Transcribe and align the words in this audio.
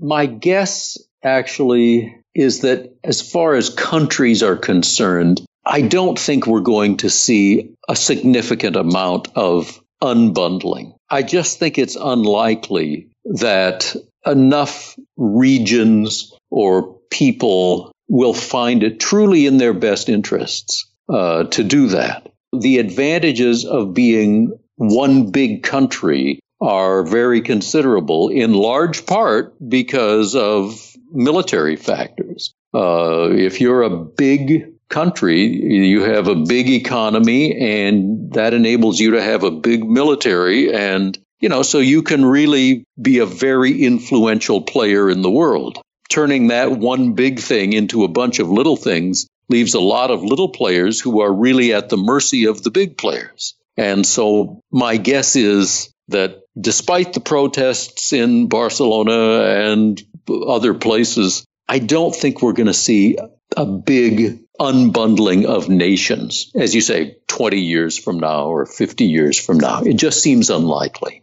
My 0.00 0.26
guess 0.26 0.98
actually 1.22 2.16
is 2.34 2.60
that 2.60 2.94
as 3.02 3.20
far 3.20 3.54
as 3.54 3.70
countries 3.70 4.42
are 4.42 4.56
concerned, 4.56 5.42
I 5.64 5.80
don't 5.82 6.18
think 6.18 6.46
we're 6.46 6.60
going 6.60 6.98
to 6.98 7.10
see 7.10 7.74
a 7.88 7.96
significant 7.96 8.76
amount 8.76 9.28
of 9.34 9.80
unbundling. 10.02 10.94
I 11.08 11.22
just 11.22 11.58
think 11.58 11.78
it's 11.78 11.96
unlikely 11.96 13.08
that 13.24 13.96
enough 14.24 14.96
regions 15.16 16.32
or 16.50 16.98
people 17.10 17.92
will 18.08 18.34
find 18.34 18.82
it 18.82 19.00
truly 19.00 19.46
in 19.46 19.56
their 19.56 19.74
best 19.74 20.08
interests 20.08 20.90
uh, 21.08 21.44
to 21.44 21.64
do 21.64 21.88
that. 21.88 22.30
The 22.52 22.78
advantages 22.78 23.64
of 23.64 23.94
being 23.94 24.58
one 24.76 25.30
big 25.30 25.62
country 25.62 26.40
are 26.66 27.04
very 27.04 27.40
considerable 27.40 28.28
in 28.28 28.52
large 28.52 29.06
part 29.06 29.54
because 29.68 30.34
of 30.34 30.96
military 31.12 31.76
factors. 31.76 32.52
Uh, 32.74 33.30
if 33.30 33.60
you're 33.60 33.82
a 33.82 33.90
big 33.90 34.72
country, 34.88 35.46
you 35.46 36.02
have 36.02 36.28
a 36.28 36.34
big 36.34 36.68
economy 36.68 37.56
and 37.56 38.32
that 38.32 38.52
enables 38.52 38.98
you 38.98 39.12
to 39.12 39.22
have 39.22 39.44
a 39.44 39.50
big 39.50 39.88
military 39.88 40.72
and 40.74 41.18
you 41.38 41.50
know, 41.50 41.62
so 41.62 41.78
you 41.78 42.02
can 42.02 42.24
really 42.24 42.84
be 43.00 43.18
a 43.18 43.26
very 43.26 43.82
influential 43.84 44.62
player 44.62 45.10
in 45.10 45.20
the 45.20 45.30
world. 45.30 45.78
Turning 46.08 46.48
that 46.48 46.70
one 46.70 47.12
big 47.12 47.40
thing 47.40 47.74
into 47.74 48.04
a 48.04 48.08
bunch 48.08 48.38
of 48.38 48.48
little 48.48 48.76
things 48.76 49.26
leaves 49.48 49.74
a 49.74 49.80
lot 49.80 50.10
of 50.10 50.22
little 50.22 50.48
players 50.48 51.00
who 51.00 51.20
are 51.20 51.32
really 51.32 51.74
at 51.74 51.88
the 51.88 51.96
mercy 51.96 52.46
of 52.46 52.62
the 52.62 52.70
big 52.70 52.96
players. 52.96 53.54
And 53.76 54.06
so 54.06 54.60
my 54.72 54.96
guess 54.96 55.36
is 55.36 55.92
that 56.08 56.42
despite 56.58 57.12
the 57.12 57.20
protests 57.20 58.12
in 58.12 58.48
Barcelona 58.48 59.72
and 59.72 60.02
other 60.28 60.74
places, 60.74 61.44
I 61.68 61.78
don't 61.78 62.14
think 62.14 62.42
we're 62.42 62.52
going 62.52 62.66
to 62.66 62.74
see 62.74 63.18
a 63.56 63.66
big 63.66 64.40
unbundling 64.58 65.44
of 65.44 65.68
nations, 65.68 66.50
as 66.54 66.74
you 66.74 66.80
say, 66.80 67.16
20 67.28 67.58
years 67.58 67.98
from 67.98 68.20
now 68.20 68.46
or 68.46 68.66
50 68.66 69.04
years 69.04 69.38
from 69.38 69.58
now. 69.58 69.82
It 69.82 69.94
just 69.94 70.22
seems 70.22 70.50
unlikely. 70.50 71.22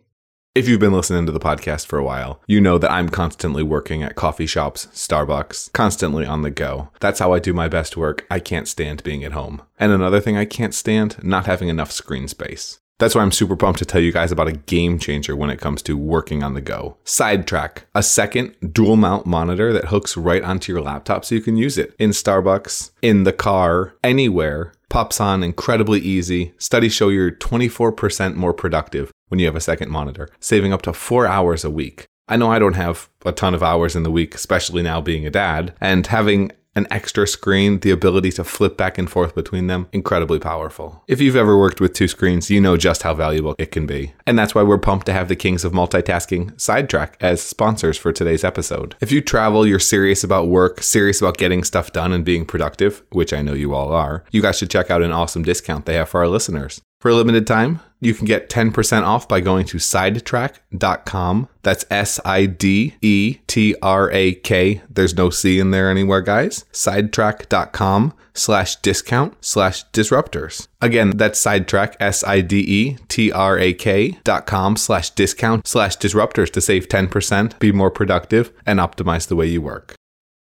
If 0.56 0.68
you've 0.68 0.80
been 0.80 0.94
listening 0.94 1.26
to 1.26 1.32
the 1.32 1.40
podcast 1.40 1.88
for 1.88 1.98
a 1.98 2.04
while, 2.04 2.40
you 2.46 2.62
know 2.62 2.78
that 2.78 2.92
I'm 2.92 3.10
constantly 3.10 3.64
working 3.64 4.04
at 4.04 4.14
coffee 4.14 4.46
shops, 4.46 4.86
Starbucks, 4.94 5.74
constantly 5.74 6.28
on 6.28 6.44
the 6.44 6.52
go. 6.52 6.90
That's 7.00 7.20
how 7.20 7.34
I 7.34 7.40
do 7.40 7.54
my 7.54 7.68
best 7.68 7.98
work. 7.98 8.28
I 8.30 8.40
can't 8.40 8.68
stand 8.68 9.02
being 9.02 9.24
at 9.24 9.32
home. 9.32 9.64
And 9.80 9.92
another 9.92 10.20
thing 10.20 10.38
I 10.38 10.46
can't 10.46 10.76
stand, 10.76 11.16
not 11.24 11.48
having 11.48 11.70
enough 11.70 11.92
screen 11.92 12.28
space. 12.28 12.80
That's 13.04 13.16
why 13.16 13.22
I'm 13.22 13.34
super 13.34 13.58
pumped 13.58 13.80
to 13.80 13.86
tell 13.86 14.00
you 14.00 14.14
guys 14.14 14.32
about 14.32 14.48
a 14.48 14.54
game 14.54 14.98
changer 14.98 15.36
when 15.36 15.50
it 15.50 15.60
comes 15.60 15.82
to 15.82 15.98
working 15.98 16.42
on 16.42 16.54
the 16.54 16.62
go. 16.62 16.96
Sidetrak, 17.04 17.80
a 17.94 18.02
second 18.02 18.56
dual 18.72 18.96
mount 18.96 19.26
monitor 19.26 19.74
that 19.74 19.88
hooks 19.88 20.16
right 20.16 20.42
onto 20.42 20.72
your 20.72 20.82
laptop 20.82 21.26
so 21.26 21.36
you 21.36 21.42
can 21.42 21.58
use 21.58 21.78
it 21.78 21.94
in 22.00 22.12
Starbucks, 22.12 22.92
in 23.02 23.26
the 23.26 23.34
car, 23.34 23.94
anywhere. 24.06 24.72
Pops 24.88 25.20
on 25.20 25.44
incredibly 25.44 26.00
easy. 26.00 26.54
Studies 26.58 26.94
show 26.94 27.10
you're 27.10 27.30
24% 27.30 28.36
more 28.36 28.54
productive 28.54 29.12
when 29.28 29.38
you 29.38 29.48
have 29.48 29.58
a 29.58 29.60
second 29.60 29.92
monitor, 29.92 30.30
saving 30.40 30.72
up 30.72 30.82
to 30.84 30.94
four 30.94 31.28
hours 31.28 31.66
a 31.66 31.70
week. 31.70 32.06
I 32.30 32.38
know 32.38 32.50
I 32.50 32.58
don't 32.58 32.78
have 32.78 33.10
a 33.26 33.34
ton 33.34 33.54
of 33.54 33.62
hours 33.62 33.98
in 33.98 34.04
the 34.04 34.12
week, 34.12 34.34
especially 34.34 34.82
now 34.82 35.02
being 35.02 35.28
a 35.28 35.30
dad, 35.30 35.74
and 35.82 36.08
having 36.08 36.54
an 36.76 36.88
extra 36.90 37.28
screen, 37.28 37.80
the 37.80 37.92
ability 37.92 38.32
to 38.32 38.44
flip 38.44 38.78
back 38.78 38.98
and 38.98 39.10
forth 39.10 39.36
between 39.36 39.68
them, 39.68 39.88
incredibly 39.92 40.40
powerful. 40.40 41.04
If 41.08 41.22
you've 41.22 41.36
ever 41.36 41.58
worked 41.58 41.80
with 41.80 41.94
two 41.94 42.08
screens, 42.08 42.50
you 42.50 42.60
know 42.60 42.78
just 42.78 43.04
how 43.04 43.14
valuable 43.14 43.56
it 43.58 43.72
can 43.72 43.86
be. 43.86 44.14
And 44.26 44.38
that's 44.38 44.56
why 44.56 44.64
we're 44.64 44.78
pumped 44.78 45.06
to 45.08 45.14
have 45.14 45.28
the 45.28 45.36
kings 45.36 45.64
of 45.64 45.74
multitasking, 45.74 46.54
Sidetrak, 46.54 47.14
as 47.20 47.42
sponsors 47.42 47.98
for 47.98 48.12
today's 48.12 48.44
episode. 48.44 48.96
If 49.02 49.12
you 49.12 49.22
travel, 49.22 49.68
you're 49.68 49.80
serious 49.80 50.24
about 50.24 50.48
work, 50.48 50.82
serious 50.82 51.22
about 51.22 51.38
getting 51.38 51.64
stuff 51.64 51.92
done 51.92 52.12
and 52.12 52.26
being 52.26 52.46
productive, 52.46 53.04
which 53.12 53.34
I 53.34 53.42
know 53.42 53.54
you 53.54 53.74
all 53.74 53.92
are, 53.92 54.24
you 54.32 54.42
guys 54.42 54.58
should 54.58 54.72
check 54.72 54.90
out 54.90 55.04
an 55.04 55.12
awesome 55.12 55.44
discount 55.44 55.86
they 55.86 55.96
have 55.96 56.10
for 56.10 56.22
our 56.22 56.28
listeners. 56.28 56.82
For 57.00 57.10
a 57.10 57.16
limited 57.16 57.46
time, 57.46 57.82
you 58.06 58.14
can 58.14 58.26
get 58.26 58.50
10% 58.50 59.04
off 59.04 59.28
by 59.28 59.40
going 59.40 59.66
to 59.68 59.78
sidetrak.com. 59.78 61.50
That's 61.62 61.86
S 61.90 62.20
I 62.26 62.46
D 62.46 62.96
E 63.02 63.36
T 63.48 63.76
R 63.82 64.12
A 64.12 64.34
K. 64.34 64.82
There's 64.90 65.16
no 65.16 65.30
C 65.30 65.60
in 65.60 65.72
there 65.72 65.90
anywhere, 65.90 66.22
guys. 66.22 66.66
Sidetrak.com 66.72 68.14
slash 68.34 68.76
discount 68.78 69.36
slash 69.42 69.86
disruptors. 69.92 70.68
Again, 70.82 71.12
that's 71.12 71.44
sidetrak, 71.44 71.96
S 72.00 72.24
I 72.24 72.42
D 72.42 72.60
E 72.60 72.98
T 73.08 73.32
R 73.32 73.58
A 73.58 73.74
K 73.74 74.18
dot 74.24 74.46
com 74.46 74.76
slash 74.76 75.12
discount 75.12 75.68
slash 75.68 75.98
disruptors 75.98 76.52
to 76.52 76.62
save 76.62 76.88
10%, 76.88 77.60
be 77.60 77.72
more 77.72 77.92
productive, 77.92 78.52
and 78.66 78.80
optimize 78.80 79.28
the 79.28 79.36
way 79.36 79.48
you 79.48 79.62
work. 79.62 79.96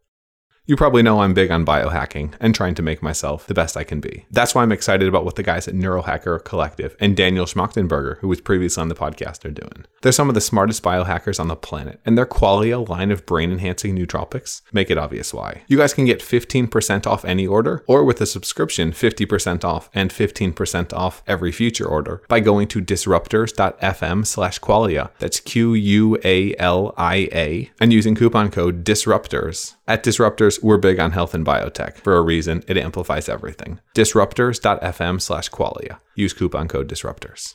You 0.66 0.76
probably 0.76 1.02
know 1.02 1.20
I'm 1.20 1.34
big 1.34 1.50
on 1.50 1.66
biohacking 1.66 2.32
and 2.40 2.54
trying 2.54 2.74
to 2.76 2.82
make 2.82 3.02
myself 3.02 3.46
the 3.46 3.52
best 3.52 3.76
I 3.76 3.84
can 3.84 4.00
be. 4.00 4.24
That's 4.30 4.54
why 4.54 4.62
I'm 4.62 4.72
excited 4.72 5.06
about 5.06 5.26
what 5.26 5.36
the 5.36 5.42
guys 5.42 5.68
at 5.68 5.74
Neurohacker 5.74 6.42
Collective 6.42 6.96
and 6.98 7.14
Daniel 7.14 7.44
Schmachtenberger, 7.44 8.16
who 8.20 8.28
was 8.28 8.40
previously 8.40 8.80
on 8.80 8.88
the 8.88 8.94
podcast, 8.94 9.44
are 9.44 9.50
doing. 9.50 9.84
They're 10.00 10.10
some 10.10 10.30
of 10.30 10.34
the 10.34 10.40
smartest 10.40 10.82
biohackers 10.82 11.38
on 11.38 11.48
the 11.48 11.54
planet, 11.56 12.00
and 12.06 12.16
their 12.16 12.24
Qualia 12.24 12.88
line 12.88 13.10
of 13.10 13.26
brain 13.26 13.52
enhancing 13.52 13.94
nootropics 13.94 14.62
make 14.72 14.90
it 14.90 14.96
obvious 14.96 15.34
why. 15.34 15.64
You 15.68 15.76
guys 15.76 15.92
can 15.92 16.06
get 16.06 16.20
15% 16.20 17.06
off 17.06 17.26
any 17.26 17.46
order, 17.46 17.84
or 17.86 18.02
with 18.02 18.22
a 18.22 18.26
subscription, 18.26 18.92
50% 18.92 19.64
off 19.64 19.90
and 19.92 20.10
15% 20.10 20.94
off 20.94 21.22
every 21.26 21.52
future 21.52 21.86
order 21.86 22.22
by 22.26 22.40
going 22.40 22.68
to 22.68 22.80
disruptors.fm 22.80 24.26
slash 24.26 24.60
qualia. 24.60 25.10
That's 25.18 25.40
Q 25.40 25.74
U 25.74 26.18
A 26.24 26.56
L 26.56 26.94
I 26.96 27.28
A, 27.32 27.70
and 27.78 27.92
using 27.92 28.14
coupon 28.14 28.50
code 28.50 28.82
DISRUPTORS. 28.82 29.74
At 29.86 30.02
Disruptors, 30.02 30.53
we're 30.62 30.78
big 30.78 30.98
on 30.98 31.12
health 31.12 31.34
and 31.34 31.44
biotech. 31.44 31.96
For 31.96 32.16
a 32.16 32.22
reason, 32.22 32.62
it 32.68 32.76
amplifies 32.76 33.28
everything. 33.28 33.80
Disruptors.fm 33.94 35.20
slash 35.20 35.50
qualia. 35.50 35.98
Use 36.14 36.32
coupon 36.32 36.68
code 36.68 36.88
disruptors. 36.88 37.54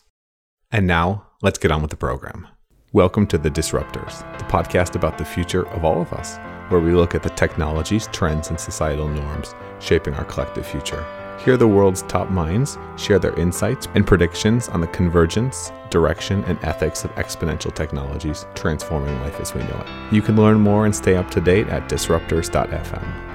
And 0.71 0.85
now, 0.87 1.27
let's 1.41 1.57
get 1.57 1.71
on 1.71 1.81
with 1.81 1.91
the 1.91 1.97
program. 1.97 2.47
Welcome 2.91 3.27
to 3.27 3.37
The 3.37 3.51
Disruptors, 3.51 4.19
the 4.39 4.45
podcast 4.45 4.95
about 4.95 5.17
the 5.17 5.25
future 5.25 5.67
of 5.69 5.85
all 5.85 6.01
of 6.01 6.11
us, 6.13 6.37
where 6.69 6.81
we 6.81 6.93
look 6.93 7.13
at 7.13 7.23
the 7.23 7.29
technologies, 7.29 8.07
trends, 8.11 8.49
and 8.49 8.59
societal 8.59 9.07
norms 9.07 9.53
shaping 9.79 10.13
our 10.15 10.25
collective 10.25 10.65
future. 10.65 11.05
Hear 11.45 11.55
the 11.55 11.69
world's 11.69 12.01
top 12.01 12.29
minds 12.29 12.77
share 12.97 13.17
their 13.17 13.33
insights 13.39 13.87
and 13.95 14.05
predictions 14.05 14.67
on 14.67 14.81
the 14.81 14.87
convergence, 14.87 15.71
direction, 15.89 16.43
and 16.43 16.59
ethics 16.65 17.05
of 17.05 17.15
exponential 17.15 17.73
technologies 17.73 18.45
transforming 18.55 19.17
life 19.21 19.39
as 19.39 19.53
we 19.53 19.61
know 19.61 19.85
it. 19.85 20.13
You 20.13 20.21
can 20.21 20.35
learn 20.35 20.59
more 20.59 20.85
and 20.85 20.93
stay 20.93 21.15
up 21.15 21.31
to 21.31 21.39
date 21.39 21.69
at 21.69 21.87
disruptors.fm. 21.87 23.25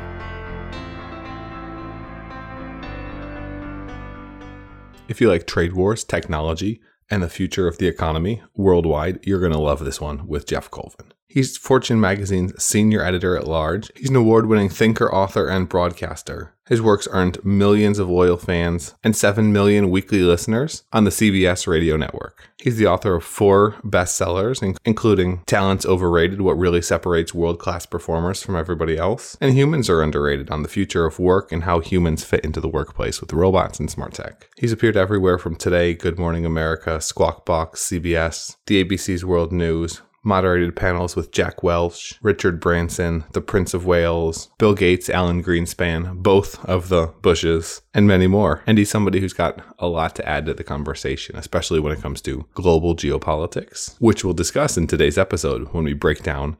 If 5.08 5.22
you 5.22 5.30
like 5.30 5.46
trade 5.46 5.72
wars, 5.72 6.04
technology, 6.04 6.82
and 7.10 7.22
the 7.22 7.30
future 7.30 7.66
of 7.66 7.78
the 7.78 7.86
economy 7.86 8.42
worldwide, 8.54 9.26
you're 9.26 9.40
going 9.40 9.52
to 9.52 9.58
love 9.58 9.82
this 9.82 10.00
one 10.00 10.26
with 10.26 10.46
Geoff 10.46 10.70
Colvin. 10.70 11.14
He's 11.34 11.56
Fortune 11.56 11.98
magazine's 11.98 12.62
senior 12.62 13.02
editor 13.02 13.36
at 13.36 13.48
large. 13.48 13.90
He's 13.96 14.08
an 14.08 14.14
award 14.14 14.46
winning 14.46 14.68
thinker, 14.68 15.12
author, 15.12 15.48
and 15.48 15.68
broadcaster. 15.68 16.54
His 16.68 16.80
works 16.80 17.08
earned 17.10 17.44
millions 17.44 17.98
of 17.98 18.08
loyal 18.08 18.36
fans 18.36 18.94
and 19.02 19.16
7 19.16 19.52
million 19.52 19.90
weekly 19.90 20.20
listeners 20.20 20.84
on 20.92 21.02
the 21.02 21.10
CBS 21.10 21.66
radio 21.66 21.96
network. 21.96 22.50
He's 22.58 22.76
the 22.76 22.86
author 22.86 23.16
of 23.16 23.24
four 23.24 23.72
bestsellers, 23.82 24.78
including 24.84 25.42
Talent's 25.46 25.84
Overrated 25.84 26.40
What 26.40 26.56
Really 26.56 26.80
Separates 26.80 27.34
World 27.34 27.58
Class 27.58 27.84
Performers 27.84 28.40
from 28.40 28.54
Everybody 28.54 28.96
Else, 28.96 29.36
and 29.40 29.54
Humans 29.54 29.90
Are 29.90 30.02
Underrated 30.02 30.50
on 30.50 30.62
the 30.62 30.68
Future 30.68 31.04
of 31.04 31.18
Work 31.18 31.50
and 31.50 31.64
How 31.64 31.80
Humans 31.80 32.22
Fit 32.22 32.44
into 32.44 32.60
the 32.60 32.68
Workplace 32.68 33.20
with 33.20 33.32
Robots 33.32 33.80
and 33.80 33.90
Smart 33.90 34.14
Tech. 34.14 34.48
He's 34.56 34.70
appeared 34.70 34.96
everywhere 34.96 35.38
from 35.38 35.56
Today, 35.56 35.94
Good 35.94 36.16
Morning 36.16 36.46
America, 36.46 37.00
Squawk 37.00 37.44
Box, 37.44 37.84
CBS, 37.88 38.54
the 38.66 38.84
ABC's 38.84 39.24
World 39.24 39.52
News, 39.52 40.00
moderated 40.24 40.74
panels 40.74 41.14
with 41.14 41.30
Jack 41.30 41.62
Welch, 41.62 42.18
Richard 42.22 42.58
Branson, 42.58 43.24
the 43.32 43.40
Prince 43.40 43.74
of 43.74 43.86
Wales, 43.86 44.48
Bill 44.58 44.74
Gates, 44.74 45.10
Alan 45.10 45.42
Greenspan, 45.42 46.22
both 46.22 46.64
of 46.64 46.88
the 46.88 47.12
Bushes, 47.22 47.82
and 47.92 48.06
many 48.06 48.26
more. 48.26 48.62
And 48.66 48.78
he's 48.78 48.90
somebody 48.90 49.20
who's 49.20 49.32
got 49.32 49.60
a 49.78 49.86
lot 49.86 50.16
to 50.16 50.28
add 50.28 50.46
to 50.46 50.54
the 50.54 50.64
conversation, 50.64 51.36
especially 51.36 51.80
when 51.80 51.92
it 51.92 52.00
comes 52.00 52.20
to 52.22 52.46
global 52.54 52.96
geopolitics, 52.96 53.96
which 54.00 54.24
we'll 54.24 54.34
discuss 54.34 54.76
in 54.76 54.86
today's 54.86 55.18
episode 55.18 55.72
when 55.72 55.84
we 55.84 55.92
break 55.92 56.22
down 56.22 56.56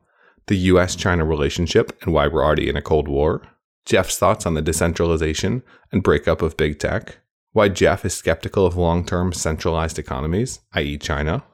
the 0.47 0.57
US 0.57 0.95
China 0.95 1.25
relationship 1.25 1.97
and 2.03 2.13
why 2.13 2.27
we're 2.27 2.45
already 2.45 2.69
in 2.69 2.77
a 2.77 2.83
Cold 2.83 3.09
War, 3.09 3.43
Geoff's 3.87 4.19
thoughts 4.19 4.47
on 4.47 4.55
the 4.55 4.63
decentralization 4.63 5.63
and 5.91 6.03
breakup 6.03 6.43
of 6.43 6.57
big 6.57 6.79
tech, 6.79 7.19
why 7.53 7.69
Geoff 7.69 8.05
is 8.05 8.15
skeptical 8.15 8.67
of 8.67 8.77
long 8.77 9.05
term 9.05 9.33
centralized 9.33 9.99
economies, 9.99 10.61
i.e., 10.73 10.99
China, 10.99 11.45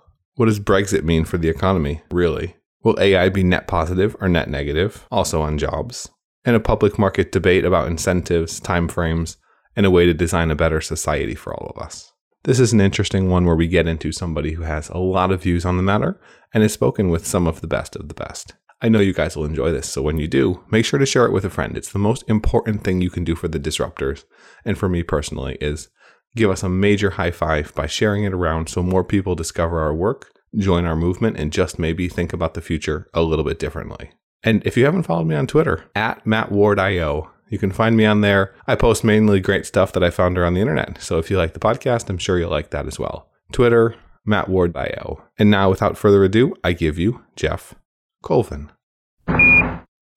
what 0.40 0.46
does 0.46 0.58
Brexit 0.58 1.04
mean 1.04 1.26
for 1.26 1.36
the 1.36 1.50
economy, 1.50 2.00
really? 2.10 2.56
Will 2.82 2.98
AI 2.98 3.28
be 3.28 3.44
net 3.44 3.66
positive 3.66 4.16
or 4.20 4.28
net 4.30 4.48
negative, 4.48 5.06
also 5.10 5.42
on 5.42 5.58
jobs? 5.58 6.08
And 6.46 6.56
a 6.56 6.60
public 6.60 6.98
market 6.98 7.30
debate 7.30 7.66
about 7.66 7.88
incentives, 7.88 8.58
timeframes, 8.58 9.36
and 9.76 9.84
a 9.84 9.90
way 9.90 10.06
to 10.06 10.14
design 10.14 10.50
a 10.50 10.56
better 10.56 10.80
society 10.80 11.34
for 11.34 11.52
all 11.52 11.70
of 11.76 11.82
us. 11.82 12.14
This 12.44 12.58
is 12.58 12.72
an 12.72 12.80
interesting 12.80 13.28
one 13.28 13.44
where 13.44 13.54
we 13.54 13.68
get 13.68 13.86
into 13.86 14.12
somebody 14.12 14.52
who 14.52 14.62
has 14.62 14.88
a 14.88 14.96
lot 14.96 15.30
of 15.30 15.42
views 15.42 15.66
on 15.66 15.76
the 15.76 15.82
matter 15.82 16.18
and 16.54 16.62
has 16.62 16.72
spoken 16.72 17.10
with 17.10 17.26
some 17.26 17.46
of 17.46 17.60
the 17.60 17.66
best 17.66 17.94
of 17.94 18.08
the 18.08 18.14
best. 18.14 18.54
I 18.80 18.88
know 18.88 19.00
you 19.00 19.12
guys 19.12 19.36
will 19.36 19.44
enjoy 19.44 19.72
this, 19.72 19.90
so 19.90 20.00
when 20.00 20.16
you 20.16 20.26
do, 20.26 20.64
make 20.70 20.86
sure 20.86 20.98
to 20.98 21.04
share 21.04 21.26
it 21.26 21.34
with 21.34 21.44
a 21.44 21.50
friend. 21.50 21.76
It's 21.76 21.92
the 21.92 21.98
most 21.98 22.24
important 22.28 22.82
thing 22.82 23.02
you 23.02 23.10
can 23.10 23.24
do 23.24 23.36
for 23.36 23.48
the 23.48 23.60
disruptors, 23.60 24.24
and 24.64 24.78
for 24.78 24.88
me 24.88 25.02
personally, 25.02 25.58
is 25.60 25.90
give 26.36 26.50
us 26.50 26.62
a 26.62 26.68
major 26.68 27.10
high 27.10 27.30
five 27.30 27.74
by 27.74 27.86
sharing 27.86 28.24
it 28.24 28.32
around 28.32 28.68
so 28.68 28.82
more 28.82 29.04
people 29.04 29.34
discover 29.34 29.80
our 29.80 29.94
work, 29.94 30.32
join 30.56 30.84
our 30.84 30.96
movement, 30.96 31.36
and 31.36 31.52
just 31.52 31.78
maybe 31.78 32.08
think 32.08 32.32
about 32.32 32.54
the 32.54 32.60
future 32.60 33.08
a 33.14 33.22
little 33.22 33.44
bit 33.44 33.58
differently. 33.58 34.12
And 34.42 34.64
if 34.66 34.76
you 34.76 34.84
haven't 34.84 35.02
followed 35.02 35.26
me 35.26 35.34
on 35.34 35.46
Twitter, 35.46 35.84
at 35.94 36.24
MattWardIO, 36.24 37.28
you 37.48 37.58
can 37.58 37.72
find 37.72 37.96
me 37.96 38.06
on 38.06 38.20
there. 38.20 38.54
I 38.66 38.74
post 38.74 39.04
mainly 39.04 39.40
great 39.40 39.66
stuff 39.66 39.92
that 39.92 40.04
I 40.04 40.10
found 40.10 40.38
around 40.38 40.54
the 40.54 40.60
internet. 40.60 41.02
So 41.02 41.18
if 41.18 41.30
you 41.30 41.36
like 41.36 41.52
the 41.52 41.60
podcast, 41.60 42.08
I'm 42.08 42.18
sure 42.18 42.38
you'll 42.38 42.50
like 42.50 42.70
that 42.70 42.86
as 42.86 42.98
well. 42.98 43.28
Twitter, 43.52 43.96
MattWardIO. 44.26 45.22
And 45.38 45.50
now, 45.50 45.68
without 45.68 45.98
further 45.98 46.24
ado, 46.24 46.54
I 46.62 46.72
give 46.72 46.98
you 46.98 47.22
Geoff 47.36 47.74
Colvin. 48.22 48.70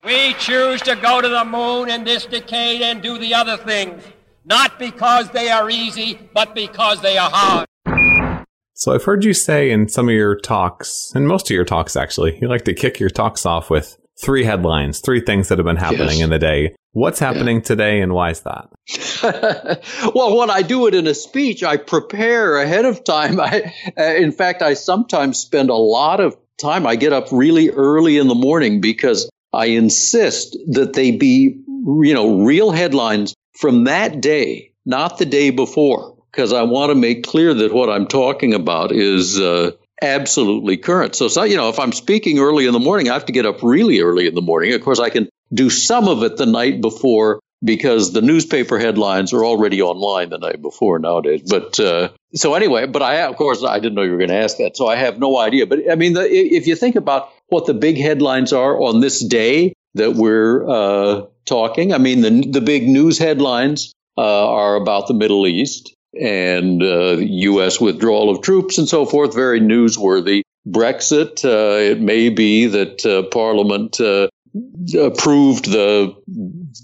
We 0.05 0.33
choose 0.33 0.81
to 0.83 0.95
go 0.95 1.21
to 1.21 1.29
the 1.29 1.45
moon 1.45 1.89
in 1.89 2.03
this 2.03 2.25
decade 2.25 2.81
and 2.81 3.01
do 3.01 3.17
the 3.17 3.33
other 3.33 3.57
things 3.57 4.03
not 4.45 4.79
because 4.79 5.29
they 5.29 5.49
are 5.49 5.69
easy, 5.69 6.19
but 6.33 6.53
because 6.55 7.01
they 7.01 7.17
are 7.17 7.29
hard. 7.31 7.67
So 8.75 8.93
I've 8.93 9.03
heard 9.03 9.23
you 9.23 9.33
say 9.33 9.71
in 9.71 9.87
some 9.87 10.09
of 10.09 10.15
your 10.15 10.35
talks, 10.35 11.11
and 11.15 11.27
most 11.27 11.49
of 11.49 11.55
your 11.55 11.65
talks 11.65 11.95
actually, 11.95 12.37
you 12.41 12.47
like 12.49 12.65
to 12.65 12.73
kick 12.73 12.99
your 12.99 13.09
talks 13.09 13.45
off 13.45 13.69
with 13.69 13.97
three 14.21 14.43
headlines, 14.43 14.99
three 14.99 15.21
things 15.21 15.47
that 15.49 15.57
have 15.57 15.65
been 15.65 15.77
happening 15.77 16.17
yes. 16.17 16.21
in 16.21 16.29
the 16.29 16.39
day. 16.39 16.75
What's 16.91 17.19
happening 17.19 17.57
yeah. 17.57 17.63
today 17.63 18.01
and 18.01 18.13
why 18.13 18.31
is 18.31 18.41
that? 18.41 19.81
well, 20.15 20.37
when 20.37 20.49
I 20.49 20.61
do 20.61 20.87
it 20.87 20.95
in 20.95 21.07
a 21.07 21.13
speech, 21.13 21.63
I 21.63 21.77
prepare 21.77 22.57
ahead 22.57 22.85
of 22.85 23.03
time. 23.03 23.39
I, 23.39 23.73
uh, 23.97 24.03
in 24.03 24.31
fact, 24.31 24.61
I 24.61 24.73
sometimes 24.73 25.39
spend 25.39 25.69
a 25.69 25.75
lot 25.75 26.19
of 26.19 26.35
time. 26.61 26.85
I 26.85 26.95
get 26.95 27.13
up 27.13 27.27
really 27.31 27.69
early 27.69 28.17
in 28.17 28.27
the 28.27 28.35
morning 28.35 28.81
because 28.81 29.29
I 29.51 29.67
insist 29.67 30.57
that 30.71 30.93
they 30.93 31.11
be, 31.11 31.63
you 31.67 32.13
know, 32.13 32.43
real 32.43 32.71
headlines 32.71 33.33
from 33.53 33.85
that 33.85 34.21
day, 34.21 34.73
not 34.85 35.17
the 35.17 35.25
day 35.25 35.49
before, 35.49 36.17
because 36.31 36.53
I 36.53 36.63
want 36.63 36.89
to 36.89 36.95
make 36.95 37.23
clear 37.25 37.53
that 37.53 37.73
what 37.73 37.89
I'm 37.89 38.07
talking 38.07 38.53
about 38.53 38.91
is 38.91 39.39
uh, 39.39 39.71
absolutely 40.01 40.77
current. 40.77 41.15
So, 41.15 41.27
so, 41.27 41.43
you 41.43 41.57
know, 41.57 41.69
if 41.69 41.79
I'm 41.79 41.91
speaking 41.91 42.39
early 42.39 42.65
in 42.65 42.73
the 42.73 42.79
morning, 42.79 43.09
I 43.09 43.13
have 43.13 43.25
to 43.25 43.33
get 43.33 43.45
up 43.45 43.63
really 43.63 44.01
early 44.01 44.27
in 44.27 44.35
the 44.35 44.41
morning. 44.41 44.73
Of 44.73 44.81
course, 44.81 44.99
I 44.99 45.09
can 45.09 45.29
do 45.53 45.69
some 45.69 46.07
of 46.07 46.23
it 46.23 46.37
the 46.37 46.45
night 46.45 46.81
before 46.81 47.39
because 47.63 48.11
the 48.11 48.21
newspaper 48.21 48.77
headlines 48.77 49.31
are 49.31 49.45
already 49.45 49.81
online 49.81 50.29
the 50.29 50.37
night 50.37 50.61
before 50.61 50.99
nowadays. 50.99 51.43
But 51.49 51.79
uh, 51.79 52.09
so 52.33 52.55
anyway, 52.55 52.87
but 52.87 53.01
I 53.01 53.21
of 53.21 53.35
course 53.37 53.63
I 53.63 53.79
didn't 53.79 53.95
know 53.95 54.01
you 54.01 54.11
were 54.11 54.17
going 54.17 54.29
to 54.29 54.35
ask 54.35 54.57
that, 54.57 54.75
so 54.75 54.87
I 54.87 54.97
have 54.97 55.17
no 55.17 55.37
idea. 55.39 55.65
But 55.65 55.89
I 55.89 55.95
mean, 55.95 56.13
the, 56.13 56.29
if 56.29 56.67
you 56.67 56.75
think 56.75 56.95
about 56.95 57.29
what 57.47 57.65
the 57.65 57.73
big 57.73 57.97
headlines 57.97 58.51
are 58.51 58.81
on 58.81 58.99
this 58.99 59.19
day 59.19 59.73
that 59.93 60.13
we're 60.13 60.67
uh, 60.69 61.25
talking. 61.45 61.93
I 61.93 61.97
mean, 61.97 62.21
the, 62.21 62.49
the 62.49 62.61
big 62.61 62.87
news 62.87 63.17
headlines 63.17 63.93
uh, 64.17 64.49
are 64.49 64.75
about 64.75 65.07
the 65.07 65.13
Middle 65.13 65.47
East 65.47 65.95
and 66.19 66.83
uh, 66.83 67.17
U.S. 67.17 67.81
withdrawal 67.81 68.29
of 68.29 68.41
troops 68.41 68.77
and 68.77 68.87
so 68.87 69.05
forth, 69.05 69.33
very 69.33 69.59
newsworthy. 69.59 70.43
Brexit, 70.67 71.43
uh, 71.43 71.91
it 71.91 71.99
may 71.99 72.29
be 72.29 72.67
that 72.67 73.05
uh, 73.05 73.23
Parliament 73.29 73.99
uh, 73.99 74.29
approved 74.97 75.65
the 75.65 76.15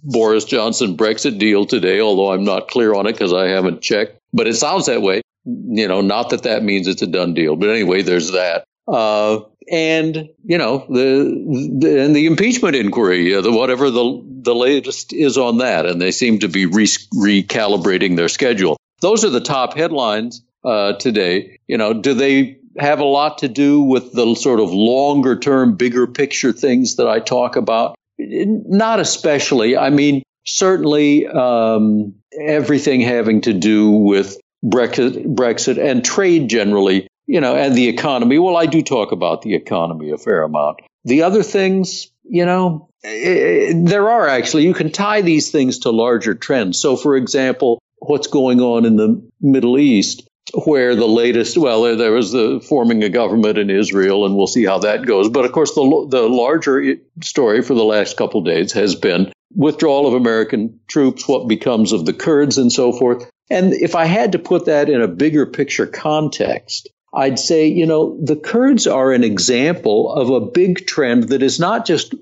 Boris 0.04 0.46
Johnson 0.46 0.98
Brexit 0.98 1.38
deal 1.38 1.66
today, 1.66 2.02
although 2.02 2.32
I'm 2.32 2.44
not 2.44 2.68
clear 2.68 2.94
on 2.94 3.08
it 3.08 3.14
because 3.14 3.34
I 3.34 3.48
haven't 3.48 3.82
checked. 3.82 4.20
But 4.34 4.48
it 4.48 4.56
sounds 4.56 4.88
that 4.88 5.02
way. 5.02 5.22
You 5.46 5.88
know, 5.88 6.02
not 6.02 6.32
that 6.32 6.44
that 6.44 6.64
means 6.64 6.88
it's 6.88 7.02
a 7.02 7.08
done 7.08 7.34
deal. 7.34 7.56
But 7.56 7.70
anyway, 7.70 8.02
there's 8.02 8.32
that. 8.32 8.66
Uh, 8.88 9.42
and 9.70 10.30
you 10.44 10.58
know 10.58 10.86
the, 10.90 11.78
the, 11.80 12.02
and 12.04 12.16
the 12.16 12.26
impeachment 12.26 12.76
inquiry, 12.76 13.36
uh, 13.36 13.42
the 13.42 13.52
whatever 13.52 13.90
the 13.90 14.24
the 14.42 14.56
latest 14.56 15.14
is 15.14 15.38
on 15.38 15.58
that, 15.60 15.86
and 15.86 16.02
they 16.02 16.12
seem 16.12 16.40
to 16.40 16.48
be 16.48 16.66
re- 16.66 16.86
recalibrating 16.86 18.16
their 18.16 18.30
schedule. 18.30 18.78
Those 19.02 19.24
are 19.24 19.30
the 19.30 19.42
top 19.42 19.76
headlines 19.76 20.44
uh, 20.64 20.94
today. 20.94 21.60
You 21.68 21.78
know, 21.78 21.94
do 21.94 22.14
they 22.14 22.60
have 22.78 23.00
a 23.00 23.06
lot 23.06 23.40
to 23.40 23.48
do 23.48 23.82
with 23.82 24.14
the 24.14 24.36
sort 24.36 24.60
of 24.60 24.72
longer 24.72 25.38
term, 25.38 25.76
bigger 25.76 26.08
picture 26.08 26.52
things 26.52 26.96
that 26.96 27.08
I 27.08 27.20
talk 27.20 27.56
about? 27.56 27.96
Not 28.18 29.00
especially. 29.00 29.78
I 29.78 29.90
mean, 29.90 30.24
certainly 30.46 31.28
um, 31.28 32.16
everything 32.40 33.02
having 33.02 33.42
to 33.42 33.54
do 33.54 33.92
with 33.92 34.38
Brexit, 34.64 35.36
Brexit 35.36 35.78
and 35.78 36.04
trade 36.04 36.50
generally 36.50 37.08
you 37.30 37.40
know, 37.40 37.56
and 37.56 37.76
the 37.76 37.88
economy. 37.88 38.40
Well, 38.40 38.58
I 38.58 38.66
do 38.66 38.82
talk 38.82 39.12
about 39.12 39.44
the 39.44 39.54
economy 39.54 40.10
a 40.10 40.18
fair 40.18 40.42
amount. 40.42 40.80
The 41.06 41.22
other 41.22 41.44
things, 41.44 42.08
you 42.24 42.44
know, 42.44 42.90
eh, 43.04 43.70
eh, 43.70 43.74
there 43.76 44.10
are 44.10 44.28
actually, 44.28 44.66
you 44.66 44.74
can 44.74 44.92
tie 44.92 45.22
these 45.22 45.52
things 45.52 45.80
to 45.80 45.92
larger 45.92 46.34
trends. 46.34 46.82
So, 46.82 46.98
for 46.98 47.16
example, 47.16 47.78
what's 48.00 48.26
going 48.26 48.62
on 48.62 48.84
in 48.84 48.96
the 48.96 49.30
Middle 49.40 49.78
East, 49.78 50.28
where 50.66 50.96
the 50.96 51.08
latest, 51.08 51.56
well, 51.56 51.84
there, 51.84 51.96
there 51.96 52.12
was 52.12 52.32
the 52.32 52.66
forming 52.68 53.04
a 53.04 53.10
government 53.10 53.60
in 53.60 53.70
Israel, 53.70 54.26
and 54.26 54.36
we'll 54.36 54.48
see 54.48 54.66
how 54.66 54.80
that 54.80 55.06
goes. 55.06 55.30
But 55.30 55.46
of 55.46 55.52
course, 55.52 55.76
the, 55.76 56.08
the 56.10 56.28
larger 56.28 56.96
story 57.22 57.62
for 57.62 57.76
the 57.76 57.84
last 57.84 58.18
couple 58.18 58.42
days 58.42 58.72
has 58.72 58.96
been 58.96 59.32
withdrawal 59.54 60.08
of 60.08 60.16
American 60.16 60.80
troops, 60.88 61.28
what 61.28 61.48
becomes 61.48 61.92
of 61.92 62.08
the 62.08 62.14
Kurds, 62.14 62.58
and 62.58 62.72
so 62.72 62.92
forth. 62.92 63.30
And 63.52 63.74
if 63.74 63.94
I 63.94 64.06
had 64.06 64.32
to 64.32 64.40
put 64.40 64.66
that 64.66 64.90
in 64.90 65.04
a 65.04 65.08
bigger 65.08 65.46
picture 65.46 65.86
context, 65.86 66.90
I'd 67.14 67.40
say, 67.40 67.68
you 67.68 67.86
know, 67.86 68.18
the 68.22 68.36
Kurds 68.36 68.88
are 68.88 69.12
an 69.12 69.24
example 69.24 70.14
of 70.14 70.30
a 70.30 70.46
big 70.46 70.86
trend 70.86 71.30
that 71.30 71.42
is 71.42 71.60
not 71.60 71.86
just 71.86 72.14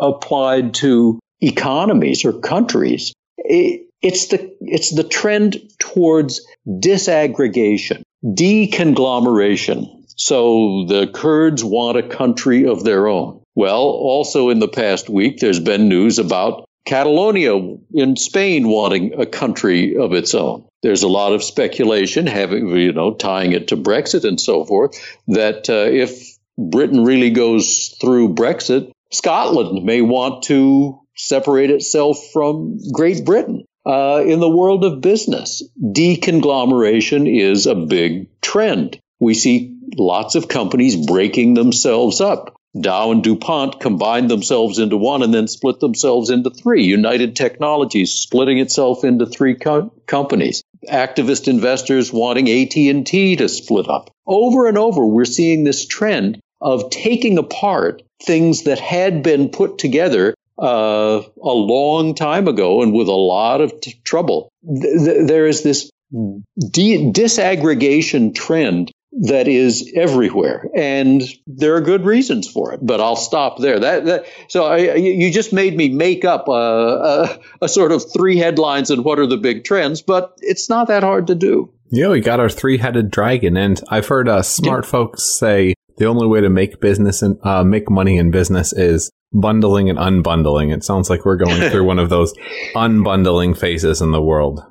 applied 0.00 0.74
to 0.74 1.18
economies 1.40 2.24
or 2.24 2.32
countries. 2.40 3.12
it's 3.36 4.28
the 4.28 4.56
it's 4.60 4.94
the 4.94 5.04
trend 5.04 5.60
towards 5.78 6.46
disaggregation, 6.66 8.02
deconglomeration. 8.24 10.04
So 10.16 10.84
the 10.86 11.06
Kurds 11.12 11.64
want 11.64 11.98
a 11.98 12.02
country 12.02 12.66
of 12.66 12.84
their 12.84 13.08
own. 13.08 13.42
Well, 13.54 13.82
also 13.82 14.48
in 14.50 14.58
the 14.58 14.68
past 14.68 15.08
week, 15.08 15.38
there's 15.38 15.60
been 15.60 15.88
news 15.88 16.18
about 16.18 16.64
Catalonia 16.90 17.54
in 17.92 18.16
Spain 18.16 18.66
wanting 18.66 19.14
a 19.14 19.24
country 19.24 19.96
of 19.96 20.12
its 20.12 20.34
own. 20.34 20.64
There's 20.82 21.04
a 21.04 21.08
lot 21.08 21.32
of 21.32 21.44
speculation, 21.44 22.26
having 22.26 22.66
you 22.76 22.92
know, 22.92 23.14
tying 23.14 23.52
it 23.52 23.68
to 23.68 23.76
Brexit 23.76 24.24
and 24.24 24.40
so 24.40 24.64
forth, 24.64 25.00
that 25.28 25.70
uh, 25.70 25.86
if 25.88 26.36
Britain 26.58 27.04
really 27.04 27.30
goes 27.30 27.94
through 28.00 28.34
Brexit, 28.34 28.90
Scotland 29.12 29.84
may 29.84 30.02
want 30.02 30.42
to 30.44 30.98
separate 31.16 31.70
itself 31.70 32.18
from 32.32 32.80
Great 32.92 33.24
Britain. 33.24 33.64
Uh, 33.86 34.24
in 34.26 34.40
the 34.40 34.50
world 34.50 34.84
of 34.84 35.00
business, 35.00 35.62
deconglomeration 35.80 37.32
is 37.32 37.68
a 37.68 37.76
big 37.76 38.28
trend. 38.40 38.98
We 39.20 39.34
see 39.34 39.78
lots 39.96 40.34
of 40.34 40.48
companies 40.48 41.06
breaking 41.06 41.54
themselves 41.54 42.20
up. 42.20 42.59
Dow 42.78 43.10
and 43.10 43.22
DuPont 43.22 43.80
combined 43.80 44.30
themselves 44.30 44.78
into 44.78 44.96
one 44.96 45.22
and 45.22 45.34
then 45.34 45.48
split 45.48 45.80
themselves 45.80 46.30
into 46.30 46.50
three. 46.50 46.84
United 46.84 47.34
Technologies 47.34 48.12
splitting 48.12 48.58
itself 48.58 49.02
into 49.02 49.26
three 49.26 49.54
co- 49.56 49.92
companies. 50.06 50.62
Activist 50.88 51.48
investors 51.48 52.12
wanting 52.12 52.48
AT&T 52.48 53.36
to 53.36 53.48
split 53.48 53.88
up. 53.88 54.10
Over 54.26 54.68
and 54.68 54.78
over, 54.78 55.04
we're 55.04 55.24
seeing 55.24 55.64
this 55.64 55.84
trend 55.84 56.40
of 56.60 56.90
taking 56.90 57.38
apart 57.38 58.02
things 58.22 58.64
that 58.64 58.78
had 58.78 59.22
been 59.22 59.48
put 59.48 59.78
together 59.78 60.34
uh, 60.58 61.22
a 61.42 61.50
long 61.50 62.14
time 62.14 62.46
ago 62.46 62.82
and 62.82 62.92
with 62.92 63.08
a 63.08 63.12
lot 63.12 63.60
of 63.60 63.80
t- 63.80 64.00
trouble. 64.04 64.50
Th- 64.64 65.26
there 65.26 65.46
is 65.46 65.62
this 65.62 65.90
de- 66.12 67.12
disaggregation 67.12 68.34
trend 68.34 68.92
that 69.12 69.48
is 69.48 69.92
everywhere, 69.94 70.68
and 70.74 71.22
there 71.46 71.74
are 71.74 71.80
good 71.80 72.04
reasons 72.04 72.48
for 72.48 72.72
it. 72.72 72.80
But 72.82 73.00
I'll 73.00 73.16
stop 73.16 73.58
there. 73.58 73.80
That, 73.80 74.04
that 74.04 74.26
so 74.48 74.66
I, 74.66 74.94
you 74.94 75.32
just 75.32 75.52
made 75.52 75.76
me 75.76 75.88
make 75.88 76.24
up 76.24 76.48
a, 76.48 76.52
a, 76.52 77.40
a 77.62 77.68
sort 77.68 77.92
of 77.92 78.04
three 78.12 78.36
headlines 78.36 78.90
and 78.90 79.04
what 79.04 79.18
are 79.18 79.26
the 79.26 79.36
big 79.36 79.64
trends, 79.64 80.02
but 80.02 80.38
it's 80.38 80.68
not 80.68 80.88
that 80.88 81.02
hard 81.02 81.26
to 81.26 81.34
do. 81.34 81.72
Yeah, 81.92 82.08
we 82.08 82.20
got 82.20 82.38
our 82.38 82.48
three-headed 82.48 83.10
dragon, 83.10 83.56
and 83.56 83.80
I've 83.88 84.06
heard 84.06 84.28
uh, 84.28 84.42
smart 84.42 84.84
yeah. 84.84 84.90
folks 84.90 85.38
say 85.38 85.74
the 85.96 86.06
only 86.06 86.28
way 86.28 86.40
to 86.40 86.48
make 86.48 86.80
business 86.80 87.20
and 87.20 87.36
uh, 87.44 87.64
make 87.64 87.90
money 87.90 88.16
in 88.16 88.30
business 88.30 88.72
is 88.72 89.10
bundling 89.32 89.90
and 89.90 89.98
unbundling. 89.98 90.72
It 90.72 90.84
sounds 90.84 91.10
like 91.10 91.24
we're 91.24 91.36
going 91.36 91.60
through 91.70 91.84
one 91.84 91.98
of 91.98 92.10
those 92.10 92.32
unbundling 92.74 93.56
phases 93.56 94.00
in 94.00 94.12
the 94.12 94.22
world. 94.22 94.64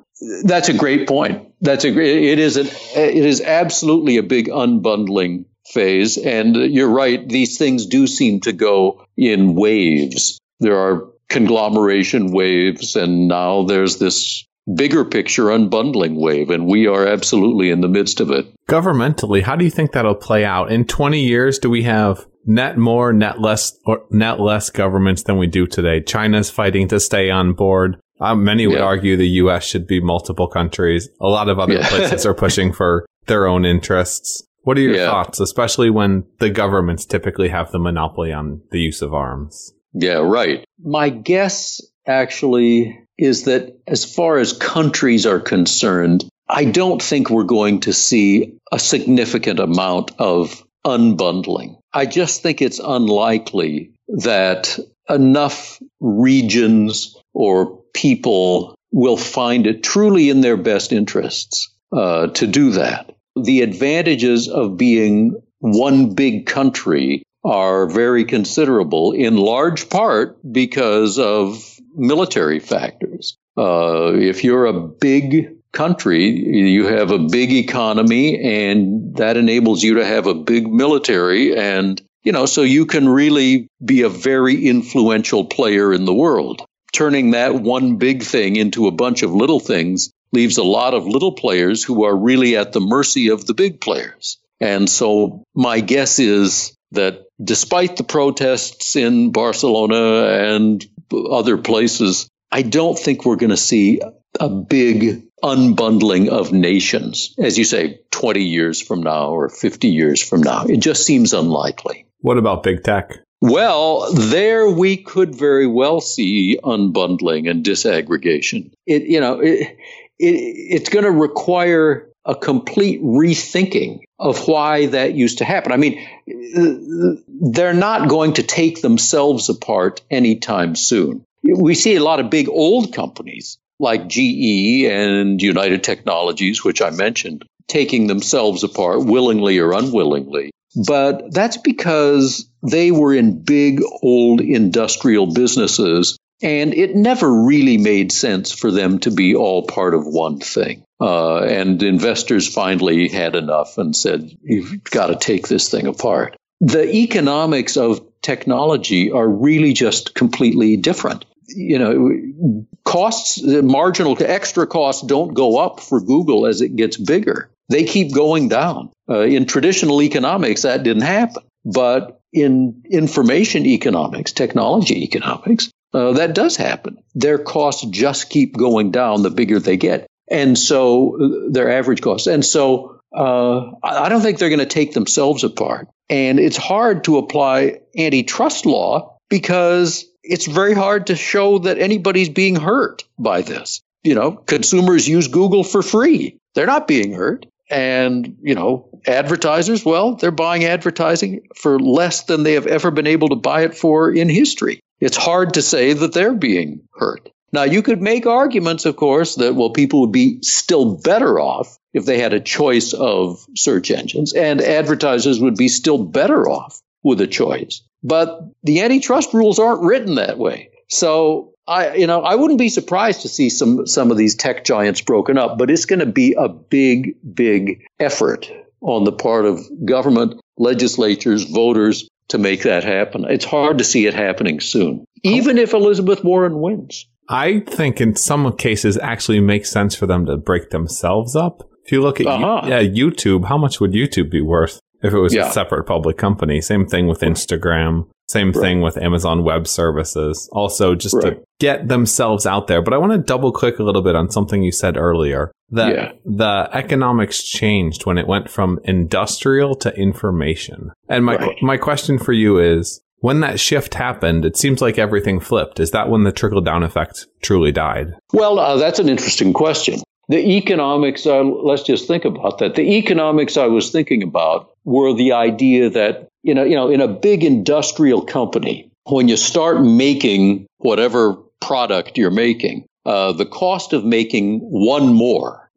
That's 0.44 0.68
a 0.68 0.74
great 0.74 1.08
point. 1.08 1.52
That's 1.60 1.84
a. 1.84 1.88
It 1.88 2.38
is 2.38 2.56
an. 2.56 2.66
It 2.66 3.24
is 3.24 3.40
absolutely 3.40 4.18
a 4.18 4.22
big 4.22 4.48
unbundling 4.48 5.46
phase, 5.66 6.18
and 6.18 6.56
you're 6.56 6.90
right. 6.90 7.26
These 7.26 7.58
things 7.58 7.86
do 7.86 8.06
seem 8.06 8.40
to 8.40 8.52
go 8.52 9.04
in 9.16 9.54
waves. 9.54 10.38
There 10.58 10.78
are 10.78 11.08
conglomeration 11.28 12.32
waves, 12.32 12.96
and 12.96 13.28
now 13.28 13.64
there's 13.64 13.98
this 13.98 14.44
bigger 14.74 15.04
picture 15.04 15.44
unbundling 15.44 16.16
wave, 16.16 16.50
and 16.50 16.66
we 16.66 16.86
are 16.86 17.06
absolutely 17.06 17.70
in 17.70 17.80
the 17.80 17.88
midst 17.88 18.20
of 18.20 18.30
it. 18.30 18.46
Governmentally, 18.68 19.42
how 19.42 19.56
do 19.56 19.64
you 19.64 19.70
think 19.70 19.92
that'll 19.92 20.14
play 20.14 20.44
out 20.44 20.70
in 20.70 20.84
20 20.84 21.20
years? 21.20 21.58
Do 21.58 21.70
we 21.70 21.82
have 21.84 22.26
net 22.44 22.76
more, 22.76 23.12
net 23.12 23.40
less, 23.40 23.72
or 23.84 24.04
net 24.10 24.38
less 24.40 24.70
governments 24.70 25.22
than 25.22 25.38
we 25.38 25.46
do 25.46 25.66
today? 25.66 26.00
China's 26.02 26.50
fighting 26.50 26.88
to 26.88 27.00
stay 27.00 27.30
on 27.30 27.54
board. 27.54 27.98
Uh, 28.20 28.34
many 28.34 28.66
would 28.66 28.78
yeah. 28.78 28.84
argue 28.84 29.16
the 29.16 29.28
U.S. 29.28 29.64
should 29.64 29.86
be 29.86 30.00
multiple 30.00 30.46
countries. 30.46 31.08
A 31.20 31.26
lot 31.26 31.48
of 31.48 31.58
other 31.58 31.74
yeah. 31.74 31.88
places 31.88 32.26
are 32.26 32.34
pushing 32.34 32.72
for 32.74 33.06
their 33.26 33.46
own 33.46 33.64
interests. 33.64 34.42
What 34.62 34.76
are 34.76 34.82
your 34.82 34.96
yeah. 34.96 35.06
thoughts, 35.06 35.40
especially 35.40 35.88
when 35.88 36.24
the 36.38 36.50
governments 36.50 37.06
typically 37.06 37.48
have 37.48 37.72
the 37.72 37.78
monopoly 37.78 38.32
on 38.32 38.60
the 38.70 38.78
use 38.78 39.00
of 39.00 39.14
arms? 39.14 39.72
Yeah, 39.94 40.18
right. 40.18 40.64
My 40.82 41.08
guess 41.08 41.80
actually 42.06 43.06
is 43.16 43.44
that 43.44 43.78
as 43.86 44.04
far 44.04 44.38
as 44.38 44.52
countries 44.52 45.26
are 45.26 45.40
concerned, 45.40 46.24
I 46.48 46.64
don't 46.64 47.02
think 47.02 47.30
we're 47.30 47.44
going 47.44 47.80
to 47.80 47.92
see 47.92 48.58
a 48.72 48.78
significant 48.78 49.60
amount 49.60 50.12
of 50.18 50.64
unbundling. 50.84 51.78
I 51.92 52.06
just 52.06 52.42
think 52.42 52.62
it's 52.62 52.78
unlikely 52.78 53.92
that 54.08 54.78
enough 55.08 55.80
regions 56.00 57.16
or 57.32 57.79
people 57.94 58.74
will 58.92 59.16
find 59.16 59.66
it 59.66 59.82
truly 59.82 60.30
in 60.30 60.40
their 60.40 60.56
best 60.56 60.92
interests 60.92 61.72
uh, 61.92 62.28
to 62.28 62.46
do 62.46 62.72
that. 62.72 63.14
The 63.36 63.62
advantages 63.62 64.48
of 64.48 64.76
being 64.76 65.40
one 65.60 66.14
big 66.14 66.46
country 66.46 67.22
are 67.44 67.86
very 67.86 68.24
considerable, 68.24 69.12
in 69.12 69.36
large 69.36 69.88
part 69.88 70.38
because 70.50 71.18
of 71.18 71.78
military 71.94 72.60
factors. 72.60 73.36
Uh, 73.56 74.12
if 74.14 74.44
you're 74.44 74.66
a 74.66 74.80
big 74.80 75.56
country, 75.72 76.24
you 76.24 76.86
have 76.86 77.10
a 77.10 77.18
big 77.18 77.52
economy, 77.52 78.40
and 78.42 79.16
that 79.16 79.36
enables 79.36 79.82
you 79.82 79.94
to 79.94 80.04
have 80.04 80.26
a 80.26 80.34
big 80.34 80.70
military, 80.70 81.56
and 81.56 82.00
you 82.22 82.32
know, 82.32 82.44
so 82.44 82.62
you 82.62 82.84
can 82.84 83.08
really 83.08 83.68
be 83.82 84.02
a 84.02 84.10
very 84.10 84.66
influential 84.66 85.46
player 85.46 85.92
in 85.92 86.04
the 86.04 86.12
world 86.12 86.66
turning 86.92 87.32
that 87.32 87.54
one 87.54 87.96
big 87.96 88.22
thing 88.22 88.56
into 88.56 88.86
a 88.86 88.92
bunch 88.92 89.22
of 89.22 89.34
little 89.34 89.60
things 89.60 90.10
leaves 90.32 90.58
a 90.58 90.64
lot 90.64 90.94
of 90.94 91.06
little 91.06 91.32
players 91.32 91.82
who 91.82 92.04
are 92.04 92.16
really 92.16 92.56
at 92.56 92.72
the 92.72 92.80
mercy 92.80 93.28
of 93.28 93.46
the 93.46 93.54
big 93.54 93.80
players. 93.80 94.38
And 94.60 94.88
so 94.88 95.42
my 95.54 95.80
guess 95.80 96.18
is 96.18 96.74
that 96.92 97.24
despite 97.42 97.96
the 97.96 98.04
protests 98.04 98.96
in 98.96 99.32
Barcelona 99.32 100.54
and 100.54 100.84
other 101.12 101.56
places, 101.56 102.28
I 102.52 102.62
don't 102.62 102.98
think 102.98 103.24
we're 103.24 103.36
going 103.36 103.50
to 103.50 103.56
see 103.56 104.00
a 104.38 104.48
big 104.48 105.22
unbundling 105.42 106.28
of 106.28 106.52
nations, 106.52 107.34
as 107.38 107.58
you 107.58 107.64
say, 107.64 108.00
20 108.10 108.42
years 108.42 108.80
from 108.80 109.02
now 109.02 109.30
or 109.30 109.48
50 109.48 109.88
years 109.88 110.22
from 110.22 110.42
now. 110.42 110.66
It 110.66 110.78
just 110.78 111.04
seems 111.06 111.32
unlikely. 111.32 112.06
What 112.20 112.38
about 112.38 112.62
big 112.62 112.84
tech? 112.84 113.20
Well, 113.40 114.12
there 114.12 114.68
we 114.68 114.98
could 114.98 115.34
very 115.34 115.66
well 115.66 116.00
see 116.00 116.58
unbundling 116.62 117.50
and 117.50 117.64
disaggregation. 117.64 118.72
It, 118.86 119.04
you 119.04 119.20
know, 119.20 119.40
it, 119.40 119.78
it, 120.18 120.26
it's 120.26 120.90
going 120.90 121.06
to 121.06 121.10
require 121.10 122.10
a 122.26 122.34
complete 122.34 123.02
rethinking 123.02 124.00
of 124.18 124.46
why 124.46 124.86
that 124.86 125.14
used 125.14 125.38
to 125.38 125.44
happen. 125.44 125.72
I 125.72 125.78
mean, 125.78 126.06
they're 126.26 127.72
not 127.72 128.10
going 128.10 128.34
to 128.34 128.42
take 128.42 128.82
themselves 128.82 129.48
apart 129.48 130.02
anytime 130.10 130.76
soon. 130.76 131.24
We 131.42 131.74
see 131.74 131.96
a 131.96 132.02
lot 132.04 132.20
of 132.20 132.28
big 132.28 132.50
old 132.50 132.92
companies 132.92 133.56
like 133.78 134.08
GE 134.08 134.84
and 134.84 135.40
United 135.40 135.82
Technologies, 135.82 136.62
which 136.62 136.82
I 136.82 136.90
mentioned, 136.90 137.46
taking 137.66 138.06
themselves 138.06 138.62
apart 138.62 139.06
willingly 139.06 139.58
or 139.58 139.72
unwillingly. 139.72 140.50
But 140.74 141.32
that's 141.32 141.56
because 141.56 142.48
they 142.62 142.90
were 142.90 143.14
in 143.14 143.42
big 143.42 143.82
old 144.02 144.40
industrial 144.40 145.32
businesses 145.32 146.16
and 146.42 146.72
it 146.72 146.96
never 146.96 147.30
really 147.30 147.76
made 147.76 148.12
sense 148.12 148.52
for 148.52 148.70
them 148.70 148.98
to 149.00 149.10
be 149.10 149.34
all 149.34 149.66
part 149.66 149.94
of 149.94 150.06
one 150.06 150.38
thing. 150.38 150.84
Uh, 151.00 151.40
and 151.40 151.82
investors 151.82 152.52
finally 152.52 153.08
had 153.08 153.34
enough 153.34 153.78
and 153.78 153.94
said, 153.94 154.36
you've 154.42 154.84
got 154.84 155.08
to 155.08 155.16
take 155.16 155.48
this 155.48 155.68
thing 155.68 155.86
apart. 155.86 156.36
The 156.60 156.90
economics 156.90 157.76
of 157.76 158.06
technology 158.22 159.10
are 159.10 159.28
really 159.28 159.72
just 159.72 160.14
completely 160.14 160.76
different. 160.76 161.24
You 161.48 161.78
know, 161.78 162.66
costs, 162.84 163.42
marginal 163.42 164.16
to 164.16 164.30
extra 164.30 164.66
costs 164.66 165.06
don't 165.06 165.34
go 165.34 165.58
up 165.58 165.80
for 165.80 166.00
Google 166.00 166.46
as 166.46 166.60
it 166.60 166.76
gets 166.76 166.96
bigger. 166.96 167.50
They 167.70 167.84
keep 167.84 168.12
going 168.12 168.48
down. 168.48 168.90
Uh, 169.08 169.20
in 169.20 169.46
traditional 169.46 170.02
economics, 170.02 170.62
that 170.62 170.82
didn't 170.82 171.02
happen. 171.02 171.42
But 171.64 172.20
in 172.32 172.82
information 172.90 173.64
economics, 173.64 174.32
technology 174.32 175.04
economics, 175.04 175.70
uh, 175.94 176.12
that 176.12 176.34
does 176.34 176.56
happen. 176.56 176.98
Their 177.14 177.38
costs 177.38 177.84
just 177.86 178.30
keep 178.30 178.56
going 178.56 178.90
down 178.90 179.22
the 179.22 179.30
bigger 179.30 179.58
they 179.58 179.76
get. 179.76 180.06
And 180.30 180.58
so 180.58 181.16
uh, 181.16 181.50
their 181.50 181.70
average 181.70 182.02
costs. 182.02 182.26
And 182.26 182.44
so 182.44 183.00
uh, 183.14 183.72
I 183.82 184.08
don't 184.08 184.20
think 184.20 184.38
they're 184.38 184.48
going 184.48 184.60
to 184.60 184.66
take 184.66 184.92
themselves 184.92 185.44
apart. 185.44 185.88
And 186.08 186.38
it's 186.38 186.56
hard 186.56 187.04
to 187.04 187.18
apply 187.18 187.80
antitrust 187.96 188.66
law 188.66 189.16
because 189.28 190.04
it's 190.22 190.46
very 190.46 190.74
hard 190.74 191.06
to 191.08 191.16
show 191.16 191.60
that 191.60 191.78
anybody's 191.78 192.28
being 192.28 192.56
hurt 192.56 193.04
by 193.18 193.42
this. 193.42 193.80
You 194.02 194.14
know, 194.14 194.32
consumers 194.32 195.08
use 195.08 195.28
Google 195.28 195.62
for 195.64 195.82
free. 195.82 196.38
They're 196.54 196.66
not 196.66 196.88
being 196.88 197.12
hurt. 197.12 197.46
And, 197.70 198.38
you 198.42 198.54
know, 198.54 199.00
advertisers, 199.06 199.84
well, 199.84 200.16
they're 200.16 200.30
buying 200.30 200.64
advertising 200.64 201.46
for 201.56 201.78
less 201.78 202.24
than 202.24 202.42
they 202.42 202.54
have 202.54 202.66
ever 202.66 202.90
been 202.90 203.06
able 203.06 203.28
to 203.28 203.36
buy 203.36 203.62
it 203.62 203.76
for 203.76 204.12
in 204.12 204.28
history. 204.28 204.80
It's 204.98 205.16
hard 205.16 205.54
to 205.54 205.62
say 205.62 205.92
that 205.92 206.12
they're 206.12 206.34
being 206.34 206.82
hurt. 206.92 207.30
Now, 207.52 207.62
you 207.64 207.82
could 207.82 208.00
make 208.00 208.26
arguments, 208.26 208.86
of 208.86 208.96
course, 208.96 209.36
that, 209.36 209.54
well, 209.54 209.70
people 209.70 210.02
would 210.02 210.12
be 210.12 210.42
still 210.42 210.96
better 210.96 211.40
off 211.40 211.78
if 211.92 212.04
they 212.04 212.18
had 212.18 212.32
a 212.32 212.40
choice 212.40 212.92
of 212.92 213.44
search 213.56 213.90
engines, 213.90 214.32
and 214.32 214.60
advertisers 214.60 215.40
would 215.40 215.56
be 215.56 215.68
still 215.68 215.98
better 215.98 216.48
off 216.48 216.80
with 217.02 217.20
a 217.20 217.26
choice. 217.26 217.82
But 218.02 218.40
the 218.62 218.82
antitrust 218.82 219.34
rules 219.34 219.58
aren't 219.58 219.82
written 219.82 220.16
that 220.16 220.38
way. 220.38 220.70
So 220.88 221.49
I, 221.66 221.94
you 221.94 222.06
know, 222.06 222.22
I 222.22 222.34
wouldn't 222.34 222.58
be 222.58 222.68
surprised 222.68 223.22
to 223.22 223.28
see 223.28 223.48
some 223.48 223.86
some 223.86 224.10
of 224.10 224.16
these 224.16 224.34
tech 224.34 224.64
giants 224.64 225.00
broken 225.00 225.38
up, 225.38 225.58
but 225.58 225.70
it's 225.70 225.84
going 225.84 226.00
to 226.00 226.06
be 226.06 226.34
a 226.36 226.48
big, 226.48 227.16
big 227.34 227.84
effort 227.98 228.50
on 228.80 229.04
the 229.04 229.12
part 229.12 229.44
of 229.44 229.60
government, 229.84 230.40
legislatures, 230.58 231.44
voters 231.44 232.08
to 232.28 232.38
make 232.38 232.62
that 232.62 232.84
happen. 232.84 233.24
It's 233.28 233.44
hard 233.44 233.78
to 233.78 233.84
see 233.84 234.06
it 234.06 234.14
happening 234.14 234.60
soon, 234.60 235.04
even 235.22 235.58
if 235.58 235.72
Elizabeth 235.72 236.24
Warren 236.24 236.60
wins. 236.60 237.06
I 237.28 237.60
think 237.60 238.00
in 238.00 238.16
some 238.16 238.56
cases 238.56 238.98
actually 238.98 239.38
makes 239.38 239.70
sense 239.70 239.94
for 239.94 240.06
them 240.06 240.26
to 240.26 240.36
break 240.36 240.70
themselves 240.70 241.36
up. 241.36 241.62
If 241.84 241.92
you 241.92 242.02
look 242.02 242.20
at 242.20 242.26
uh-huh. 242.26 242.62
yeah, 242.66 242.82
YouTube, 242.82 243.44
how 243.44 243.56
much 243.56 243.80
would 243.80 243.92
YouTube 243.92 244.30
be 244.30 244.40
worth 244.40 244.80
if 245.02 245.12
it 245.12 245.18
was 245.18 245.34
yeah. 245.34 245.48
a 245.48 245.52
separate 245.52 245.84
public 245.84 246.16
company? 246.16 246.60
Same 246.60 246.86
thing 246.86 247.06
with 247.06 247.20
Instagram. 247.20 248.06
Same 248.28 248.52
right. 248.52 248.60
thing 248.60 248.80
with 248.80 248.96
Amazon 248.96 249.42
Web 249.42 249.66
Services. 249.66 250.48
Also, 250.52 250.94
just 250.94 251.16
right. 251.16 251.34
to 251.34 251.40
get 251.58 251.88
themselves 251.88 252.46
out 252.46 252.68
there. 252.68 252.80
But 252.80 252.94
I 252.94 252.98
want 252.98 253.12
to 253.12 253.18
double 253.18 253.50
click 253.50 253.80
a 253.80 253.82
little 253.82 254.02
bit 254.02 254.14
on 254.14 254.30
something 254.30 254.62
you 254.62 254.70
said 254.70 254.96
earlier 254.96 255.50
that 255.70 255.94
yeah. 255.94 256.12
the 256.24 256.68
economics 256.72 257.42
changed 257.42 258.06
when 258.06 258.18
it 258.18 258.28
went 258.28 258.48
from 258.48 258.78
industrial 258.84 259.74
to 259.76 259.94
information. 259.96 260.92
And 261.08 261.24
my 261.24 261.36
right. 261.36 261.56
my 261.62 261.76
question 261.76 262.18
for 262.18 262.32
you 262.32 262.58
is 262.58 263.00
when 263.20 263.40
that 263.40 263.60
shift 263.60 263.94
happened, 263.94 264.44
it 264.44 264.56
seems 264.56 264.80
like 264.80 264.98
everything 264.98 265.40
flipped. 265.40 265.80
Is 265.80 265.90
that 265.90 266.08
when 266.08 266.24
the 266.24 266.32
trickle 266.32 266.60
down 266.60 266.82
effect 266.82 267.26
truly 267.42 267.72
died? 267.72 268.14
Well, 268.32 268.58
uh, 268.58 268.76
that's 268.76 268.98
an 268.98 269.08
interesting 269.08 269.52
question. 269.52 270.00
The 270.30 270.56
economics, 270.56 271.26
uh, 271.26 271.42
let's 271.42 271.82
just 271.82 272.06
think 272.06 272.24
about 272.24 272.58
that. 272.58 272.76
The 272.76 272.96
economics 272.98 273.56
I 273.56 273.66
was 273.66 273.90
thinking 273.90 274.22
about 274.22 274.70
were 274.84 275.12
the 275.12 275.32
idea 275.32 275.90
that 275.90 276.28
you 276.42 276.54
know, 276.54 276.64
you 276.64 276.76
know, 276.76 276.88
in 276.88 277.00
a 277.00 277.08
big 277.08 277.44
industrial 277.44 278.22
company, 278.22 278.90
when 279.08 279.26
you 279.26 279.36
start 279.36 279.82
making 279.82 280.66
whatever 280.78 281.34
product 281.60 282.16
you're 282.16 282.30
making, 282.30 282.86
uh, 283.04 283.32
the 283.32 283.44
cost 283.44 283.92
of 283.92 284.04
making 284.04 284.60
one 284.60 285.12
more 285.12 285.68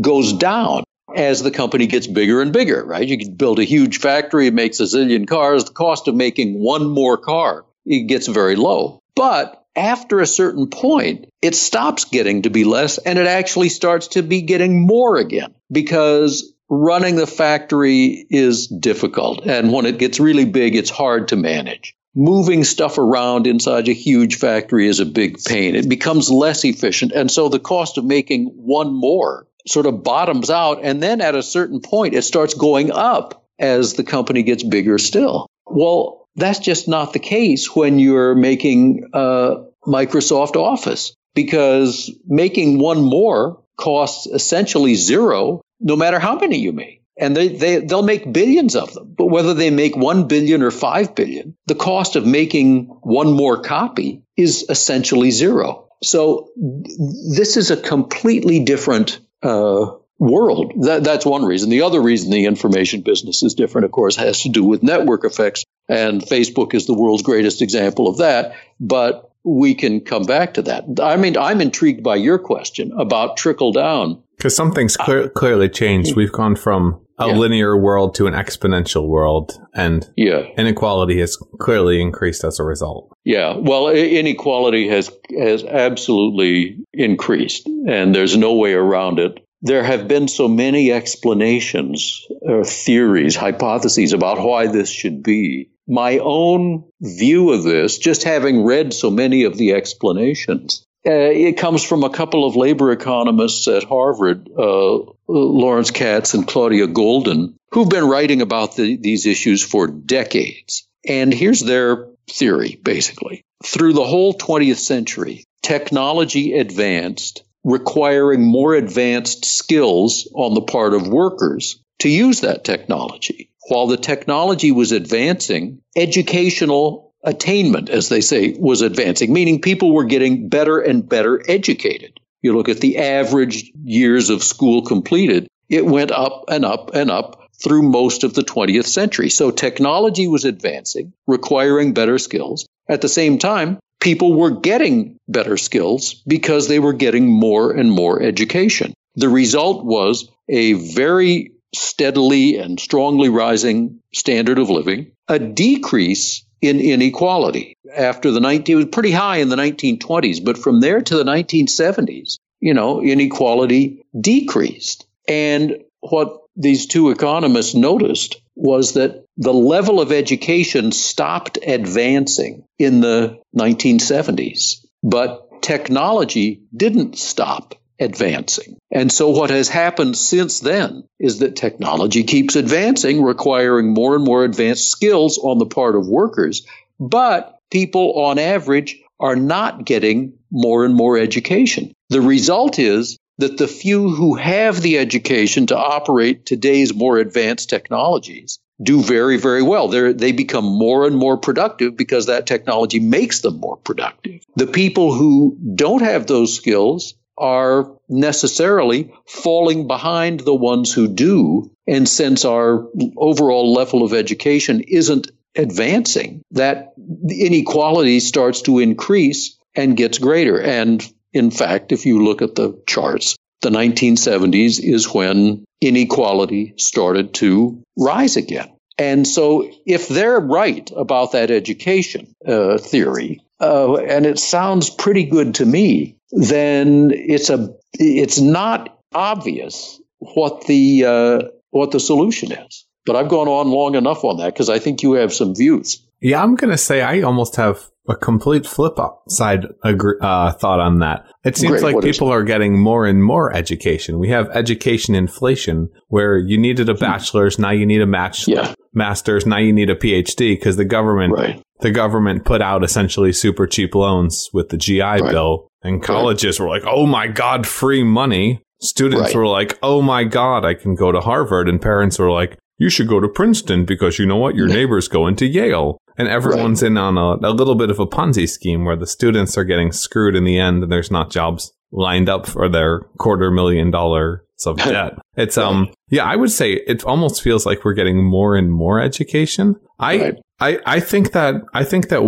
goes 0.00 0.34
down 0.34 0.84
as 1.16 1.42
the 1.42 1.50
company 1.50 1.86
gets 1.86 2.06
bigger 2.06 2.42
and 2.42 2.52
bigger, 2.52 2.84
right? 2.84 3.08
You 3.08 3.18
can 3.18 3.34
build 3.34 3.58
a 3.58 3.64
huge 3.64 3.98
factory, 3.98 4.46
it 4.46 4.54
makes 4.54 4.78
a 4.80 4.84
zillion 4.84 5.26
cars. 5.26 5.64
The 5.64 5.72
cost 5.72 6.06
of 6.06 6.14
making 6.14 6.58
one 6.58 6.86
more 6.86 7.16
car, 7.16 7.64
it 7.86 8.08
gets 8.08 8.26
very 8.26 8.56
low. 8.56 9.00
But 9.16 9.61
after 9.74 10.20
a 10.20 10.26
certain 10.26 10.68
point, 10.68 11.28
it 11.40 11.54
stops 11.54 12.04
getting 12.04 12.42
to 12.42 12.50
be 12.50 12.64
less 12.64 12.98
and 12.98 13.18
it 13.18 13.26
actually 13.26 13.68
starts 13.68 14.08
to 14.08 14.22
be 14.22 14.42
getting 14.42 14.86
more 14.86 15.16
again 15.16 15.54
because 15.70 16.52
running 16.68 17.16
the 17.16 17.26
factory 17.26 18.26
is 18.30 18.66
difficult. 18.66 19.46
And 19.46 19.72
when 19.72 19.86
it 19.86 19.98
gets 19.98 20.20
really 20.20 20.46
big, 20.46 20.74
it's 20.74 20.90
hard 20.90 21.28
to 21.28 21.36
manage. 21.36 21.94
Moving 22.14 22.64
stuff 22.64 22.98
around 22.98 23.46
inside 23.46 23.88
a 23.88 23.92
huge 23.92 24.36
factory 24.36 24.86
is 24.88 25.00
a 25.00 25.06
big 25.06 25.42
pain. 25.42 25.74
It 25.74 25.88
becomes 25.88 26.30
less 26.30 26.64
efficient. 26.64 27.12
And 27.12 27.30
so 27.30 27.48
the 27.48 27.58
cost 27.58 27.98
of 27.98 28.04
making 28.04 28.46
one 28.56 28.92
more 28.92 29.46
sort 29.66 29.86
of 29.86 30.02
bottoms 30.02 30.50
out. 30.50 30.80
And 30.82 31.02
then 31.02 31.20
at 31.20 31.34
a 31.34 31.42
certain 31.42 31.80
point, 31.80 32.14
it 32.14 32.22
starts 32.22 32.54
going 32.54 32.90
up 32.90 33.46
as 33.58 33.94
the 33.94 34.04
company 34.04 34.42
gets 34.42 34.62
bigger 34.62 34.98
still. 34.98 35.46
Well, 35.66 36.21
that's 36.36 36.58
just 36.58 36.88
not 36.88 37.12
the 37.12 37.18
case 37.18 37.74
when 37.74 37.98
you're 37.98 38.34
making 38.34 39.10
uh, 39.12 39.64
Microsoft 39.86 40.56
Office 40.56 41.14
because 41.34 42.10
making 42.26 42.78
one 42.78 43.02
more 43.02 43.62
costs 43.76 44.26
essentially 44.26 44.94
zero 44.94 45.60
no 45.80 45.96
matter 45.96 46.18
how 46.18 46.36
many 46.38 46.58
you 46.58 46.72
make. 46.72 47.02
And 47.18 47.36
they, 47.36 47.48
they, 47.48 47.80
they'll 47.80 48.02
make 48.02 48.32
billions 48.32 48.74
of 48.74 48.94
them. 48.94 49.14
But 49.16 49.26
whether 49.26 49.52
they 49.52 49.70
make 49.70 49.96
1 49.96 50.28
billion 50.28 50.62
or 50.62 50.70
5 50.70 51.14
billion, 51.14 51.56
the 51.66 51.74
cost 51.74 52.16
of 52.16 52.24
making 52.24 52.86
one 53.02 53.32
more 53.32 53.60
copy 53.60 54.22
is 54.36 54.64
essentially 54.68 55.30
zero. 55.30 55.88
So 56.02 56.50
this 56.56 57.56
is 57.56 57.70
a 57.70 57.76
completely 57.76 58.64
different 58.64 59.20
uh, 59.42 59.92
world. 60.18 60.72
That, 60.82 61.04
that's 61.04 61.26
one 61.26 61.44
reason. 61.44 61.70
The 61.70 61.82
other 61.82 62.00
reason 62.00 62.30
the 62.30 62.46
information 62.46 63.00
business 63.02 63.42
is 63.42 63.54
different, 63.54 63.86
of 63.86 63.92
course, 63.92 64.16
has 64.16 64.42
to 64.42 64.48
do 64.48 64.64
with 64.64 64.82
network 64.82 65.24
effects. 65.24 65.64
And 65.88 66.22
Facebook 66.22 66.74
is 66.74 66.86
the 66.86 66.94
world's 66.94 67.22
greatest 67.22 67.60
example 67.60 68.08
of 68.08 68.18
that. 68.18 68.54
But 68.78 69.32
we 69.44 69.74
can 69.74 70.00
come 70.00 70.24
back 70.24 70.54
to 70.54 70.62
that. 70.62 70.84
I 71.02 71.16
mean, 71.16 71.36
I'm 71.36 71.60
intrigued 71.60 72.02
by 72.02 72.16
your 72.16 72.38
question 72.38 72.92
about 72.98 73.36
trickle 73.36 73.72
down. 73.72 74.22
Because 74.36 74.54
something's 74.54 74.96
clear, 74.96 75.24
uh, 75.24 75.28
clearly 75.28 75.68
changed. 75.68 76.12
Hmm. 76.12 76.18
We've 76.18 76.32
gone 76.32 76.56
from 76.56 77.00
a 77.18 77.28
yeah. 77.28 77.34
linear 77.34 77.76
world 77.76 78.14
to 78.16 78.26
an 78.26 78.34
exponential 78.34 79.06
world, 79.06 79.52
and 79.74 80.08
yeah. 80.16 80.46
inequality 80.56 81.20
has 81.20 81.36
clearly 81.60 82.00
increased 82.00 82.42
as 82.44 82.58
a 82.58 82.64
result. 82.64 83.16
Yeah, 83.24 83.56
well, 83.56 83.88
inequality 83.88 84.88
has 84.88 85.10
has 85.38 85.62
absolutely 85.62 86.84
increased, 86.92 87.66
and 87.66 88.14
there's 88.14 88.36
no 88.36 88.54
way 88.54 88.72
around 88.72 89.18
it. 89.18 89.46
There 89.62 89.84
have 89.84 90.08
been 90.08 90.28
so 90.28 90.48
many 90.48 90.92
explanations, 90.92 92.26
or 92.40 92.64
theories, 92.64 93.36
hypotheses 93.36 94.12
about 94.12 94.40
why 94.40 94.66
this 94.66 94.90
should 94.90 95.22
be 95.22 95.70
my 95.86 96.18
own 96.18 96.84
view 97.00 97.52
of 97.52 97.62
this, 97.62 97.98
just 97.98 98.24
having 98.24 98.64
read 98.64 98.92
so 98.92 99.10
many 99.10 99.44
of 99.44 99.56
the 99.56 99.72
explanations, 99.72 100.84
uh, 101.04 101.10
it 101.10 101.56
comes 101.56 101.82
from 101.82 102.04
a 102.04 102.10
couple 102.10 102.46
of 102.46 102.54
labor 102.54 102.92
economists 102.92 103.66
at 103.66 103.82
Harvard, 103.82 104.48
uh, 104.56 104.98
Lawrence 105.26 105.90
Katz 105.90 106.34
and 106.34 106.46
Claudia 106.46 106.86
Goldin, 106.86 107.54
who've 107.72 107.88
been 107.88 108.08
writing 108.08 108.40
about 108.40 108.76
the, 108.76 108.96
these 108.96 109.26
issues 109.26 109.64
for 109.64 109.88
decades. 109.88 110.86
And 111.06 111.34
here's 111.34 111.60
their 111.60 112.06
theory, 112.30 112.78
basically. 112.80 113.42
Through 113.64 113.94
the 113.94 114.04
whole 114.04 114.34
20th 114.34 114.76
century, 114.76 115.44
technology 115.62 116.56
advanced, 116.56 117.42
requiring 117.64 118.42
more 118.42 118.74
advanced 118.74 119.44
skills 119.44 120.28
on 120.34 120.54
the 120.54 120.62
part 120.62 120.94
of 120.94 121.08
workers 121.08 121.80
to 122.00 122.08
use 122.08 122.40
that 122.40 122.64
technology 122.64 123.50
while 123.68 123.86
the 123.86 123.96
technology 123.96 124.72
was 124.72 124.92
advancing, 124.92 125.80
educational 125.96 127.14
attainment, 127.24 127.88
as 127.88 128.08
they 128.08 128.20
say, 128.20 128.54
was 128.58 128.82
advancing, 128.82 129.32
meaning 129.32 129.60
people 129.60 129.94
were 129.94 130.04
getting 130.04 130.48
better 130.48 130.80
and 130.80 131.08
better 131.08 131.42
educated. 131.48 132.18
You 132.42 132.56
look 132.56 132.68
at 132.68 132.80
the 132.80 132.98
average 132.98 133.70
years 133.84 134.30
of 134.30 134.42
school 134.42 134.82
completed, 134.82 135.46
it 135.68 135.86
went 135.86 136.10
up 136.10 136.44
and 136.48 136.64
up 136.64 136.94
and 136.94 137.10
up 137.10 137.48
through 137.62 137.82
most 137.82 138.24
of 138.24 138.34
the 138.34 138.42
20th 138.42 138.86
century. 138.86 139.30
So 139.30 139.52
technology 139.52 140.26
was 140.26 140.44
advancing, 140.44 141.12
requiring 141.28 141.94
better 141.94 142.18
skills. 142.18 142.66
At 142.88 143.00
the 143.00 143.08
same 143.08 143.38
time, 143.38 143.78
people 144.02 144.34
were 144.34 144.50
getting 144.50 145.16
better 145.28 145.56
skills 145.56 146.14
because 146.26 146.66
they 146.66 146.80
were 146.80 146.92
getting 146.92 147.28
more 147.28 147.72
and 147.72 147.90
more 147.90 148.20
education. 148.20 148.92
The 149.14 149.28
result 149.28 149.84
was 149.84 150.28
a 150.48 150.72
very 150.72 151.52
steadily 151.74 152.58
and 152.58 152.78
strongly 152.80 153.28
rising 153.28 154.00
standard 154.12 154.58
of 154.58 154.68
living, 154.68 155.12
a 155.28 155.38
decrease 155.38 156.44
in 156.60 156.80
inequality. 156.80 157.76
After 157.94 158.32
the 158.32 158.40
19, 158.40 158.74
it 158.74 158.76
was 158.76 158.86
pretty 158.86 159.12
high 159.12 159.38
in 159.38 159.48
the 159.48 159.56
1920s, 159.56 160.44
but 160.44 160.58
from 160.58 160.80
there 160.80 161.00
to 161.00 161.16
the 161.16 161.24
1970s, 161.24 162.38
you 162.60 162.74
know, 162.74 163.00
inequality 163.00 164.04
decreased. 164.20 165.06
And 165.28 165.76
what 166.00 166.41
these 166.56 166.86
two 166.86 167.10
economists 167.10 167.74
noticed 167.74 168.40
was 168.54 168.94
that 168.94 169.24
the 169.36 169.52
level 169.52 170.00
of 170.00 170.12
education 170.12 170.92
stopped 170.92 171.58
advancing 171.66 172.64
in 172.78 173.00
the 173.00 173.38
1970s, 173.56 174.84
but 175.02 175.62
technology 175.62 176.62
didn't 176.76 177.18
stop 177.18 177.74
advancing. 177.98 178.76
And 178.90 179.10
so 179.10 179.30
what 179.30 179.50
has 179.50 179.68
happened 179.68 180.16
since 180.16 180.60
then 180.60 181.04
is 181.18 181.38
that 181.38 181.56
technology 181.56 182.24
keeps 182.24 182.56
advancing, 182.56 183.22
requiring 183.22 183.94
more 183.94 184.16
and 184.16 184.24
more 184.24 184.44
advanced 184.44 184.90
skills 184.90 185.38
on 185.38 185.58
the 185.58 185.66
part 185.66 185.96
of 185.96 186.08
workers. 186.08 186.66
But 186.98 187.56
people 187.70 188.20
on 188.24 188.38
average 188.38 188.98
are 189.18 189.36
not 189.36 189.84
getting 189.84 190.34
more 190.50 190.84
and 190.84 190.94
more 190.94 191.16
education. 191.16 191.92
The 192.10 192.20
result 192.20 192.78
is 192.78 193.16
that 193.38 193.58
the 193.58 193.68
few 193.68 194.10
who 194.10 194.34
have 194.34 194.80
the 194.80 194.98
education 194.98 195.66
to 195.66 195.76
operate 195.76 196.46
today's 196.46 196.94
more 196.94 197.18
advanced 197.18 197.70
technologies 197.70 198.58
do 198.82 199.02
very, 199.02 199.36
very 199.36 199.62
well. 199.62 199.88
They're, 199.88 200.12
they 200.12 200.32
become 200.32 200.64
more 200.64 201.06
and 201.06 201.16
more 201.16 201.36
productive 201.36 201.96
because 201.96 202.26
that 202.26 202.46
technology 202.46 203.00
makes 203.00 203.40
them 203.40 203.58
more 203.58 203.76
productive. 203.76 204.42
The 204.56 204.66
people 204.66 205.14
who 205.14 205.56
don't 205.74 206.02
have 206.02 206.26
those 206.26 206.56
skills 206.56 207.14
are 207.38 207.90
necessarily 208.08 209.12
falling 209.26 209.86
behind 209.86 210.40
the 210.40 210.54
ones 210.54 210.92
who 210.92 211.08
do. 211.08 211.70
And 211.86 212.08
since 212.08 212.44
our 212.44 212.86
overall 213.16 213.72
level 213.72 214.02
of 214.02 214.12
education 214.12 214.80
isn't 214.80 215.30
advancing, 215.56 216.42
that 216.52 216.92
inequality 217.28 218.20
starts 218.20 218.62
to 218.62 218.78
increase 218.78 219.58
and 219.74 219.96
gets 219.96 220.18
greater. 220.18 220.60
And 220.60 221.02
in 221.32 221.50
fact, 221.50 221.92
if 221.92 222.06
you 222.06 222.22
look 222.24 222.42
at 222.42 222.54
the 222.54 222.80
charts, 222.86 223.36
the 223.62 223.70
1970s 223.70 224.80
is 224.82 225.12
when 225.12 225.64
inequality 225.80 226.74
started 226.76 227.34
to 227.34 227.82
rise 227.96 228.36
again. 228.36 228.70
And 228.98 229.26
so, 229.26 229.70
if 229.86 230.08
they're 230.08 230.38
right 230.38 230.88
about 230.94 231.32
that 231.32 231.50
education 231.50 232.34
uh, 232.46 232.76
theory, 232.78 233.42
uh, 233.60 233.96
and 233.96 234.26
it 234.26 234.38
sounds 234.38 234.90
pretty 234.90 235.24
good 235.24 235.54
to 235.56 235.66
me, 235.66 236.16
then 236.30 237.10
it's 237.12 237.48
a 237.48 237.74
it's 237.94 238.40
not 238.40 238.98
obvious 239.14 240.00
what 240.18 240.66
the 240.66 241.04
uh, 241.06 241.42
what 241.70 241.90
the 241.90 242.00
solution 242.00 242.52
is. 242.52 242.81
But 243.04 243.16
I've 243.16 243.28
gone 243.28 243.48
on 243.48 243.68
long 243.68 243.94
enough 243.94 244.24
on 244.24 244.38
that 244.38 244.52
because 244.52 244.68
I 244.68 244.78
think 244.78 245.02
you 245.02 245.14
have 245.14 245.32
some 245.32 245.54
views. 245.54 246.06
Yeah, 246.20 246.42
I'm 246.42 246.54
going 246.54 246.70
to 246.70 246.78
say 246.78 247.02
I 247.02 247.22
almost 247.22 247.56
have 247.56 247.90
a 248.08 248.16
complete 248.16 248.66
flip 248.66 248.96
side 249.28 249.66
uh, 249.84 250.52
thought 250.52 250.80
on 250.80 251.00
that. 251.00 251.26
It 251.44 251.56
seems 251.56 251.72
Great. 251.72 251.82
like 251.82 251.94
what 251.96 252.04
people 252.04 252.28
are 252.28 252.42
getting 252.42 252.78
more 252.78 253.06
and 253.06 253.22
more 253.22 253.52
education. 253.54 254.18
We 254.18 254.28
have 254.30 254.48
education 254.50 255.14
inflation 255.14 255.88
where 256.08 256.38
you 256.38 256.58
needed 256.58 256.88
a 256.88 256.94
hmm. 256.94 257.00
bachelor's, 257.00 257.58
now 257.58 257.70
you 257.70 257.86
need 257.86 258.00
a 258.00 258.06
match 258.06 258.46
yeah. 258.48 258.74
master's, 258.92 259.46
now 259.46 259.58
you 259.58 259.72
need 259.72 259.90
a 259.90 259.96
PhD 259.96 260.56
because 260.56 260.76
the 260.76 260.84
government 260.84 261.32
right. 261.32 261.62
the 261.80 261.90
government 261.90 262.44
put 262.44 262.62
out 262.62 262.84
essentially 262.84 263.32
super 263.32 263.66
cheap 263.66 263.94
loans 263.94 264.48
with 264.52 264.68
the 264.68 264.76
GI 264.76 265.00
right. 265.00 265.30
Bill 265.30 265.68
and 265.82 266.02
colleges 266.02 266.58
right. 266.58 266.64
were 266.64 266.70
like, 266.70 266.84
"Oh 266.86 267.06
my 267.06 267.26
god, 267.26 267.66
free 267.66 268.04
money." 268.04 268.62
Students 268.80 269.32
were 269.32 269.46
like, 269.46 269.78
"Oh 269.80 270.02
my 270.02 270.24
god, 270.24 270.64
I 270.64 270.74
can 270.74 270.96
go 270.96 271.12
to 271.12 271.20
Harvard." 271.20 271.68
And 271.68 271.80
parents 271.80 272.18
were 272.18 272.32
like, 272.32 272.58
"You 272.82 272.90
should 272.90 273.06
go 273.06 273.20
to 273.20 273.28
Princeton 273.28 273.84
because 273.84 274.18
you 274.18 274.26
know 274.26 274.36
what? 274.36 274.56
Your 274.56 274.66
neighbor's 274.66 275.06
going 275.06 275.36
to 275.36 275.46
Yale." 275.46 275.98
And 276.18 276.28
everyone's 276.28 276.82
right. 276.82 276.88
in 276.90 276.98
on 276.98 277.16
a, 277.16 277.48
a 277.48 277.54
little 277.54 277.76
bit 277.76 277.90
of 277.90 277.98
a 277.98 278.06
Ponzi 278.06 278.48
scheme 278.48 278.84
where 278.84 278.96
the 278.96 279.06
students 279.06 279.56
are 279.56 279.64
getting 279.64 279.92
screwed 279.92 280.34
in 280.34 280.44
the 280.44 280.58
end 280.58 280.82
and 280.82 280.90
there's 280.92 281.10
not 281.10 281.30
jobs 281.30 281.72
lined 281.92 282.28
up 282.28 282.46
for 282.46 282.68
their 282.68 283.00
quarter 283.18 283.50
million 283.50 283.90
dollars 283.90 284.40
of 284.66 284.78
debt. 284.78 285.14
It's 285.36 285.56
um 285.56 285.92
yeah, 286.10 286.24
I 286.24 286.36
would 286.36 286.50
say 286.50 286.72
it 286.72 287.04
almost 287.04 287.40
feels 287.42 287.64
like 287.64 287.84
we're 287.84 287.94
getting 287.94 288.24
more 288.24 288.56
and 288.56 288.72
more 288.72 289.00
education. 289.00 289.76
I 289.98 290.18
right. 290.18 290.34
I 290.60 290.78
I 290.86 291.00
think 291.00 291.32
that 291.32 291.54
I 291.72 291.84
think 291.84 292.08
that 292.08 292.22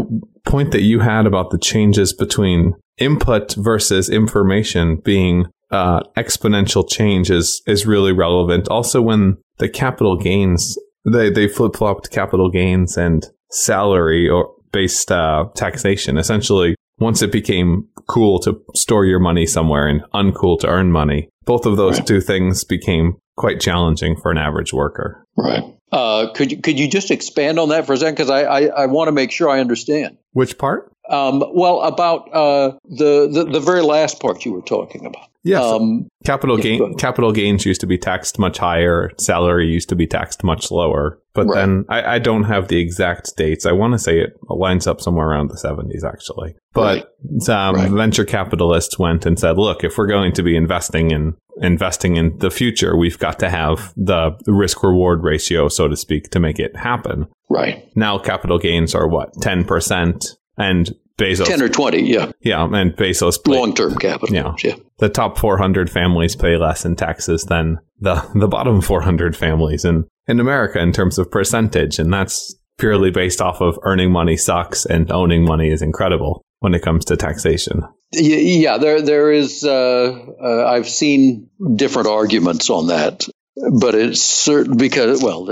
point 0.44 0.72
that 0.72 0.82
you 0.82 1.00
had 1.00 1.26
about 1.26 1.50
the 1.50 1.58
changes 1.58 2.12
between 2.12 2.74
input 2.98 3.54
versus 3.54 4.08
information 4.08 4.96
being 4.96 5.46
uh, 5.70 6.00
exponential 6.16 6.88
change 6.88 7.30
is 7.30 7.62
is 7.66 7.86
really 7.86 8.12
relevant. 8.12 8.68
Also, 8.68 9.00
when 9.02 9.38
the 9.58 9.68
capital 9.68 10.16
gains 10.16 10.78
they 11.04 11.30
they 11.30 11.48
flip 11.48 11.76
flopped 11.76 12.10
capital 12.10 12.50
gains 12.50 12.96
and 12.96 13.26
salary 13.50 14.28
or 14.28 14.54
based 14.72 15.10
uh, 15.12 15.46
taxation. 15.54 16.18
Essentially, 16.18 16.74
once 16.98 17.22
it 17.22 17.32
became 17.32 17.88
cool 18.08 18.38
to 18.40 18.60
store 18.74 19.04
your 19.04 19.20
money 19.20 19.46
somewhere 19.46 19.86
and 19.86 20.02
uncool 20.12 20.58
to 20.60 20.68
earn 20.68 20.90
money, 20.90 21.28
both 21.44 21.66
of 21.66 21.76
those 21.76 21.98
right. 21.98 22.06
two 22.06 22.20
things 22.20 22.64
became 22.64 23.16
quite 23.36 23.60
challenging 23.60 24.16
for 24.16 24.30
an 24.30 24.38
average 24.38 24.72
worker. 24.72 25.24
Right. 25.36 25.64
Uh, 25.92 26.32
could 26.32 26.50
you 26.50 26.60
could 26.60 26.78
you 26.78 26.88
just 26.88 27.10
expand 27.10 27.58
on 27.58 27.68
that 27.68 27.86
for 27.86 27.92
a 27.92 27.96
second? 27.96 28.14
Because 28.14 28.30
I, 28.30 28.42
I, 28.42 28.60
I 28.82 28.86
want 28.86 29.08
to 29.08 29.12
make 29.12 29.30
sure 29.30 29.48
I 29.48 29.60
understand. 29.60 30.18
Which 30.32 30.58
part? 30.58 30.92
Um, 31.10 31.44
well, 31.52 31.82
about 31.82 32.32
uh, 32.32 32.72
the, 32.84 33.28
the 33.30 33.44
the 33.44 33.60
very 33.60 33.82
last 33.82 34.20
part 34.20 34.44
you 34.44 34.52
were 34.52 34.62
talking 34.62 35.04
about. 35.04 35.28
Yes. 35.44 35.62
Um, 35.62 36.08
capital 36.24 36.56
gain 36.56 36.94
capital 36.94 37.30
gains 37.30 37.66
used 37.66 37.82
to 37.82 37.86
be 37.86 37.98
taxed 37.98 38.38
much 38.38 38.56
higher. 38.56 39.10
Salary 39.18 39.66
used 39.66 39.90
to 39.90 39.96
be 39.96 40.06
taxed 40.06 40.42
much 40.42 40.70
lower. 40.70 41.20
But 41.34 41.46
right. 41.46 41.56
then 41.56 41.84
I, 41.90 42.14
I, 42.14 42.18
don't 42.18 42.44
have 42.44 42.68
the 42.68 42.78
exact 42.80 43.36
dates. 43.36 43.66
I 43.66 43.72
want 43.72 43.92
to 43.92 43.98
say 43.98 44.20
it 44.20 44.38
lines 44.48 44.86
up 44.86 45.00
somewhere 45.00 45.28
around 45.28 45.50
the 45.50 45.56
70s, 45.56 46.04
actually. 46.04 46.54
But 46.72 47.10
right. 47.24 47.48
Um, 47.48 47.74
right. 47.74 47.90
venture 47.90 48.24
capitalists 48.24 48.98
went 48.98 49.26
and 49.26 49.38
said, 49.38 49.58
"Look, 49.58 49.84
if 49.84 49.98
we're 49.98 50.06
going 50.06 50.32
to 50.32 50.42
be 50.42 50.56
investing 50.56 51.10
in 51.10 51.36
investing 51.60 52.16
in 52.16 52.38
the 52.38 52.50
future, 52.50 52.96
we've 52.96 53.18
got 53.18 53.38
to 53.40 53.50
have 53.50 53.92
the 53.96 54.32
risk 54.46 54.82
reward 54.82 55.22
ratio, 55.24 55.68
so 55.68 55.88
to 55.88 55.96
speak, 55.96 56.30
to 56.30 56.40
make 56.40 56.58
it 56.58 56.74
happen." 56.76 57.26
Right 57.50 57.84
now, 57.94 58.18
capital 58.18 58.58
gains 58.58 58.94
are 58.94 59.08
what 59.08 59.34
ten 59.42 59.64
percent, 59.64 60.36
and 60.56 60.94
Bezos. 61.16 61.46
10 61.46 61.62
or 61.62 61.68
20, 61.68 62.02
yeah. 62.02 62.32
Yeah, 62.40 62.64
and 62.64 62.92
Bezos. 62.96 63.46
Long 63.46 63.74
term 63.74 63.96
capital. 63.96 64.34
Yeah. 64.34 64.54
yeah. 64.62 64.76
The 64.98 65.08
top 65.08 65.38
400 65.38 65.88
families 65.88 66.34
pay 66.34 66.56
less 66.56 66.84
in 66.84 66.96
taxes 66.96 67.44
than 67.44 67.78
the, 68.00 68.28
the 68.34 68.48
bottom 68.48 68.80
400 68.80 69.36
families 69.36 69.84
in, 69.84 70.06
in 70.26 70.40
America 70.40 70.80
in 70.80 70.92
terms 70.92 71.18
of 71.18 71.30
percentage. 71.30 71.98
And 71.98 72.12
that's 72.12 72.54
purely 72.78 73.10
based 73.10 73.40
off 73.40 73.60
of 73.60 73.78
earning 73.82 74.10
money 74.10 74.36
sucks 74.36 74.86
and 74.86 75.10
owning 75.12 75.44
money 75.44 75.70
is 75.70 75.82
incredible 75.82 76.42
when 76.58 76.74
it 76.74 76.82
comes 76.82 77.04
to 77.04 77.16
taxation. 77.16 77.82
Yeah, 78.12 78.78
there 78.78 79.02
there 79.02 79.32
is. 79.32 79.64
Uh, 79.64 80.16
uh, 80.40 80.66
I've 80.66 80.88
seen 80.88 81.50
different 81.74 82.08
arguments 82.08 82.70
on 82.70 82.86
that, 82.86 83.26
but 83.72 83.94
it's 83.94 84.20
certain 84.22 84.76
because 84.76 85.20
well, 85.22 85.48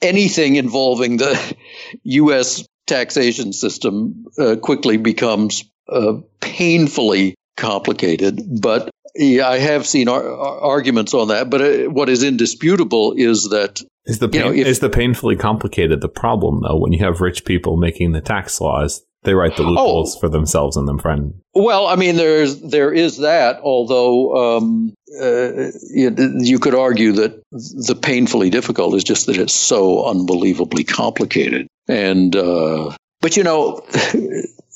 anything 0.00 0.56
involving 0.56 1.16
the 1.16 1.56
U.S 2.04 2.64
taxation 2.86 3.52
system 3.52 4.26
uh, 4.38 4.56
quickly 4.56 4.96
becomes 4.96 5.64
uh, 5.88 6.14
painfully 6.40 7.34
complicated. 7.56 8.40
But 8.60 8.90
yeah, 9.14 9.48
I 9.48 9.58
have 9.58 9.86
seen 9.86 10.08
ar- 10.08 10.24
arguments 10.26 11.14
on 11.14 11.28
that. 11.28 11.50
But 11.50 11.62
uh, 11.62 11.90
what 11.90 12.08
is 12.08 12.22
indisputable 12.22 13.14
is 13.16 13.50
that 13.50 13.82
is 14.04 14.18
the 14.20 14.28
pain, 14.28 14.40
you 14.40 14.46
know, 14.46 14.52
if, 14.52 14.66
is 14.66 14.78
the 14.80 14.90
painfully 14.90 15.36
complicated 15.36 16.00
the 16.00 16.08
problem 16.08 16.62
though? 16.62 16.76
When 16.76 16.92
you 16.92 17.04
have 17.04 17.20
rich 17.20 17.44
people 17.44 17.76
making 17.76 18.12
the 18.12 18.20
tax 18.20 18.60
laws, 18.60 19.02
they 19.24 19.34
write 19.34 19.56
the 19.56 19.64
loopholes 19.64 20.16
oh, 20.16 20.20
for 20.20 20.28
themselves 20.28 20.76
and 20.76 20.86
their 20.86 20.98
friend. 20.98 21.34
Well, 21.54 21.88
I 21.88 21.96
mean, 21.96 22.16
there's 22.16 22.60
there 22.60 22.92
is 22.92 23.18
that. 23.18 23.60
Although 23.60 24.56
um, 24.56 24.94
uh, 25.20 25.70
you, 25.90 26.14
you, 26.38 26.58
could 26.60 26.76
argue 26.76 27.12
that 27.12 27.42
the 27.50 27.98
painfully 28.00 28.50
difficult 28.50 28.94
is 28.94 29.02
just 29.02 29.26
that 29.26 29.36
it's 29.36 29.52
so 29.52 30.06
unbelievably 30.06 30.84
complicated. 30.84 31.66
And 31.88 32.34
uh, 32.34 32.94
but 33.20 33.36
you 33.36 33.42
know, 33.42 33.80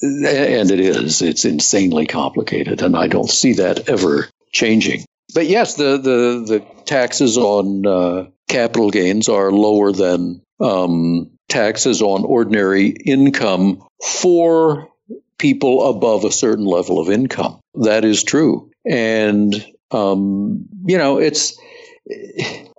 and 0.02 0.70
it 0.70 0.80
is. 0.80 1.22
It's 1.22 1.44
insanely 1.44 2.06
complicated, 2.06 2.82
and 2.82 2.96
I 2.96 3.08
don't 3.08 3.30
see 3.30 3.54
that 3.54 3.88
ever 3.88 4.28
changing. 4.52 5.04
But 5.34 5.46
yes, 5.46 5.74
the 5.74 5.96
the 5.98 6.44
the 6.46 6.64
taxes 6.84 7.36
on 7.36 7.86
uh, 7.86 8.26
capital 8.48 8.90
gains 8.90 9.28
are 9.28 9.52
lower 9.52 9.92
than 9.92 10.42
um, 10.60 11.30
taxes 11.48 12.02
on 12.02 12.24
ordinary 12.24 12.88
income 12.88 13.84
for 14.04 14.88
people 15.38 15.88
above 15.88 16.24
a 16.24 16.32
certain 16.32 16.64
level 16.64 16.98
of 16.98 17.10
income. 17.10 17.60
That 17.74 18.04
is 18.04 18.24
true, 18.24 18.70
and 18.84 19.54
um, 19.90 20.66
you 20.86 20.98
know, 20.98 21.18
it's 21.18 21.58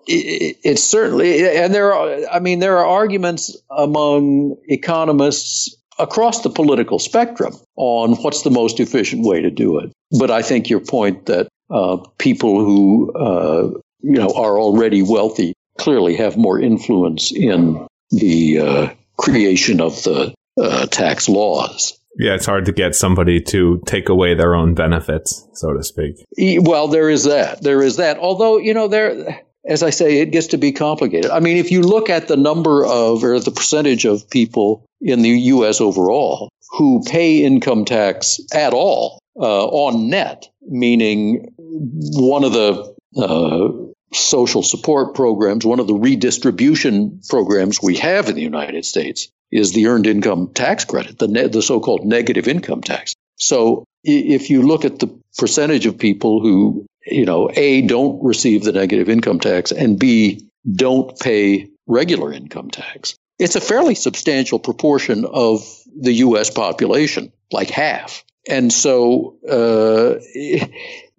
it's 0.08 0.84
certainly, 0.84 1.58
and 1.58 1.74
there 1.74 1.94
are, 1.94 2.28
I 2.32 2.40
mean, 2.40 2.60
there 2.60 2.78
are 2.78 2.86
arguments 2.86 3.56
among 3.70 4.58
economists 4.68 5.76
across 6.00 6.42
the 6.42 6.50
political 6.50 7.00
spectrum 7.00 7.56
on 7.76 8.16
what's 8.16 8.42
the 8.42 8.50
most 8.50 8.80
efficient 8.80 9.26
way 9.26 9.42
to 9.42 9.52
do 9.52 9.80
it. 9.80 9.92
But 10.18 10.32
I 10.32 10.42
think 10.42 10.70
your 10.70 10.80
point 10.80 11.28
that 11.28 11.48
uh, 11.70 11.98
people 12.18 12.66
who, 12.66 13.12
uh, 13.14 13.80
you 14.02 14.18
know, 14.18 14.34
are 14.36 14.60
already 14.60 15.04
wealthy 15.04 15.54
clearly 15.78 16.18
have 16.18 16.38
more 16.38 16.60
influence 16.60 17.32
in 17.32 17.88
the 18.10 18.60
uh, 18.60 18.94
creation 19.18 19.80
of 19.80 20.04
the 20.04 20.34
uh, 20.62 20.86
tax 20.88 21.30
laws. 21.30 21.98
Yeah, 22.18 22.34
it's 22.34 22.46
hard 22.46 22.66
to 22.66 22.74
get 22.74 22.94
somebody 22.94 23.40
to 23.42 23.82
take 23.86 24.10
away 24.10 24.34
their 24.34 24.54
own 24.54 24.74
benefits, 24.74 25.48
so 25.54 25.74
to 25.74 25.84
speak. 25.84 26.16
Well, 26.38 26.90
there 26.90 27.10
is 27.10 27.24
that. 27.24 27.64
There 27.64 27.82
is 27.82 27.98
that. 27.98 28.18
Although, 28.18 28.58
you 28.58 28.74
know, 28.74 28.90
there 28.90 29.42
as 29.65 29.84
I 29.84 29.91
say, 29.91 30.19
it 30.19 30.32
gets 30.32 30.47
to 30.47 30.58
be 30.58 30.71
complicated. 30.71 31.30
I 31.32 31.39
mean, 31.39 31.58
if 31.58 31.71
you 31.71 31.82
look 31.82 32.10
at 32.10 32.28
the 32.28 32.38
number 32.38 32.86
of 32.86 33.24
or 33.24 33.39
the 33.39 33.52
percentage 33.52 34.06
of 34.06 34.30
people 34.30 34.86
in 35.02 35.21
the 35.21 35.30
U.S. 35.30 35.82
overall 35.82 36.50
who 36.71 37.04
pay 37.04 37.43
income 37.43 37.86
tax 37.86 38.39
at 38.54 38.74
all, 38.74 39.19
uh, 39.39 39.65
on 39.65 40.10
net, 40.10 40.50
meaning 40.62 41.54
one 41.58 42.43
of 42.43 42.54
the 42.54 42.95
uh, 43.17 43.91
social 44.13 44.63
support 44.63 45.15
programs, 45.15 45.65
one 45.65 45.80
of 45.80 45.88
the 45.88 45.93
redistribution 45.93 47.21
programs 47.30 47.82
we 47.82 47.97
have 47.97 48.30
in 48.30 48.36
the 48.36 48.41
United 48.41 48.86
States 48.86 49.30
is 49.52 49.74
the 49.74 49.88
earned 49.88 50.08
income 50.08 50.52
tax 50.54 50.86
credit, 50.86 51.19
the, 51.19 51.28
ne- 51.28 51.47
the 51.47 51.62
so-called 51.62 52.06
negative 52.06 52.47
income 52.47 52.82
tax. 52.82 53.13
So 53.36 53.86
if 54.04 54.50
you 54.50 54.63
look 54.63 54.86
at 54.86 55.00
the 55.00 55.08
percentage 55.38 55.86
of 55.86 55.97
people 55.97 56.41
who, 56.41 56.86
you 57.06 57.26
know, 57.26 57.50
A, 57.54 57.82
don't 57.82 58.24
receive 58.24 58.64
the 58.64 58.72
negative 58.72 59.10
income 59.10 59.40
tax 59.40 59.72
and 59.72 60.00
B, 60.00 60.50
don't 60.72 61.18
pay 61.20 61.70
regular 61.88 62.32
income 62.32 62.70
tax, 62.70 63.16
it's 63.40 63.56
a 63.56 63.62
fairly 63.62 63.96
substantial 63.96 64.60
proportion 64.60 65.26
of 65.26 65.68
the 66.00 66.14
U.S. 66.14 66.52
population, 66.52 67.32
like 67.52 67.70
half. 67.70 68.24
And 68.48 68.72
so, 68.72 69.38
uh, 69.48 70.20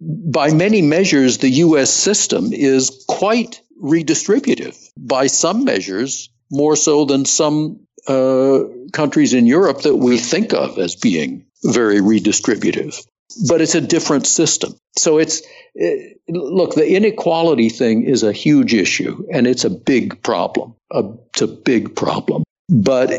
by 0.01 0.53
many 0.53 0.83
measures, 0.83 1.38
the 1.38 1.49
U.S. 1.49 1.90
system 1.90 2.53
is 2.53 3.05
quite 3.09 3.61
redistributive. 3.83 4.77
By 4.97 5.27
some 5.27 5.64
measures, 5.64 6.31
more 6.51 6.77
so 6.77 7.05
than 7.05 7.25
some 7.25 7.87
uh, 8.07 8.61
countries 8.92 9.35
in 9.35 9.47
Europe 9.47 9.83
that 9.83 9.97
we 9.97 10.18
think 10.18 10.53
of 10.53 10.79
as 10.79 10.97
being 10.97 11.47
very 11.64 12.01
redistributive. 12.01 13.05
But 13.49 13.61
it's 13.61 13.75
a 13.75 13.81
different 13.81 14.27
system. 14.27 14.75
So 14.96 15.18
it's, 15.18 15.42
it, 15.74 16.20
look, 16.28 16.74
the 16.74 16.94
inequality 16.94 17.68
thing 17.68 18.05
is 18.05 18.22
a 18.22 18.33
huge 18.33 18.74
issue 18.74 19.26
and 19.33 19.46
it's 19.46 19.64
a 19.64 19.70
big 19.70 20.22
problem. 20.22 20.74
A, 20.90 21.02
it's 21.31 21.42
a 21.42 21.46
big 21.46 21.96
problem. 21.96 22.44
But 22.68 23.12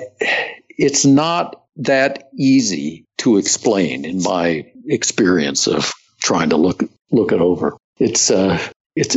it's 0.69 1.05
not 1.05 1.63
that 1.77 2.29
easy 2.37 3.05
to 3.19 3.37
explain 3.37 4.05
in 4.05 4.21
my 4.21 4.71
experience 4.85 5.67
of 5.67 5.91
trying 6.19 6.49
to 6.49 6.57
look 6.57 6.83
look 7.11 7.31
it 7.31 7.41
over. 7.41 7.77
It's 7.97 8.31
uh, 8.31 8.59
it's 8.95 9.15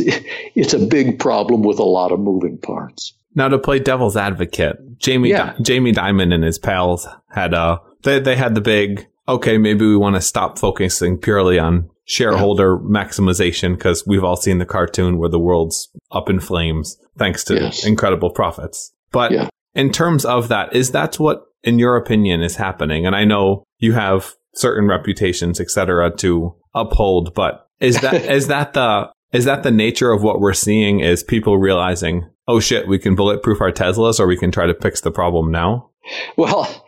it's 0.55 0.73
a 0.73 0.85
big 0.85 1.19
problem 1.19 1.63
with 1.63 1.79
a 1.79 1.83
lot 1.83 2.11
of 2.11 2.19
moving 2.19 2.57
parts. 2.57 3.13
Now 3.35 3.49
to 3.49 3.59
play 3.59 3.79
devil's 3.79 4.17
advocate, 4.17 4.97
Jamie 4.97 5.29
yeah. 5.29 5.55
Jamie 5.61 5.93
Dimon 5.93 6.33
and 6.33 6.43
his 6.43 6.57
pals 6.57 7.07
had 7.29 7.53
uh 7.53 7.79
they 8.03 8.19
they 8.19 8.35
had 8.35 8.55
the 8.55 8.61
big 8.61 9.07
okay 9.27 9.57
maybe 9.57 9.85
we 9.85 9.97
want 9.97 10.15
to 10.15 10.21
stop 10.21 10.57
focusing 10.57 11.17
purely 11.17 11.59
on 11.59 11.89
shareholder 12.07 12.79
yeah. 12.81 12.89
maximization 12.89 13.75
because 13.75 14.07
we've 14.07 14.23
all 14.23 14.37
seen 14.37 14.57
the 14.57 14.65
cartoon 14.65 15.17
where 15.17 15.29
the 15.29 15.39
world's 15.39 15.89
up 16.11 16.29
in 16.29 16.39
flames 16.39 16.97
thanks 17.17 17.43
to 17.43 17.55
yes. 17.55 17.85
incredible 17.85 18.31
profits. 18.31 18.93
But 19.11 19.31
yeah. 19.31 19.49
in 19.75 19.91
terms 19.91 20.25
of 20.25 20.47
that, 20.47 20.73
is 20.73 20.91
that 20.91 21.15
what 21.19 21.43
in 21.63 21.77
your 21.77 21.97
opinion 21.97 22.41
is 22.41 22.55
happening? 22.55 23.05
And 23.05 23.15
I 23.15 23.25
know 23.25 23.63
you 23.77 23.93
have 23.93 24.35
certain 24.55 24.87
reputations, 24.87 25.59
etc., 25.59 26.15
to 26.17 26.55
uphold. 26.73 27.33
But 27.33 27.67
is 27.79 27.99
that 28.01 28.13
is 28.31 28.47
that 28.47 28.73
the 28.73 29.11
is 29.33 29.45
that 29.45 29.63
the 29.63 29.71
nature 29.71 30.11
of 30.11 30.23
what 30.23 30.39
we're 30.39 30.53
seeing? 30.53 31.01
Is 31.01 31.23
people 31.23 31.57
realizing, 31.57 32.29
oh 32.47 32.61
shit, 32.61 32.87
we 32.87 32.99
can 32.99 33.15
bulletproof 33.15 33.59
our 33.59 33.71
Teslas, 33.71 34.19
or 34.19 34.27
we 34.27 34.37
can 34.37 34.51
try 34.51 34.65
to 34.65 34.75
fix 34.75 35.01
the 35.01 35.11
problem 35.11 35.51
now? 35.51 35.89
Well, 36.37 36.85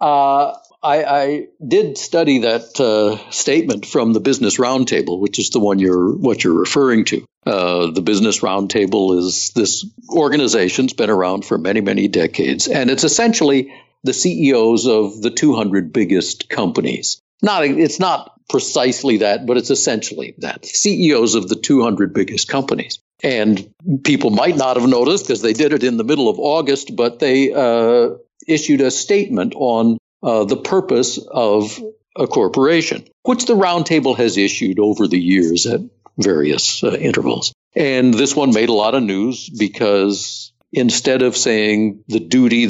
uh, 0.00 0.54
I, 0.82 1.04
I, 1.04 1.46
did 1.66 1.96
study 1.96 2.40
that 2.40 2.80
uh, 2.80 3.30
statement 3.30 3.86
from 3.86 4.12
the 4.12 4.20
Business 4.20 4.58
Roundtable, 4.58 5.20
which 5.20 5.38
is 5.38 5.50
the 5.50 5.60
one 5.60 5.78
you're 5.78 6.12
what 6.12 6.42
you're 6.42 6.58
referring 6.58 7.04
to. 7.06 7.24
Uh, 7.46 7.90
the 7.90 8.02
Business 8.02 8.40
Roundtable 8.40 9.18
is 9.18 9.50
this 9.54 9.86
organization's 10.08 10.92
been 10.92 11.10
around 11.10 11.44
for 11.44 11.56
many 11.56 11.80
many 11.80 12.08
decades, 12.08 12.66
and 12.66 12.90
it's 12.90 13.04
essentially 13.04 13.72
the 14.02 14.12
CEOs 14.12 14.86
of 14.86 15.22
the 15.22 15.30
200 15.30 15.92
biggest 15.92 16.48
companies. 16.48 17.20
Not 17.42 17.64
it's 17.64 18.00
not 18.00 18.32
precisely 18.48 19.18
that, 19.18 19.46
but 19.46 19.56
it's 19.56 19.70
essentially 19.70 20.34
that. 20.38 20.64
CEOs 20.64 21.34
of 21.34 21.48
the 21.48 21.56
200 21.56 22.12
biggest 22.12 22.48
companies. 22.48 22.98
And 23.22 23.72
people 24.02 24.30
might 24.30 24.56
not 24.56 24.76
have 24.76 24.88
noticed 24.88 25.26
because 25.26 25.42
they 25.42 25.52
did 25.52 25.72
it 25.72 25.84
in 25.84 25.96
the 25.96 26.04
middle 26.04 26.28
of 26.28 26.40
August, 26.40 26.94
but 26.96 27.20
they 27.20 27.52
uh, 27.52 28.16
issued 28.48 28.80
a 28.80 28.90
statement 28.90 29.54
on 29.56 29.98
uh, 30.22 30.44
the 30.44 30.56
purpose 30.56 31.18
of 31.18 31.80
a 32.16 32.26
corporation, 32.26 33.06
which 33.22 33.46
the 33.46 33.56
roundtable 33.56 34.16
has 34.16 34.36
issued 34.36 34.78
over 34.78 35.08
the 35.08 35.20
years 35.20 35.66
at 35.66 35.80
various 36.18 36.84
uh, 36.84 36.92
intervals. 36.92 37.52
And 37.74 38.12
this 38.12 38.36
one 38.36 38.52
made 38.52 38.68
a 38.68 38.74
lot 38.74 38.94
of 38.94 39.02
news 39.02 39.48
because 39.48 40.52
instead 40.72 41.22
of 41.22 41.36
saying 41.36 42.04
the 42.08 42.20
duty 42.20 42.64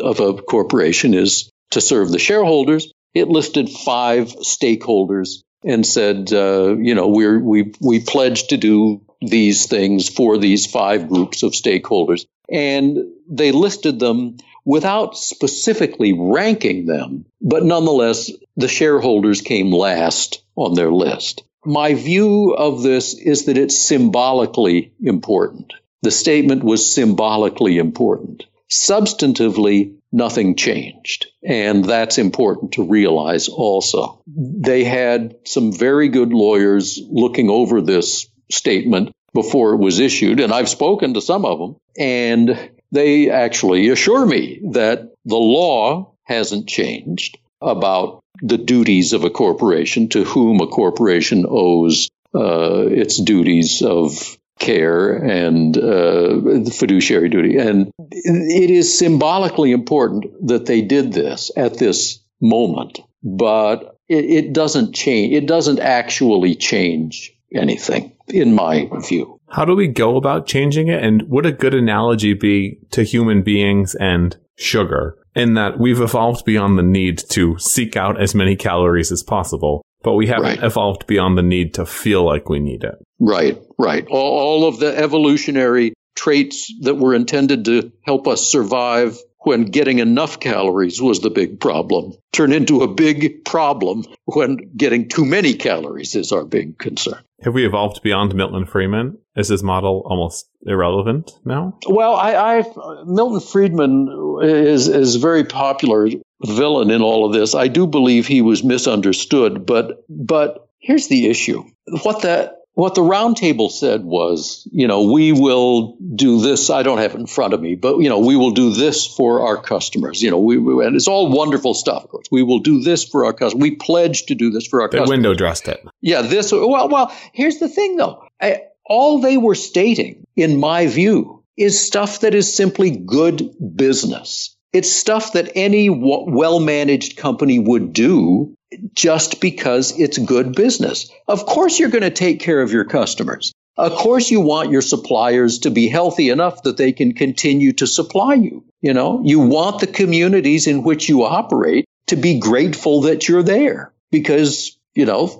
of 0.00 0.20
a 0.20 0.34
corporation 0.34 1.14
is 1.14 1.50
to 1.70 1.80
serve 1.80 2.10
the 2.10 2.18
shareholders, 2.18 2.92
it 3.14 3.28
listed 3.28 3.70
five 3.70 4.28
stakeholders 4.28 5.42
and 5.64 5.86
said, 5.86 6.32
uh, 6.32 6.76
you 6.76 6.94
know, 6.94 7.08
we're, 7.08 7.38
we 7.38 7.72
we 7.80 8.00
pledge 8.00 8.48
to 8.48 8.56
do 8.56 9.02
these 9.20 9.66
things 9.66 10.08
for 10.08 10.38
these 10.38 10.66
five 10.66 11.08
groups 11.08 11.42
of 11.42 11.52
stakeholders, 11.52 12.24
and 12.50 12.98
they 13.28 13.52
listed 13.52 13.98
them 13.98 14.38
without 14.64 15.16
specifically 15.16 16.12
ranking 16.12 16.86
them, 16.86 17.26
but 17.40 17.64
nonetheless, 17.64 18.30
the 18.56 18.68
shareholders 18.68 19.40
came 19.40 19.72
last 19.72 20.42
on 20.56 20.74
their 20.74 20.90
list. 20.90 21.42
My 21.64 21.94
view 21.94 22.54
of 22.54 22.82
this 22.82 23.14
is 23.14 23.46
that 23.46 23.58
it's 23.58 23.78
symbolically 23.78 24.92
important. 25.02 25.72
The 26.02 26.10
statement 26.10 26.64
was 26.64 26.92
symbolically 26.92 27.78
important. 27.78 28.44
Substantively, 28.70 29.96
nothing 30.12 30.56
changed. 30.56 31.26
And 31.44 31.84
that's 31.84 32.18
important 32.18 32.72
to 32.72 32.84
realize 32.84 33.48
also. 33.48 34.22
They 34.26 34.84
had 34.84 35.36
some 35.44 35.72
very 35.72 36.08
good 36.08 36.32
lawyers 36.32 37.00
looking 37.10 37.50
over 37.50 37.80
this 37.80 38.26
statement 38.50 39.12
before 39.32 39.74
it 39.74 39.78
was 39.78 40.00
issued, 40.00 40.40
and 40.40 40.52
I've 40.52 40.68
spoken 40.68 41.14
to 41.14 41.20
some 41.20 41.44
of 41.44 41.58
them, 41.58 41.76
and 41.96 42.70
they 42.92 43.30
actually 43.30 43.88
assure 43.88 44.26
me 44.26 44.60
that 44.72 45.12
the 45.24 45.36
law 45.36 46.14
hasn't 46.24 46.68
changed 46.68 47.38
about 47.60 48.20
the 48.42 48.58
duties 48.58 49.12
of 49.12 49.24
a 49.24 49.30
corporation 49.30 50.08
to 50.08 50.24
whom 50.24 50.60
a 50.60 50.66
corporation 50.66 51.44
owes 51.48 52.08
uh, 52.34 52.86
its 52.86 53.20
duties 53.20 53.82
of 53.82 54.36
care 54.58 55.12
and 55.16 55.76
uh, 55.76 56.70
fiduciary 56.70 57.28
duty. 57.28 57.56
And 57.56 57.90
it 58.10 58.70
is 58.70 58.96
symbolically 58.96 59.72
important 59.72 60.26
that 60.46 60.66
they 60.66 60.82
did 60.82 61.12
this 61.12 61.50
at 61.56 61.78
this 61.78 62.20
moment, 62.40 63.00
but 63.22 63.96
it, 64.08 64.24
it 64.24 64.52
doesn't 64.52 64.94
change. 64.94 65.34
It 65.34 65.46
doesn't 65.46 65.80
actually 65.80 66.54
change 66.54 67.32
anything, 67.52 68.12
in 68.28 68.54
my 68.54 68.88
view. 69.08 69.39
How 69.50 69.64
do 69.64 69.74
we 69.74 69.88
go 69.88 70.16
about 70.16 70.46
changing 70.46 70.88
it? 70.88 71.02
And 71.02 71.22
would 71.28 71.46
a 71.46 71.52
good 71.52 71.74
analogy 71.74 72.34
be 72.34 72.78
to 72.92 73.02
human 73.02 73.42
beings 73.42 73.94
and 73.94 74.36
sugar? 74.56 75.16
In 75.34 75.54
that 75.54 75.78
we've 75.78 76.00
evolved 76.00 76.44
beyond 76.44 76.78
the 76.78 76.82
need 76.82 77.18
to 77.30 77.56
seek 77.58 77.96
out 77.96 78.20
as 78.20 78.34
many 78.34 78.56
calories 78.56 79.12
as 79.12 79.22
possible 79.22 79.82
but 80.02 80.14
we 80.14 80.26
haven't 80.26 80.44
right. 80.44 80.62
evolved 80.62 81.06
beyond 81.06 81.36
the 81.36 81.42
need 81.42 81.74
to 81.74 81.86
feel 81.86 82.24
like 82.24 82.48
we 82.48 82.58
need 82.58 82.84
it. 82.84 82.94
Right, 83.18 83.60
right. 83.78 84.06
All, 84.08 84.38
all, 84.38 84.68
of 84.68 84.78
the 84.78 84.96
evolutionary 84.96 85.92
traits 86.14 86.72
that 86.82 86.94
were 86.94 87.14
intended 87.14 87.66
to 87.66 87.92
help 88.02 88.26
us 88.26 88.50
survive 88.50 89.18
when 89.40 89.66
getting 89.66 89.98
enough 89.98 90.40
calories 90.40 91.00
was 91.00 91.20
the 91.20 91.30
big 91.30 91.60
problem 91.60 92.12
turn 92.32 92.52
into 92.52 92.82
a 92.82 92.88
big 92.88 93.44
problem 93.44 94.04
when 94.24 94.70
getting 94.76 95.08
too 95.08 95.24
many 95.24 95.54
calories 95.54 96.14
is 96.14 96.32
our 96.32 96.44
big 96.44 96.78
concern. 96.78 97.22
Have 97.42 97.54
we 97.54 97.66
evolved 97.66 98.02
beyond 98.02 98.34
Milton 98.34 98.66
Friedman? 98.66 99.18
Is 99.36 99.48
his 99.48 99.62
model 99.62 100.02
almost 100.06 100.48
irrelevant 100.66 101.32
now? 101.44 101.78
Well, 101.86 102.14
I, 102.14 102.58
I 102.58 102.64
Milton 103.06 103.40
Friedman 103.40 104.38
is 104.42 104.88
is 104.88 105.16
very 105.16 105.44
popular 105.44 106.08
villain 106.44 106.90
in 106.90 107.02
all 107.02 107.26
of 107.26 107.32
this. 107.32 107.54
I 107.54 107.68
do 107.68 107.86
believe 107.86 108.26
he 108.26 108.42
was 108.42 108.62
misunderstood, 108.62 109.66
but 109.66 110.04
but 110.08 110.68
here's 110.78 111.08
the 111.08 111.26
issue: 111.28 111.64
what 112.02 112.22
the 112.22 112.54
what 112.74 112.94
the 112.94 113.02
roundtable 113.02 113.70
said 113.70 114.04
was, 114.04 114.66
you 114.72 114.86
know, 114.86 115.12
we 115.12 115.32
will 115.32 115.96
do 116.14 116.40
this. 116.40 116.70
I 116.70 116.82
don't 116.82 116.98
have 116.98 117.14
it 117.14 117.20
in 117.20 117.26
front 117.26 117.52
of 117.52 117.60
me, 117.60 117.74
but 117.74 117.98
you 117.98 118.08
know, 118.08 118.20
we 118.20 118.36
will 118.36 118.52
do 118.52 118.72
this 118.72 119.06
for 119.06 119.46
our 119.46 119.60
customers. 119.60 120.22
You 120.22 120.30
know, 120.30 120.38
we, 120.38 120.56
we 120.56 120.86
and 120.86 120.96
it's 120.96 121.08
all 121.08 121.30
wonderful 121.30 121.74
stuff. 121.74 122.04
Of 122.04 122.10
course, 122.10 122.26
we 122.30 122.42
will 122.42 122.60
do 122.60 122.80
this 122.80 123.04
for 123.04 123.24
our 123.24 123.32
customers. 123.32 123.60
We 123.60 123.76
pledge 123.76 124.26
to 124.26 124.34
do 124.34 124.50
this 124.50 124.66
for 124.66 124.82
our 124.82 124.88
customers. 124.88 125.08
they 125.08 125.10
customers. 125.10 125.18
window 125.18 125.34
dressed 125.34 125.68
it. 125.68 125.84
Yeah, 126.00 126.22
this. 126.22 126.52
Well, 126.52 126.88
well. 126.88 127.14
Here's 127.32 127.58
the 127.58 127.68
thing, 127.68 127.96
though. 127.96 128.24
I, 128.40 128.62
all 128.84 129.20
they 129.20 129.36
were 129.36 129.54
stating, 129.54 130.26
in 130.36 130.58
my 130.58 130.86
view, 130.86 131.44
is 131.56 131.84
stuff 131.84 132.20
that 132.20 132.34
is 132.34 132.54
simply 132.54 132.90
good 132.90 133.54
business. 133.76 134.56
It's 134.72 134.90
stuff 134.90 135.32
that 135.32 135.52
any 135.54 135.90
well 135.90 136.60
managed 136.60 137.16
company 137.16 137.58
would 137.58 137.92
do 137.92 138.56
just 138.94 139.40
because 139.40 139.98
it's 139.98 140.18
good 140.18 140.54
business. 140.54 141.10
Of 141.26 141.46
course, 141.46 141.78
you're 141.78 141.90
going 141.90 142.02
to 142.02 142.10
take 142.10 142.40
care 142.40 142.60
of 142.60 142.72
your 142.72 142.84
customers. 142.84 143.52
Of 143.76 143.92
course, 143.92 144.30
you 144.30 144.40
want 144.40 144.70
your 144.70 144.82
suppliers 144.82 145.60
to 145.60 145.70
be 145.70 145.88
healthy 145.88 146.28
enough 146.28 146.62
that 146.64 146.76
they 146.76 146.92
can 146.92 147.14
continue 147.14 147.72
to 147.74 147.86
supply 147.86 148.34
you. 148.34 148.64
You 148.80 148.94
know, 148.94 149.22
you 149.24 149.40
want 149.40 149.80
the 149.80 149.86
communities 149.86 150.66
in 150.66 150.82
which 150.82 151.08
you 151.08 151.24
operate 151.24 151.86
to 152.08 152.16
be 152.16 152.38
grateful 152.38 153.02
that 153.02 153.28
you're 153.28 153.42
there 153.42 153.92
because 154.10 154.76
you 154.92 155.06
know, 155.06 155.30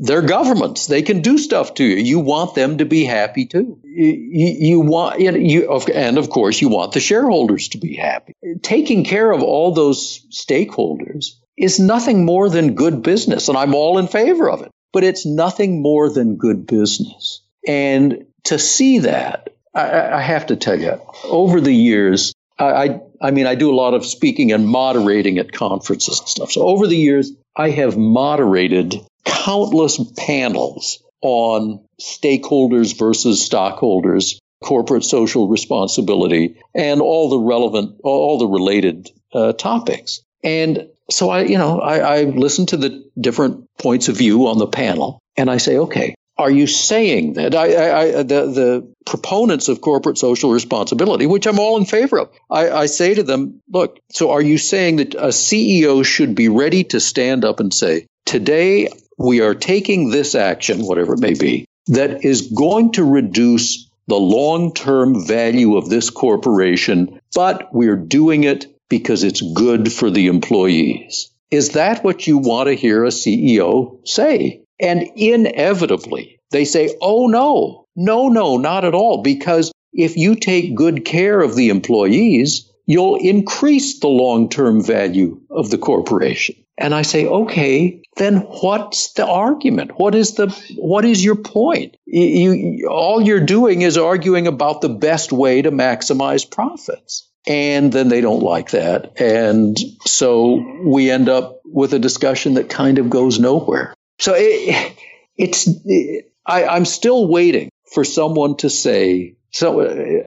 they're 0.00 0.22
governments. 0.22 0.86
They 0.86 1.00
can 1.00 1.22
do 1.22 1.38
stuff 1.38 1.74
to 1.74 1.84
you. 1.84 1.96
You 1.96 2.20
want 2.20 2.54
them 2.54 2.78
to 2.78 2.84
be 2.84 3.04
happy 3.04 3.46
too. 3.46 3.80
You, 3.82 4.56
you 4.60 4.80
want, 4.80 5.20
you, 5.20 5.80
and 5.94 6.18
of 6.18 6.28
course, 6.28 6.60
you 6.60 6.68
want 6.68 6.92
the 6.92 7.00
shareholders 7.00 7.68
to 7.68 7.78
be 7.78 7.96
happy. 7.96 8.34
Taking 8.62 9.04
care 9.04 9.30
of 9.30 9.42
all 9.42 9.72
those 9.72 10.26
stakeholders 10.30 11.36
is 11.58 11.80
nothing 11.80 12.24
more 12.24 12.48
than 12.48 12.74
good 12.74 13.02
business, 13.02 13.48
and 13.48 13.58
I'm 13.58 13.74
all 13.74 13.98
in 13.98 14.06
favor 14.06 14.48
of 14.48 14.62
it. 14.62 14.70
But 14.92 15.04
it's 15.04 15.26
nothing 15.26 15.82
more 15.82 16.08
than 16.08 16.36
good 16.36 16.66
business. 16.66 17.42
And 17.66 18.24
to 18.44 18.58
see 18.58 19.00
that, 19.00 19.50
I, 19.74 20.12
I 20.12 20.20
have 20.20 20.46
to 20.46 20.56
tell 20.56 20.80
you, 20.80 21.00
over 21.24 21.60
the 21.60 21.74
years, 21.74 22.32
I, 22.58 22.64
I, 22.64 23.00
I 23.20 23.30
mean, 23.30 23.46
I 23.46 23.54
do 23.54 23.70
a 23.70 23.76
lot 23.76 23.94
of 23.94 24.06
speaking 24.06 24.52
and 24.52 24.66
moderating 24.66 25.38
at 25.38 25.52
conferences 25.52 26.20
and 26.20 26.28
stuff. 26.28 26.52
So 26.52 26.62
over 26.62 26.86
the 26.86 26.96
years, 26.96 27.32
I 27.54 27.70
have 27.70 27.98
moderated 27.98 28.94
countless 29.24 30.00
panels 30.16 31.02
on 31.20 31.84
stakeholders 32.00 32.96
versus 32.96 33.44
stockholders, 33.44 34.40
corporate 34.62 35.04
social 35.04 35.48
responsibility, 35.48 36.56
and 36.74 37.00
all 37.00 37.28
the 37.28 37.38
relevant, 37.38 38.00
all 38.04 38.38
the 38.38 38.46
related 38.46 39.10
uh, 39.34 39.52
topics. 39.52 40.22
And 40.42 40.88
so 41.10 41.30
I, 41.30 41.42
you 41.42 41.58
know, 41.58 41.80
I, 41.80 41.98
I 41.98 42.22
listen 42.24 42.66
to 42.66 42.76
the 42.76 43.04
different 43.18 43.66
points 43.78 44.08
of 44.08 44.16
view 44.16 44.48
on 44.48 44.58
the 44.58 44.66
panel, 44.66 45.20
and 45.36 45.50
I 45.50 45.56
say, 45.56 45.78
okay, 45.78 46.14
are 46.36 46.50
you 46.50 46.66
saying 46.66 47.34
that? 47.34 47.54
I, 47.54 47.72
I, 47.72 48.00
I, 48.00 48.22
the, 48.22 48.46
the 48.46 48.94
proponents 49.04 49.68
of 49.68 49.80
corporate 49.80 50.18
social 50.18 50.52
responsibility, 50.52 51.26
which 51.26 51.46
I'm 51.46 51.58
all 51.58 51.78
in 51.78 51.84
favor 51.84 52.20
of, 52.20 52.30
I, 52.50 52.70
I 52.70 52.86
say 52.86 53.14
to 53.14 53.22
them, 53.22 53.60
look, 53.68 53.98
so 54.10 54.30
are 54.30 54.42
you 54.42 54.56
saying 54.56 54.96
that 54.96 55.14
a 55.14 55.28
CEO 55.28 56.04
should 56.04 56.34
be 56.34 56.48
ready 56.48 56.84
to 56.84 57.00
stand 57.00 57.44
up 57.44 57.58
and 57.58 57.74
say, 57.74 58.06
today 58.24 58.88
we 59.18 59.40
are 59.40 59.54
taking 59.54 60.10
this 60.10 60.36
action, 60.36 60.86
whatever 60.86 61.14
it 61.14 61.20
may 61.20 61.34
be, 61.34 61.64
that 61.88 62.24
is 62.24 62.52
going 62.52 62.92
to 62.92 63.04
reduce 63.04 63.90
the 64.06 64.16
long 64.16 64.72
term 64.72 65.26
value 65.26 65.76
of 65.76 65.88
this 65.88 66.10
corporation, 66.10 67.20
but 67.34 67.74
we're 67.74 67.96
doing 67.96 68.44
it 68.44 68.66
because 68.88 69.24
it's 69.24 69.40
good 69.40 69.92
for 69.92 70.10
the 70.10 70.28
employees. 70.28 71.30
Is 71.50 71.70
that 71.70 72.04
what 72.04 72.26
you 72.26 72.38
want 72.38 72.68
to 72.68 72.74
hear 72.74 73.04
a 73.04 73.08
CEO 73.08 74.06
say? 74.06 74.62
And 74.80 75.10
inevitably, 75.16 76.40
they 76.50 76.64
say, 76.64 76.96
oh 77.00 77.26
no, 77.26 77.86
no, 77.96 78.28
no, 78.28 78.58
not 78.58 78.84
at 78.84 78.94
all. 78.94 79.22
Because 79.22 79.72
if 79.92 80.16
you 80.16 80.36
take 80.36 80.74
good 80.74 81.04
care 81.04 81.40
of 81.40 81.56
the 81.56 81.70
employees, 81.70 82.70
you'll 82.86 83.16
increase 83.16 84.00
the 84.00 84.08
long 84.08 84.48
term 84.48 84.82
value 84.82 85.40
of 85.50 85.70
the 85.70 85.78
corporation. 85.78 86.56
And 86.80 86.94
I 86.94 87.02
say, 87.02 87.26
okay, 87.26 88.02
then 88.16 88.36
what's 88.36 89.12
the 89.14 89.26
argument? 89.26 89.98
What 89.98 90.14
is 90.14 90.34
the 90.34 90.48
what 90.76 91.04
is 91.04 91.24
your 91.24 91.34
point? 91.34 91.96
You, 92.06 92.88
all 92.88 93.20
you're 93.20 93.44
doing 93.44 93.82
is 93.82 93.98
arguing 93.98 94.46
about 94.46 94.80
the 94.80 94.88
best 94.88 95.32
way 95.32 95.62
to 95.62 95.72
maximize 95.72 96.48
profits. 96.48 97.28
And 97.48 97.90
then 97.90 98.08
they 98.08 98.20
don't 98.20 98.42
like 98.42 98.70
that. 98.72 99.20
And 99.20 99.76
so 100.04 100.82
we 100.84 101.10
end 101.10 101.28
up 101.28 101.62
with 101.64 101.94
a 101.94 101.98
discussion 101.98 102.54
that 102.54 102.68
kind 102.68 102.98
of 102.98 103.08
goes 103.08 103.40
nowhere. 103.40 103.94
So 104.18 104.34
it, 104.36 104.94
it's, 105.36 105.66
it, 105.66 106.30
I, 106.44 106.66
I'm 106.66 106.84
still 106.84 107.26
waiting 107.26 107.70
for 107.92 108.04
someone 108.04 108.56
to 108.58 108.68
say 108.68 109.36
so 109.50 109.80
uh, 109.80 110.24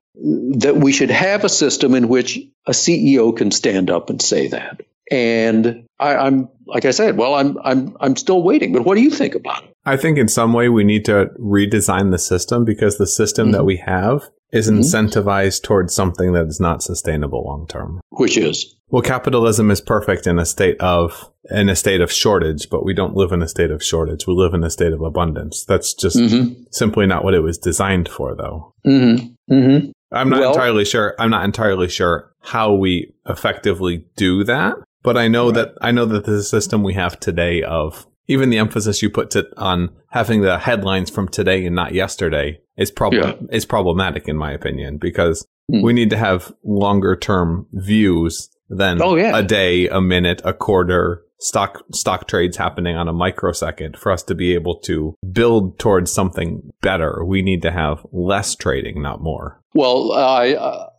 that 0.59 0.75
we 0.75 0.91
should 0.91 1.11
have 1.11 1.43
a 1.43 1.49
system 1.49 1.95
in 1.95 2.07
which 2.07 2.39
a 2.65 2.71
CEO 2.71 3.35
can 3.35 3.51
stand 3.51 3.89
up 3.89 4.09
and 4.09 4.21
say 4.21 4.47
that. 4.47 4.81
And 5.11 5.85
I, 5.99 6.27
am 6.27 6.49
like 6.65 6.85
I 6.85 6.91
said, 6.91 7.17
well, 7.17 7.33
I'm 7.33 7.57
I'm 7.63 7.97
I'm 7.99 8.15
still 8.15 8.41
waiting. 8.41 8.71
But 8.71 8.83
what 8.83 8.95
do 8.95 9.01
you 9.01 9.09
think 9.09 9.35
about 9.35 9.63
it? 9.63 9.70
I 9.85 9.97
think 9.97 10.17
in 10.17 10.27
some 10.27 10.53
way 10.53 10.69
we 10.69 10.83
need 10.83 11.05
to 11.05 11.29
redesign 11.39 12.11
the 12.11 12.19
system 12.19 12.65
because 12.65 12.97
the 12.97 13.07
system 13.07 13.47
mm-hmm. 13.47 13.53
that 13.53 13.63
we 13.65 13.77
have 13.77 14.29
is 14.51 14.69
mm-hmm. 14.69 14.81
incentivized 14.81 15.63
towards 15.63 15.95
something 15.95 16.33
that 16.33 16.47
is 16.47 16.59
not 16.59 16.83
sustainable 16.83 17.43
long 17.43 17.67
term. 17.67 18.01
Which 18.09 18.37
is 18.37 18.75
well, 18.89 19.01
capitalism 19.01 19.71
is 19.71 19.79
perfect 19.79 20.27
in 20.27 20.37
a 20.37 20.45
state 20.45 20.79
of 20.81 21.31
in 21.49 21.69
a 21.69 21.75
state 21.75 22.01
of 22.01 22.11
shortage, 22.11 22.69
but 22.69 22.85
we 22.85 22.93
don't 22.93 23.15
live 23.15 23.31
in 23.31 23.41
a 23.41 23.47
state 23.47 23.71
of 23.71 23.83
shortage. 23.83 24.27
We 24.27 24.33
live 24.33 24.53
in 24.53 24.63
a 24.63 24.69
state 24.69 24.91
of 24.91 25.01
abundance. 25.01 25.63
That's 25.65 25.93
just 25.93 26.17
mm-hmm. 26.17 26.63
simply 26.71 27.07
not 27.07 27.23
what 27.23 27.33
it 27.33 27.39
was 27.39 27.57
designed 27.57 28.09
for, 28.09 28.35
though. 28.35 28.73
Mm-hmm. 28.85 29.53
Mm-hmm. 29.53 29.91
I'm 30.11 30.29
not 30.29 30.41
well, 30.41 30.51
entirely 30.51 30.85
sure. 30.85 31.15
I'm 31.17 31.29
not 31.29 31.45
entirely 31.45 31.87
sure 31.87 32.33
how 32.41 32.73
we 32.73 33.13
effectively 33.27 34.05
do 34.17 34.43
that, 34.43 34.75
but 35.03 35.17
I 35.17 35.29
know 35.29 35.47
right. 35.47 35.55
that 35.55 35.73
I 35.81 35.91
know 35.91 36.05
that 36.05 36.25
the 36.25 36.43
system 36.43 36.83
we 36.83 36.93
have 36.95 37.17
today 37.19 37.63
of 37.63 38.05
even 38.31 38.49
the 38.49 38.57
emphasis 38.57 39.01
you 39.01 39.09
put 39.09 39.31
to, 39.31 39.47
on 39.57 39.89
having 40.09 40.41
the 40.41 40.57
headlines 40.57 41.09
from 41.09 41.27
today 41.27 41.65
and 41.65 41.75
not 41.75 41.93
yesterday 41.93 42.59
is 42.77 42.89
problem 42.89 43.47
yeah. 43.49 43.55
is 43.55 43.65
problematic 43.65 44.27
in 44.27 44.37
my 44.37 44.51
opinion 44.51 44.97
because 44.97 45.45
mm. 45.71 45.83
we 45.83 45.91
need 45.91 46.09
to 46.09 46.17
have 46.17 46.53
longer 46.63 47.15
term 47.15 47.67
views 47.73 48.49
than 48.69 49.01
oh, 49.01 49.15
yeah. 49.15 49.37
a 49.37 49.43
day, 49.43 49.89
a 49.89 49.99
minute, 49.99 50.41
a 50.45 50.53
quarter, 50.53 51.25
stock 51.39 51.83
stock 51.91 52.27
trades 52.27 52.55
happening 52.55 52.95
on 52.95 53.09
a 53.09 53.13
microsecond 53.13 53.97
for 53.97 54.11
us 54.11 54.23
to 54.23 54.35
be 54.35 54.53
able 54.53 54.79
to 54.79 55.15
build 55.31 55.77
towards 55.79 56.11
something 56.11 56.71
better 56.81 57.25
we 57.25 57.41
need 57.41 57.63
to 57.63 57.71
have 57.71 58.05
less 58.11 58.55
trading 58.55 59.01
not 59.01 59.21
more 59.21 59.59
well 59.73 60.11
i 60.11 60.53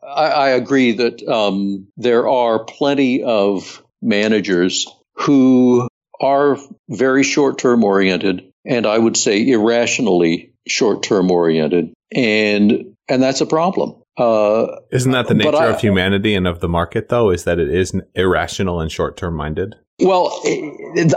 i, 0.04 0.26
I 0.26 0.48
agree 0.48 0.90
that 0.94 1.22
um, 1.28 1.86
there 1.96 2.28
are 2.28 2.64
plenty 2.64 3.22
of 3.22 3.84
managers 4.02 4.88
who 5.12 5.86
are 6.22 6.56
very 6.88 7.22
short 7.22 7.58
term 7.58 7.84
oriented 7.84 8.52
and 8.64 8.86
i 8.86 8.96
would 8.96 9.16
say 9.16 9.46
irrationally 9.48 10.52
short 10.66 11.02
term 11.02 11.30
oriented 11.30 11.92
and 12.14 12.94
and 13.08 13.22
that's 13.22 13.40
a 13.40 13.46
problem 13.46 13.96
uh, 14.18 14.66
Isn't 14.90 15.12
that 15.12 15.28
the 15.28 15.34
nature 15.34 15.56
I, 15.56 15.68
of 15.68 15.80
humanity 15.80 16.34
and 16.34 16.46
of 16.46 16.60
the 16.60 16.68
market, 16.68 17.08
though? 17.08 17.30
Is 17.30 17.44
that 17.44 17.58
it 17.58 17.70
is 17.70 17.98
irrational 18.14 18.80
and 18.80 18.92
short 18.92 19.16
term 19.16 19.34
minded? 19.34 19.74
Well, 20.00 20.42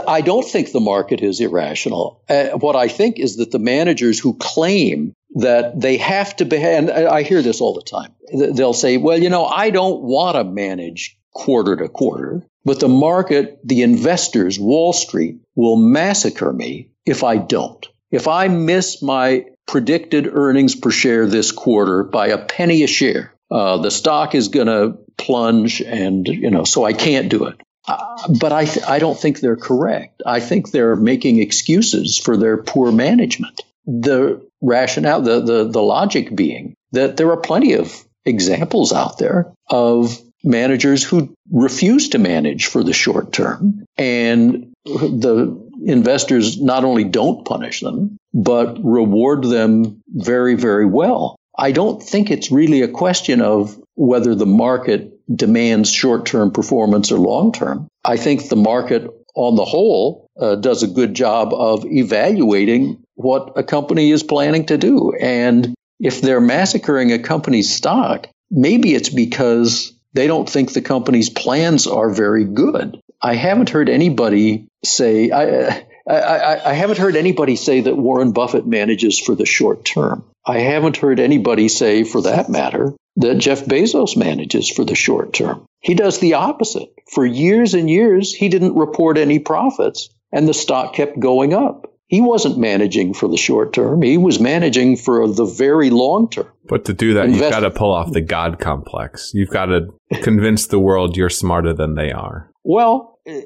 I 0.06 0.20
don't 0.20 0.46
think 0.46 0.72
the 0.72 0.80
market 0.80 1.20
is 1.20 1.40
irrational. 1.40 2.22
Uh, 2.28 2.50
what 2.50 2.76
I 2.76 2.88
think 2.88 3.18
is 3.18 3.36
that 3.36 3.50
the 3.50 3.58
managers 3.58 4.18
who 4.18 4.34
claim 4.34 5.12
that 5.34 5.80
they 5.80 5.96
have 5.96 6.36
to 6.36 6.44
be, 6.44 6.56
and 6.56 6.90
I 6.90 7.22
hear 7.22 7.42
this 7.42 7.60
all 7.60 7.74
the 7.74 7.82
time, 7.82 8.14
they'll 8.32 8.72
say, 8.72 8.96
well, 8.96 9.18
you 9.18 9.28
know, 9.28 9.44
I 9.44 9.70
don't 9.70 10.02
want 10.02 10.36
to 10.36 10.44
manage 10.44 11.18
quarter 11.34 11.76
to 11.76 11.88
quarter, 11.88 12.46
but 12.66 12.80
the 12.80 12.88
market, 12.88 13.60
the 13.64 13.82
investors, 13.82 14.58
Wall 14.58 14.92
Street 14.92 15.38
will 15.54 15.76
massacre 15.76 16.52
me 16.52 16.90
if 17.06 17.24
I 17.24 17.38
don't. 17.38 17.86
If 18.10 18.28
I 18.28 18.48
miss 18.48 19.00
my 19.02 19.46
predicted 19.66 20.28
earnings 20.32 20.74
per 20.74 20.90
share 20.90 21.26
this 21.26 21.52
quarter 21.52 22.02
by 22.04 22.28
a 22.28 22.38
penny 22.38 22.82
a 22.82 22.86
share. 22.86 23.32
Uh, 23.50 23.78
the 23.78 23.90
stock 23.90 24.34
is 24.34 24.48
going 24.48 24.66
to 24.66 24.98
plunge, 25.16 25.80
and 25.80 26.26
you 26.26 26.50
know, 26.50 26.64
so 26.64 26.84
I 26.84 26.92
can't 26.92 27.28
do 27.28 27.46
it. 27.46 27.60
Uh, 27.86 28.16
but 28.40 28.52
I, 28.52 28.64
th- 28.64 28.86
I 28.86 28.98
don't 28.98 29.18
think 29.18 29.38
they're 29.38 29.56
correct. 29.56 30.22
I 30.26 30.40
think 30.40 30.70
they're 30.70 30.96
making 30.96 31.38
excuses 31.40 32.18
for 32.18 32.36
their 32.36 32.56
poor 32.56 32.90
management. 32.90 33.62
The 33.86 34.44
rationale, 34.60 35.22
the, 35.22 35.40
the, 35.40 35.68
the 35.68 35.82
logic 35.82 36.34
being 36.34 36.74
that 36.90 37.16
there 37.16 37.30
are 37.30 37.36
plenty 37.36 37.74
of 37.74 38.04
examples 38.24 38.92
out 38.92 39.18
there 39.18 39.52
of 39.70 40.20
managers 40.44 41.02
who 41.02 41.34
refuse 41.50 42.10
to 42.10 42.18
manage 42.18 42.66
for 42.66 42.82
the 42.82 42.92
short 42.92 43.32
term. 43.32 43.84
And 43.96 44.72
the 44.84 45.70
investors 45.84 46.60
not 46.60 46.84
only 46.84 47.04
don't 47.04 47.44
punish 47.44 47.80
them, 47.80 48.16
but 48.32 48.82
reward 48.84 49.44
them 49.44 50.02
very, 50.08 50.54
very 50.54 50.86
well. 50.86 51.36
I 51.58 51.72
don't 51.72 52.02
think 52.02 52.30
it's 52.30 52.50
really 52.50 52.82
a 52.82 52.88
question 52.88 53.40
of 53.40 53.78
whether 53.94 54.34
the 54.34 54.46
market 54.46 55.12
demands 55.34 55.90
short 55.90 56.26
term 56.26 56.50
performance 56.50 57.10
or 57.10 57.18
long 57.18 57.52
term. 57.52 57.88
I 58.04 58.16
think 58.16 58.48
the 58.48 58.56
market 58.56 59.10
on 59.34 59.56
the 59.56 59.64
whole 59.64 60.28
uh, 60.38 60.56
does 60.56 60.82
a 60.82 60.88
good 60.88 61.14
job 61.14 61.52
of 61.52 61.84
evaluating 61.86 63.02
what 63.14 63.52
a 63.56 63.62
company 63.62 64.10
is 64.10 64.22
planning 64.22 64.66
to 64.66 64.78
do. 64.78 65.12
And 65.12 65.74
if 65.98 66.20
they're 66.20 66.40
massacring 66.40 67.12
a 67.12 67.18
company's 67.18 67.74
stock, 67.74 68.28
maybe 68.50 68.94
it's 68.94 69.08
because 69.08 69.95
they 70.16 70.26
don't 70.26 70.48
think 70.48 70.72
the 70.72 70.82
company's 70.82 71.30
plans 71.30 71.86
are 71.86 72.10
very 72.10 72.44
good. 72.44 73.00
I 73.20 73.34
haven't 73.34 73.70
heard 73.70 73.88
anybody 73.88 74.66
say, 74.84 75.30
I, 75.30 75.84
I, 76.08 76.70
I, 76.70 76.72
haven't 76.72 76.98
heard 76.98 77.16
anybody 77.16 77.56
say 77.56 77.82
that 77.82 77.96
Warren 77.96 78.32
Buffett 78.32 78.66
manages 78.66 79.18
for 79.18 79.34
the 79.34 79.46
short 79.46 79.84
term. 79.84 80.24
I 80.46 80.58
haven't 80.58 80.98
heard 80.98 81.18
anybody 81.18 81.68
say, 81.68 82.04
for 82.04 82.22
that 82.22 82.48
matter, 82.48 82.94
that 83.16 83.38
Jeff 83.38 83.64
Bezos 83.64 84.16
manages 84.16 84.70
for 84.70 84.84
the 84.84 84.94
short 84.94 85.32
term. 85.32 85.66
He 85.80 85.94
does 85.94 86.18
the 86.18 86.34
opposite. 86.34 86.88
For 87.12 87.24
years 87.24 87.74
and 87.74 87.90
years, 87.90 88.34
he 88.34 88.48
didn't 88.48 88.76
report 88.76 89.18
any 89.18 89.38
profits, 89.38 90.08
and 90.32 90.46
the 90.46 90.54
stock 90.54 90.94
kept 90.94 91.18
going 91.18 91.52
up. 91.52 91.92
He 92.08 92.20
wasn't 92.20 92.56
managing 92.58 93.14
for 93.14 93.28
the 93.28 93.36
short 93.36 93.72
term. 93.72 94.02
He 94.02 94.16
was 94.16 94.38
managing 94.38 94.96
for 94.96 95.26
the 95.28 95.44
very 95.44 95.90
long 95.90 96.28
term. 96.30 96.46
But 96.68 96.84
to 96.84 96.94
do 96.94 97.14
that, 97.14 97.26
Invest- 97.26 97.42
you've 97.42 97.50
got 97.52 97.60
to 97.60 97.70
pull 97.70 97.92
off 97.92 98.12
the 98.12 98.20
God 98.20 98.60
complex. 98.60 99.32
You've 99.34 99.50
got 99.50 99.66
to 99.66 99.88
convince 100.22 100.68
the 100.68 100.78
world 100.78 101.16
you're 101.16 101.28
smarter 101.30 101.72
than 101.72 101.94
they 101.96 102.12
are. 102.12 102.50
Well, 102.62 103.18
eh, 103.26 103.42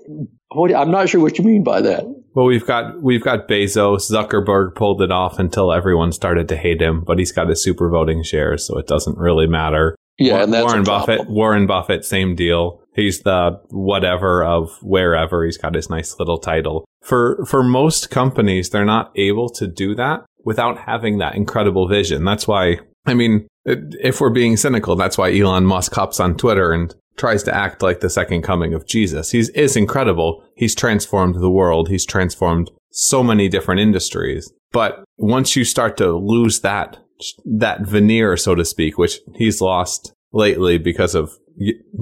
I'm 0.54 0.90
not 0.90 1.08
sure 1.08 1.20
what 1.20 1.38
you 1.38 1.44
mean 1.44 1.64
by 1.64 1.80
that. 1.82 2.04
Well, 2.34 2.46
we've 2.46 2.66
got 2.66 3.02
we've 3.02 3.22
got 3.24 3.48
Bezos. 3.48 4.10
Zuckerberg 4.10 4.74
pulled 4.76 5.02
it 5.02 5.10
off 5.10 5.38
until 5.38 5.72
everyone 5.72 6.12
started 6.12 6.48
to 6.48 6.56
hate 6.56 6.80
him, 6.80 7.02
but 7.04 7.18
he's 7.18 7.32
got 7.32 7.48
his 7.48 7.62
super 7.62 7.88
voting 7.90 8.22
shares, 8.22 8.66
so 8.66 8.78
it 8.78 8.86
doesn't 8.86 9.18
really 9.18 9.46
matter. 9.46 9.96
Yeah, 10.18 10.34
War- 10.34 10.42
and 10.42 10.52
that's 10.52 10.64
Warren 10.64 10.84
Buffett. 10.84 11.16
problem. 11.16 11.34
Warren 11.34 11.66
Buffett, 11.66 12.04
same 12.04 12.34
deal. 12.36 12.79
He's 12.94 13.20
the 13.20 13.60
whatever 13.70 14.44
of 14.44 14.78
wherever. 14.82 15.44
He's 15.44 15.58
got 15.58 15.74
his 15.74 15.90
nice 15.90 16.18
little 16.18 16.38
title. 16.38 16.84
For 17.02 17.44
for 17.46 17.62
most 17.62 18.10
companies, 18.10 18.70
they're 18.70 18.84
not 18.84 19.12
able 19.16 19.48
to 19.50 19.66
do 19.66 19.94
that 19.94 20.24
without 20.44 20.78
having 20.78 21.18
that 21.18 21.34
incredible 21.34 21.88
vision. 21.88 22.24
That's 22.24 22.48
why. 22.48 22.80
I 23.06 23.14
mean, 23.14 23.48
if 23.64 24.20
we're 24.20 24.30
being 24.30 24.56
cynical, 24.56 24.96
that's 24.96 25.16
why 25.16 25.34
Elon 25.34 25.64
Musk 25.64 25.94
hops 25.94 26.20
on 26.20 26.36
Twitter 26.36 26.72
and 26.72 26.94
tries 27.16 27.42
to 27.44 27.54
act 27.54 27.82
like 27.82 28.00
the 28.00 28.10
second 28.10 28.42
coming 28.42 28.74
of 28.74 28.86
Jesus. 28.86 29.30
He's 29.30 29.48
is 29.50 29.76
incredible. 29.76 30.44
He's 30.56 30.74
transformed 30.74 31.36
the 31.36 31.50
world. 31.50 31.88
He's 31.88 32.06
transformed 32.06 32.70
so 32.90 33.22
many 33.22 33.48
different 33.48 33.80
industries. 33.80 34.52
But 34.72 35.04
once 35.16 35.56
you 35.56 35.64
start 35.64 35.96
to 35.98 36.12
lose 36.12 36.60
that 36.60 36.98
that 37.44 37.82
veneer, 37.82 38.36
so 38.36 38.54
to 38.54 38.64
speak, 38.64 38.96
which 38.96 39.20
he's 39.34 39.60
lost 39.60 40.12
lately 40.32 40.78
because 40.78 41.14
of 41.14 41.36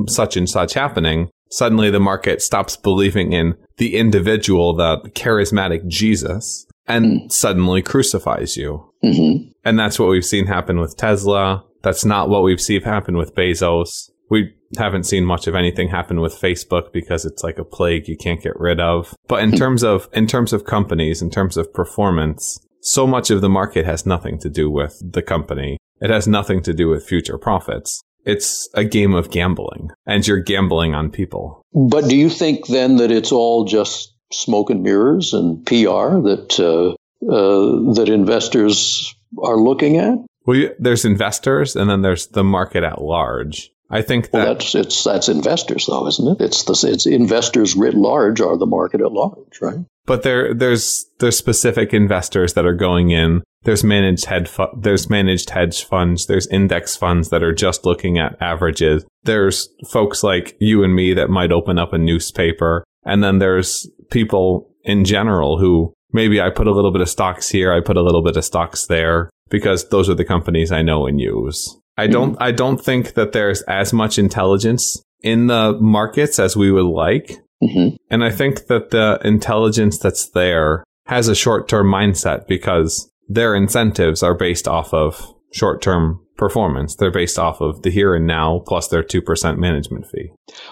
such 0.07 0.37
and 0.37 0.49
such 0.49 0.75
happening, 0.75 1.31
suddenly 1.51 1.91
the 1.91 2.01
market 2.01 2.43
stops 2.43 2.77
believing 2.77 3.33
in 3.33 3.55
the 3.77 3.97
individual, 3.97 4.75
the 4.75 4.99
charismatic 5.15 5.87
Jesus, 5.87 6.67
and 6.87 7.33
suddenly 7.33 7.83
crucifies 7.83 8.57
you. 8.57 8.93
hmm 9.03 9.49
And 9.65 9.79
that's 9.79 9.99
what 9.99 10.09
we've 10.09 10.25
seen 10.25 10.47
happen 10.47 10.81
with 10.81 10.97
Tesla. 10.97 11.65
That's 11.83 12.05
not 12.05 12.29
what 12.29 12.43
we've 12.43 12.61
seen 12.61 12.83
happen 12.83 13.17
with 13.17 13.35
Bezos. 13.35 14.11
We 14.31 14.55
haven't 14.77 15.05
seen 15.05 15.25
much 15.25 15.47
of 15.47 15.55
anything 15.55 15.89
happen 15.89 16.21
with 16.21 16.35
Facebook 16.35 16.93
because 16.93 17.25
it's 17.25 17.43
like 17.43 17.59
a 17.59 17.65
plague 17.65 18.09
you 18.09 18.17
can't 18.17 18.43
get 18.43 18.59
rid 18.59 18.81
of. 18.81 19.15
But 19.27 19.43
in 19.43 19.53
terms 19.53 19.83
of 19.83 20.09
in 20.13 20.27
terms 20.27 20.53
of 20.53 20.65
companies, 20.65 21.23
in 21.23 21.31
terms 21.31 21.57
of 21.57 21.73
performance, 21.73 22.59
so 22.83 23.07
much 23.07 23.31
of 23.31 23.41
the 23.41 23.49
market 23.49 23.87
has 23.87 24.05
nothing 24.05 24.39
to 24.41 24.51
do 24.51 24.71
with 24.71 25.01
the 25.03 25.23
company. 25.23 25.79
It 26.01 26.11
has 26.11 26.29
nothing 26.29 26.63
to 26.63 26.75
do 26.75 26.89
with 26.89 27.07
future 27.07 27.39
profits. 27.39 28.01
It's 28.29 28.69
a 28.75 28.85
game 28.85 29.15
of 29.15 29.31
gambling, 29.31 29.91
and 30.07 30.27
you're 30.27 30.41
gambling 30.41 30.95
on 30.95 31.11
people. 31.11 31.63
But 31.73 32.09
do 32.09 32.17
you 32.17 32.29
think 32.29 32.67
then 32.67 32.97
that 32.97 33.11
it's 33.11 33.33
all 33.33 33.65
just 33.65 34.15
smoke 34.31 34.69
and 34.69 34.83
mirrors 34.83 35.33
and 35.33 35.65
PR 35.65 36.21
that 36.29 36.61
uh, 36.61 36.91
uh, 37.27 37.95
that 37.95 38.11
investors 38.11 39.15
are 39.43 39.57
looking 39.57 39.97
at? 39.97 40.19
Well, 40.45 40.69
there's 40.79 41.07
investors, 41.07 41.75
and 41.75 41.89
then 41.89 42.03
there's 42.03 42.27
the 42.27 42.45
market 42.45 42.85
at 42.85 43.01
large. 43.01 43.73
I 43.91 44.03
think 44.03 44.29
Well, 44.33 44.45
that 44.45 44.59
that's 44.59 44.75
it's 44.75 45.05
that's 45.05 45.29
investors 45.31 45.87
though, 45.87 46.07
isn't 46.07 46.29
it? 46.29 46.45
It's 46.45 46.65
the 46.65 46.93
it's 46.93 47.07
investors 47.07 47.75
writ 47.75 47.95
large 47.95 48.43
are 48.43 48.59
the 48.59 48.67
market 48.67 49.01
at 49.01 49.13
large, 49.13 49.63
right? 49.63 49.79
But 50.05 50.23
there, 50.23 50.55
there's 50.55 51.07
there's 51.19 51.37
specific 51.37 51.95
investors 51.95 52.55
that 52.55 52.67
are 52.67 52.75
going 52.75 53.11
in. 53.11 53.43
There's 53.63 53.85
managed 53.85 54.27
hedge 54.27 54.49
fu- 54.49 54.67
there's 54.79 55.11
managed 55.11 55.51
hedge 55.51 55.85
funds. 55.85 56.27
There's 56.27 56.47
index 56.47 56.97
funds 56.97 57.31
that 57.31 57.43
are 57.43 57.55
just 57.55 57.85
looking 57.85 58.19
at 58.19 58.37
averages. 58.41 59.05
There's 59.25 59.69
folks 59.91 60.23
like 60.23 60.57
you 60.61 60.85
and 60.85 60.95
me 60.95 61.13
that 61.15 61.29
might 61.31 61.53
open 61.53 61.79
up 61.79 61.93
a 61.93 61.99
newspaper, 61.99 62.85
and 63.05 63.23
then 63.23 63.39
there's 63.39 63.89
people 64.11 64.71
in 64.85 65.05
general 65.05 65.59
who 65.59 65.93
maybe 66.13 66.41
I 66.41 66.51
put 66.51 66.67
a 66.67 66.73
little 66.73 66.93
bit 66.93 67.03
of 67.03 67.09
stocks 67.09 67.49
here, 67.49 67.73
I 67.73 67.81
put 67.81 67.97
a 67.97 68.03
little 68.03 68.23
bit 68.23 68.37
of 68.37 68.45
stocks 68.45 68.87
there 68.87 69.29
because 69.51 69.89
those 69.89 70.09
are 70.09 70.15
the 70.15 70.25
companies 70.25 70.73
I 70.73 70.83
know 70.83 71.07
and 71.07 71.21
use. 71.21 71.77
I 71.97 72.07
don't 72.07 72.37
I 72.41 72.53
don't 72.53 72.81
think 72.83 73.15
that 73.15 73.33
there's 73.33 73.63
as 73.63 73.93
much 73.93 74.19
intelligence 74.19 75.03
in 75.23 75.49
the 75.49 75.77
markets 75.81 76.39
as 76.39 76.57
we 76.57 76.71
would 76.71 76.87
like. 76.87 77.33
hmm 77.61 77.89
And 78.09 78.23
I 78.23 78.31
think 78.31 78.69
that 78.69 78.91
the 78.91 79.19
intelligence 79.25 79.99
that's 79.99 80.29
there 80.31 80.85
has 81.07 81.27
a 81.29 81.35
short 81.35 81.69
term 81.69 81.89
mindset 81.89 82.47
because 82.47 83.11
their 83.29 83.55
incentives 83.55 84.23
are 84.23 84.35
based 84.35 84.67
off 84.67 84.93
of 84.93 85.35
short 85.53 85.83
term 85.83 86.21
performance. 86.37 86.97
They're 86.97 87.11
based 87.11 87.39
off 87.39 87.61
of 87.61 87.83
the 87.83 87.91
here 87.91 88.15
and 88.15 88.27
now 88.27 88.63
plus 88.67 88.89
their 88.89 89.03
2% 89.03 89.59
management 89.59 90.07
fee. 90.07 90.31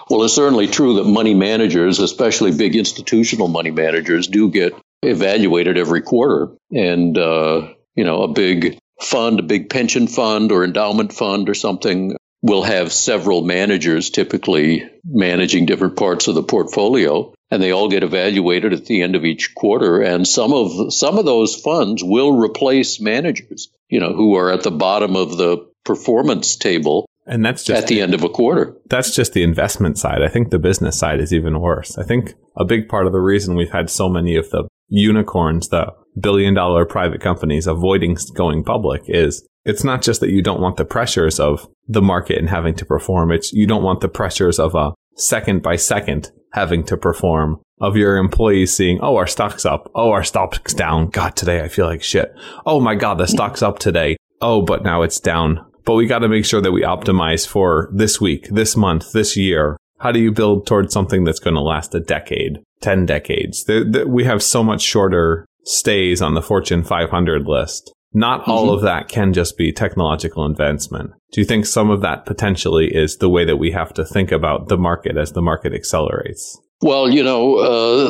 Well, 0.09 0.23
it's 0.23 0.33
certainly 0.33 0.67
true 0.67 0.95
that 0.95 1.03
money 1.03 1.33
managers, 1.33 1.99
especially 1.99 2.55
big 2.55 2.75
institutional 2.75 3.47
money 3.47 3.71
managers, 3.71 4.27
do 4.27 4.49
get 4.49 4.73
evaluated 5.03 5.77
every 5.77 6.01
quarter, 6.01 6.49
and 6.71 7.17
uh, 7.17 7.73
you 7.95 8.03
know, 8.03 8.23
a 8.23 8.27
big 8.27 8.79
fund, 9.01 9.39
a 9.39 9.43
big 9.43 9.69
pension 9.69 10.07
fund 10.07 10.51
or 10.51 10.63
endowment 10.63 11.13
fund 11.13 11.49
or 11.49 11.53
something 11.53 12.15
will 12.41 12.63
have 12.63 12.91
several 12.91 13.43
managers 13.43 14.09
typically 14.09 14.89
managing 15.03 15.65
different 15.65 15.97
parts 15.97 16.27
of 16.27 16.35
the 16.35 16.43
portfolio 16.43 17.33
and 17.49 17.61
they 17.61 17.71
all 17.71 17.89
get 17.89 18.03
evaluated 18.03 18.73
at 18.73 18.85
the 18.85 19.01
end 19.01 19.15
of 19.15 19.25
each 19.25 19.55
quarter 19.55 20.01
and 20.01 20.27
some 20.27 20.53
of 20.53 20.93
some 20.93 21.17
of 21.17 21.25
those 21.25 21.55
funds 21.55 22.03
will 22.03 22.37
replace 22.37 22.99
managers 22.99 23.69
you 23.89 23.99
know 23.99 24.13
who 24.13 24.35
are 24.35 24.51
at 24.51 24.63
the 24.63 24.71
bottom 24.71 25.15
of 25.15 25.37
the 25.37 25.57
performance 25.85 26.55
table 26.57 27.05
And 27.25 27.45
that's 27.45 27.63
just 27.63 27.83
at 27.83 27.87
the 27.87 28.01
end 28.01 28.13
of 28.13 28.23
a 28.23 28.29
quarter 28.29 28.75
that's 28.89 29.15
just 29.15 29.33
the 29.33 29.43
investment 29.43 29.97
side. 29.97 30.21
I 30.21 30.27
think 30.27 30.49
the 30.49 30.59
business 30.59 30.97
side 30.97 31.19
is 31.19 31.33
even 31.33 31.59
worse. 31.59 31.97
I 31.97 32.03
think 32.03 32.33
a 32.57 32.65
big 32.65 32.89
part 32.89 33.05
of 33.05 33.13
the 33.13 33.21
reason 33.21 33.55
we've 33.55 33.71
had 33.71 33.89
so 33.89 34.09
many 34.09 34.35
of 34.35 34.49
the 34.49 34.67
unicorns, 34.89 35.69
the 35.69 35.93
billion 36.19 36.53
dollar 36.53 36.85
private 36.85 37.21
companies 37.21 37.67
avoiding 37.67 38.17
going 38.33 38.63
public 38.63 39.03
is 39.07 39.47
it's 39.65 39.83
not 39.83 40.01
just 40.01 40.21
that 40.21 40.29
you 40.29 40.41
don't 40.41 40.61
want 40.61 40.77
the 40.77 40.85
pressures 40.85 41.39
of 41.39 41.67
the 41.87 42.01
market 42.01 42.37
and 42.37 42.49
having 42.49 42.73
to 42.75 42.85
perform. 42.85 43.31
It's 43.31 43.51
you 43.53 43.67
don't 43.67 43.83
want 43.83 44.01
the 44.01 44.07
pressures 44.07 44.59
of 44.59 44.75
a 44.75 44.93
second 45.15 45.61
by 45.61 45.75
second 45.75 46.31
having 46.57 46.83
to 46.83 46.97
perform 46.97 47.61
of 47.79 47.95
your 47.95 48.17
employees 48.17 48.75
seeing, 48.75 48.99
oh, 49.03 49.15
our 49.15 49.27
stock's 49.27 49.63
up. 49.63 49.91
Oh, 49.93 50.09
our 50.09 50.23
stock's 50.23 50.73
down. 50.73 51.09
God, 51.09 51.35
today 51.35 51.61
I 51.61 51.67
feel 51.67 51.85
like 51.85 52.01
shit. 52.01 52.33
Oh 52.65 52.79
my 52.79 52.95
God, 52.95 53.19
the 53.19 53.27
stock's 53.27 53.61
up 53.61 53.77
today. 53.77 54.17
Oh, 54.41 54.63
but 54.63 54.83
now 54.83 55.03
it's 55.03 55.19
down. 55.19 55.63
But 55.85 55.93
we 55.93 56.07
got 56.07 56.19
to 56.19 56.27
make 56.27 56.45
sure 56.45 56.59
that 56.61 56.71
we 56.71 56.81
optimize 56.81 57.47
for 57.47 57.89
this 57.93 58.19
week, 58.19 58.49
this 58.49 58.75
month, 58.75 59.11
this 59.11 59.37
year. 59.37 59.77
How 59.99 60.11
do 60.11 60.19
you 60.19 60.31
build 60.31 60.65
towards 60.65 60.93
something 60.93 61.23
that's 61.23 61.39
going 61.39 61.53
to 61.53 61.61
last 61.61 61.93
a 61.93 61.99
decade, 61.99 62.57
10 62.81 63.05
decades? 63.05 63.63
There, 63.65 63.83
there, 63.83 64.07
we 64.07 64.23
have 64.23 64.41
so 64.41 64.63
much 64.63 64.81
shorter 64.81 65.45
stays 65.63 66.23
on 66.23 66.33
the 66.33 66.41
Fortune 66.41 66.83
500 66.83 67.45
list. 67.45 67.93
Not 68.17 68.47
all 68.47 68.69
Mhm. 68.69 68.73
of 68.75 68.81
that 68.81 69.09
can 69.09 69.31
just 69.31 69.57
be 69.57 69.71
technological 69.71 70.43
advancement. 70.45 71.11
Do 71.31 71.39
you 71.39 71.45
think 71.45 71.67
some 71.67 71.91
of 71.91 72.01
that 72.01 72.25
potentially 72.25 72.87
is 72.87 73.17
the 73.17 73.29
way 73.29 73.45
that 73.45 73.57
we 73.57 73.71
have 73.71 73.93
to 73.93 74.03
think 74.03 74.31
about 74.31 74.69
the 74.69 74.77
market 74.77 75.17
as 75.17 75.33
the 75.33 75.41
market 75.41 75.71
accelerates? 75.73 76.59
Well, 76.81 77.07
you 77.09 77.23
know, 77.23 77.57
uh, 77.57 78.09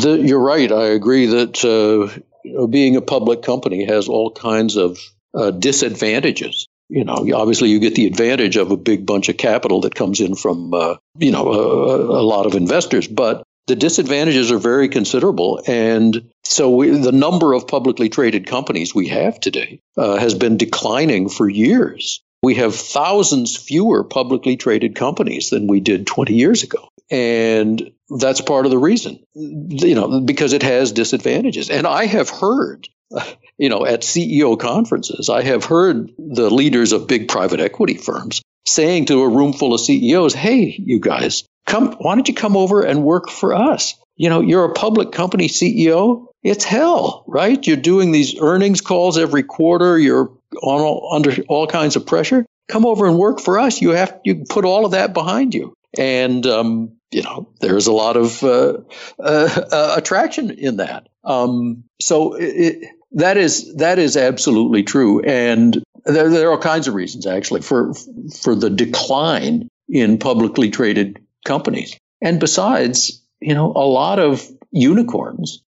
the, 0.00 0.22
you're 0.24 0.38
right. 0.38 0.70
I 0.70 0.86
agree 0.86 1.26
that 1.26 1.64
uh, 1.64 2.20
you 2.44 2.54
know, 2.54 2.66
being 2.68 2.94
a 2.94 3.00
public 3.00 3.42
company 3.42 3.84
has 3.84 4.08
all 4.08 4.30
kinds 4.30 4.76
of 4.76 4.98
uh, 5.34 5.50
disadvantages. 5.50 6.68
You 6.88 7.04
know, 7.04 7.26
obviously, 7.34 7.68
you 7.70 7.80
get 7.80 7.96
the 7.96 8.06
advantage 8.06 8.56
of 8.56 8.70
a 8.70 8.76
big 8.76 9.04
bunch 9.04 9.28
of 9.28 9.36
capital 9.36 9.82
that 9.82 9.94
comes 9.94 10.20
in 10.20 10.36
from, 10.36 10.72
uh, 10.72 10.94
you 11.18 11.32
know, 11.32 11.52
a, 11.52 12.20
a 12.20 12.24
lot 12.24 12.46
of 12.46 12.54
investors, 12.54 13.06
but 13.08 13.42
the 13.68 13.76
disadvantages 13.76 14.50
are 14.50 14.58
very 14.58 14.88
considerable. 14.88 15.62
And 15.66 16.30
so 16.42 16.70
we, 16.74 16.90
the 16.90 17.12
number 17.12 17.52
of 17.52 17.68
publicly 17.68 18.08
traded 18.08 18.46
companies 18.46 18.94
we 18.94 19.08
have 19.08 19.38
today 19.38 19.80
uh, 19.96 20.16
has 20.16 20.34
been 20.34 20.56
declining 20.56 21.28
for 21.28 21.48
years. 21.48 22.22
We 22.42 22.56
have 22.56 22.74
thousands 22.74 23.56
fewer 23.56 24.04
publicly 24.04 24.56
traded 24.56 24.94
companies 24.94 25.50
than 25.50 25.66
we 25.66 25.80
did 25.80 26.06
20 26.06 26.34
years 26.34 26.62
ago. 26.62 26.88
And 27.10 27.92
that's 28.08 28.40
part 28.40 28.64
of 28.64 28.70
the 28.70 28.78
reason, 28.78 29.22
you 29.34 29.94
know, 29.94 30.20
because 30.20 30.52
it 30.54 30.62
has 30.62 30.92
disadvantages. 30.92 31.68
And 31.68 31.86
I 31.86 32.06
have 32.06 32.30
heard, 32.30 32.88
you 33.58 33.68
know, 33.68 33.84
at 33.84 34.00
CEO 34.00 34.58
conferences, 34.58 35.28
I 35.28 35.42
have 35.42 35.64
heard 35.64 36.10
the 36.16 36.48
leaders 36.48 36.92
of 36.92 37.06
big 37.06 37.28
private 37.28 37.60
equity 37.60 37.94
firms 37.94 38.40
saying 38.66 39.06
to 39.06 39.22
a 39.22 39.28
room 39.28 39.52
full 39.52 39.74
of 39.74 39.80
CEOs, 39.80 40.34
hey, 40.34 40.74
you 40.78 41.00
guys, 41.00 41.44
come, 41.68 41.92
why 42.00 42.14
don't 42.14 42.28
you 42.28 42.34
come 42.34 42.56
over 42.56 42.82
and 42.82 43.04
work 43.04 43.30
for 43.30 43.54
us? 43.54 43.94
You 44.16 44.30
know, 44.30 44.40
you're 44.40 44.64
a 44.64 44.72
public 44.72 45.12
company 45.12 45.48
CEO. 45.48 46.26
It's 46.42 46.64
hell, 46.64 47.24
right? 47.28 47.64
You're 47.64 47.76
doing 47.76 48.10
these 48.10 48.40
earnings 48.40 48.80
calls 48.80 49.18
every 49.18 49.44
quarter. 49.44 49.96
You're 49.98 50.32
on 50.62 50.80
all, 50.80 51.10
under 51.12 51.36
all 51.48 51.66
kinds 51.66 51.94
of 51.94 52.06
pressure. 52.06 52.44
Come 52.68 52.84
over 52.84 53.06
and 53.06 53.18
work 53.18 53.40
for 53.40 53.58
us. 53.58 53.80
You 53.80 53.90
have 53.90 54.20
you 54.24 54.44
put 54.48 54.64
all 54.64 54.84
of 54.84 54.92
that 54.92 55.14
behind 55.14 55.54
you, 55.54 55.74
and 55.96 56.44
um, 56.46 56.96
you 57.10 57.22
know 57.22 57.48
there's 57.60 57.86
a 57.86 57.92
lot 57.92 58.16
of 58.16 58.42
uh, 58.42 58.78
uh, 59.18 59.66
uh, 59.72 59.94
attraction 59.96 60.50
in 60.50 60.76
that. 60.76 61.08
Um, 61.24 61.84
so 62.00 62.34
it, 62.34 62.88
that 63.12 63.36
is 63.38 63.76
that 63.76 63.98
is 63.98 64.16
absolutely 64.16 64.82
true, 64.82 65.22
and 65.22 65.82
there, 66.04 66.28
there 66.28 66.48
are 66.48 66.52
all 66.52 66.58
kinds 66.58 66.88
of 66.88 66.94
reasons 66.94 67.26
actually 67.26 67.62
for 67.62 67.94
for 68.42 68.54
the 68.54 68.68
decline 68.68 69.68
in 69.88 70.18
publicly 70.18 70.70
traded 70.70 71.20
companies. 71.44 71.98
And 72.20 72.40
besides, 72.40 73.22
you 73.40 73.54
know, 73.54 73.72
a 73.72 73.86
lot 73.86 74.18
of 74.18 74.46
unicorns 74.70 75.62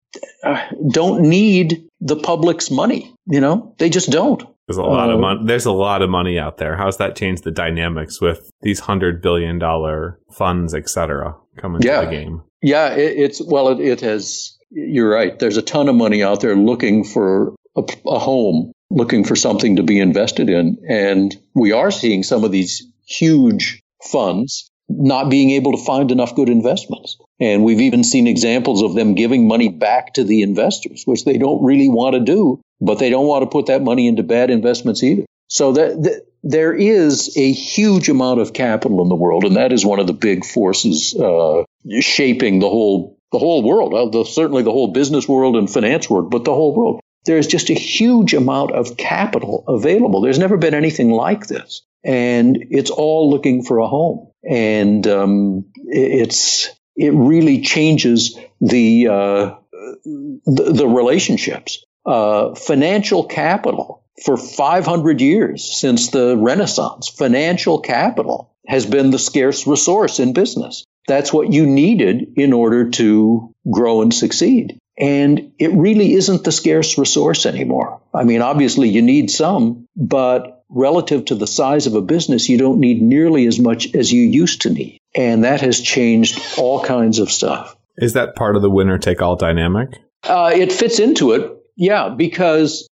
uh, 0.44 0.66
don't 0.92 1.22
need 1.22 1.88
the 2.02 2.16
public's 2.16 2.72
money. 2.72 3.14
You 3.28 3.42
know, 3.42 3.76
they 3.78 3.90
just 3.90 4.10
don't. 4.10 4.44
There's 4.68 4.78
a 4.78 4.84
lot 4.84 5.10
uh, 5.10 5.14
of 5.14 5.20
money. 5.20 5.42
There's 5.46 5.66
a 5.66 5.72
lot 5.72 6.02
of 6.02 6.10
money 6.10 6.38
out 6.38 6.58
there. 6.58 6.76
How's 6.76 6.98
that 6.98 7.16
changed 7.16 7.44
the 7.44 7.52
dynamics 7.52 8.22
with 8.22 8.52
these 8.62 8.80
hundred 8.80 9.22
billion 9.22 9.60
dollar 9.60 10.20
funds, 10.32 10.74
et 10.74 10.90
cetera, 10.90 11.36
coming 11.58 11.82
yeah. 11.82 12.02
to 12.02 12.06
the 12.06 12.12
game? 12.12 12.44
Yeah, 12.62 12.94
it, 12.94 13.18
it's 13.18 13.42
well, 13.44 13.70
it, 13.70 13.80
it, 13.80 14.02
has. 14.02 14.56
You're 14.70 15.10
right. 15.10 15.38
There's 15.38 15.58
a 15.58 15.64
ton 15.64 15.90
of 15.90 15.96
money 15.96 16.22
out 16.22 16.42
there 16.42 16.56
looking 16.56 17.04
for 17.04 17.56
a, 17.76 17.84
a 18.06 18.20
home, 18.20 18.72
looking 18.92 19.24
for 19.24 19.36
something 19.36 19.78
to 19.78 19.84
be 19.84 20.00
invested 20.00 20.50
in, 20.50 20.78
and 20.88 21.36
we 21.56 21.72
are 21.72 21.90
seeing 21.90 22.22
some 22.22 22.44
of 22.44 22.52
these 22.52 22.86
huge 23.08 23.82
funds 24.04 24.69
not 24.90 25.30
being 25.30 25.52
able 25.52 25.78
to 25.78 25.84
find 25.84 26.12
enough 26.12 26.36
good 26.36 26.50
investments. 26.50 27.18
And 27.40 27.64
we've 27.64 27.82
even 27.82 28.04
seen 28.04 28.28
examples 28.28 28.82
of 28.82 28.96
them 28.96 29.16
giving 29.16 29.48
money 29.48 29.70
back 29.70 30.16
to 30.16 30.24
the 30.24 30.42
investors, 30.42 31.04
which 31.06 31.26
they 31.26 31.38
don't 31.38 31.64
really 31.64 31.90
want 31.90 32.16
to 32.16 32.20
do, 32.20 32.60
but 32.82 33.00
they 33.00 33.10
don't 33.10 33.28
want 33.28 33.44
to 33.44 33.50
put 33.50 33.68
that 33.68 33.82
money 33.82 34.08
into 34.08 34.24
bad 34.24 34.50
investments 34.50 35.04
either. 35.04 35.26
So 35.48 35.74
that, 35.74 36.04
that 36.04 36.26
there 36.44 36.74
is 36.74 37.36
a 37.38 37.52
huge 37.52 38.10
amount 38.10 38.40
of 38.40 38.54
capital 38.54 39.02
in 39.02 39.10
the 39.10 39.16
world, 39.16 39.44
and 39.46 39.56
that 39.56 39.72
is 39.72 39.86
one 39.86 40.00
of 40.00 40.08
the 40.08 40.14
big 40.14 40.46
forces 40.46 41.16
uh, 41.16 41.64
shaping 42.00 42.60
the 42.60 42.70
whole 42.70 43.18
the 43.32 43.40
whole 43.40 43.64
world. 43.64 43.94
Uh, 43.94 44.10
the, 44.10 44.26
certainly 44.26 44.64
the 44.64 44.72
whole 44.72 44.92
business 44.92 45.28
world 45.28 45.56
and 45.56 45.70
finance 45.70 46.10
world, 46.10 46.32
but 46.32 46.46
the 46.46 46.54
whole 46.54 46.76
world. 46.76 47.00
There 47.26 47.38
is 47.38 47.48
just 47.48 47.70
a 47.70 47.74
huge 47.74 48.34
amount 48.34 48.72
of 48.72 48.96
capital 48.96 49.66
available. 49.68 50.22
There's 50.22 50.40
never 50.40 50.58
been 50.58 50.74
anything 50.74 51.12
like 51.12 51.48
this, 51.48 51.82
and 52.04 52.58
it's 52.70 52.90
all 52.90 53.30
looking 53.30 53.64
for 53.64 53.80
a 53.80 53.88
home. 53.88 54.29
And 54.48 55.06
um, 55.08 55.66
it's 55.86 56.70
it 56.96 57.14
really 57.14 57.62
changes 57.62 58.38
the 58.62 59.08
uh, 59.08 59.56
the, 60.04 60.74
the, 60.74 60.88
relationships. 60.88 61.84
Uh, 62.06 62.56
financial 62.56 63.24
capital 63.26 64.04
for 64.24 64.38
500 64.38 65.22
years 65.22 65.80
since 65.80 66.10
the 66.10 66.36
Renaissance, 66.38 67.08
financial 67.08 67.80
capital 67.80 68.54
has 68.68 68.86
been 68.86 69.12
the 69.12 69.20
scarce 69.20 69.68
resource 69.68 70.20
in 70.20 70.34
business. 70.34 70.84
That's 71.08 71.34
what 71.34 71.52
you 71.52 71.66
needed 71.66 72.34
in 72.36 72.54
order 72.54 72.90
to 72.92 73.54
grow 73.70 74.02
and 74.02 74.14
succeed. 74.14 74.78
And 74.98 75.54
it 75.58 75.72
really 75.72 76.14
isn't 76.14 76.44
the 76.44 76.52
scarce 76.52 76.98
resource 76.98 77.46
anymore. 77.46 78.02
I 78.14 78.26
mean, 78.26 78.42
obviously 78.42 78.90
you 78.90 79.02
need 79.02 79.32
some, 79.32 79.88
but 79.96 80.59
relative 80.70 81.26
to 81.26 81.36
the 81.36 81.48
size 81.48 81.88
of 81.88 81.96
a 81.96 82.02
business, 82.02 82.50
you 82.50 82.58
don't 82.58 82.80
need 82.80 83.02
nearly 83.02 83.48
as 83.48 83.60
much 83.60 83.94
as 83.96 84.12
you 84.12 84.22
used 84.22 84.62
to 84.62 84.70
need. 84.70 85.00
And 85.16 85.44
that 85.44 85.62
has 85.62 85.82
changed 85.82 86.40
all 86.58 86.84
kinds 86.84 87.20
of 87.20 87.32
stuff. 87.32 87.76
Is 87.98 88.14
that 88.14 88.36
part 88.36 88.56
of 88.56 88.62
the 88.62 88.70
winner 88.70 88.98
take 88.98 89.22
all 89.22 89.36
dynamic? 89.36 90.00
Uh, 90.24 90.52
it 90.54 90.72
fits 90.72 91.00
into 91.00 91.32
it, 91.32 91.52
yeah, 91.76 92.10
because 92.10 92.88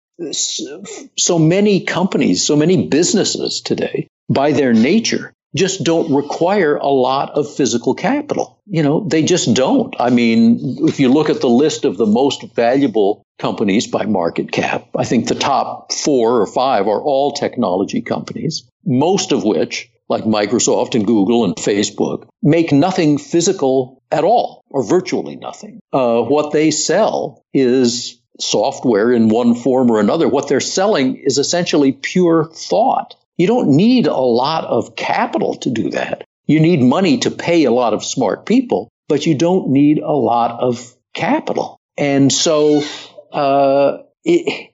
so 1.16 1.38
many 1.38 1.84
companies, 1.84 2.44
so 2.44 2.56
many 2.56 2.88
businesses 2.88 3.60
today, 3.60 4.08
by 4.28 4.52
their 4.52 4.72
nature, 4.72 5.32
just 5.54 5.84
don't 5.84 6.14
require 6.14 6.76
a 6.76 6.88
lot 6.88 7.30
of 7.30 7.52
physical 7.54 7.94
capital. 7.94 8.60
You 8.66 8.82
know, 8.82 9.00
they 9.00 9.22
just 9.22 9.54
don't. 9.54 9.94
I 9.98 10.10
mean, 10.10 10.88
if 10.88 11.00
you 11.00 11.10
look 11.12 11.30
at 11.30 11.40
the 11.40 11.48
list 11.48 11.84
of 11.84 11.96
the 11.96 12.06
most 12.06 12.42
valuable 12.54 13.22
companies 13.38 13.86
by 13.86 14.04
market 14.04 14.52
cap, 14.52 14.88
I 14.96 15.04
think 15.04 15.28
the 15.28 15.34
top 15.34 15.92
four 15.92 16.40
or 16.40 16.46
five 16.46 16.86
are 16.86 17.00
all 17.00 17.32
technology 17.32 18.02
companies, 18.02 18.68
most 18.84 19.32
of 19.32 19.44
which, 19.44 19.90
like 20.08 20.24
Microsoft 20.24 20.94
and 20.94 21.06
Google 21.06 21.44
and 21.44 21.54
Facebook, 21.56 22.28
make 22.42 22.72
nothing 22.72 23.18
physical 23.18 24.02
at 24.10 24.24
all 24.24 24.64
or 24.70 24.82
virtually 24.82 25.36
nothing. 25.36 25.80
Uh, 25.92 26.22
what 26.22 26.52
they 26.52 26.70
sell 26.70 27.42
is 27.52 28.20
software 28.40 29.12
in 29.12 29.28
one 29.28 29.54
form 29.54 29.90
or 29.90 30.00
another. 30.00 30.28
What 30.28 30.48
they're 30.48 30.60
selling 30.60 31.16
is 31.16 31.38
essentially 31.38 31.92
pure 31.92 32.50
thought. 32.52 33.16
You 33.38 33.46
don't 33.46 33.76
need 33.76 34.06
a 34.06 34.16
lot 34.16 34.64
of 34.64 34.96
capital 34.96 35.54
to 35.58 35.70
do 35.70 35.90
that. 35.90 36.24
You 36.46 36.60
need 36.60 36.82
money 36.82 37.18
to 37.18 37.30
pay 37.30 37.64
a 37.64 37.70
lot 37.70 37.94
of 37.94 38.04
smart 38.04 38.46
people, 38.46 38.88
but 39.08 39.26
you 39.26 39.34
don't 39.34 39.70
need 39.70 39.98
a 39.98 40.12
lot 40.12 40.60
of 40.60 40.94
capital. 41.14 41.78
And 41.96 42.32
so, 42.32 42.82
uh, 43.32 43.98
it, 44.24 44.70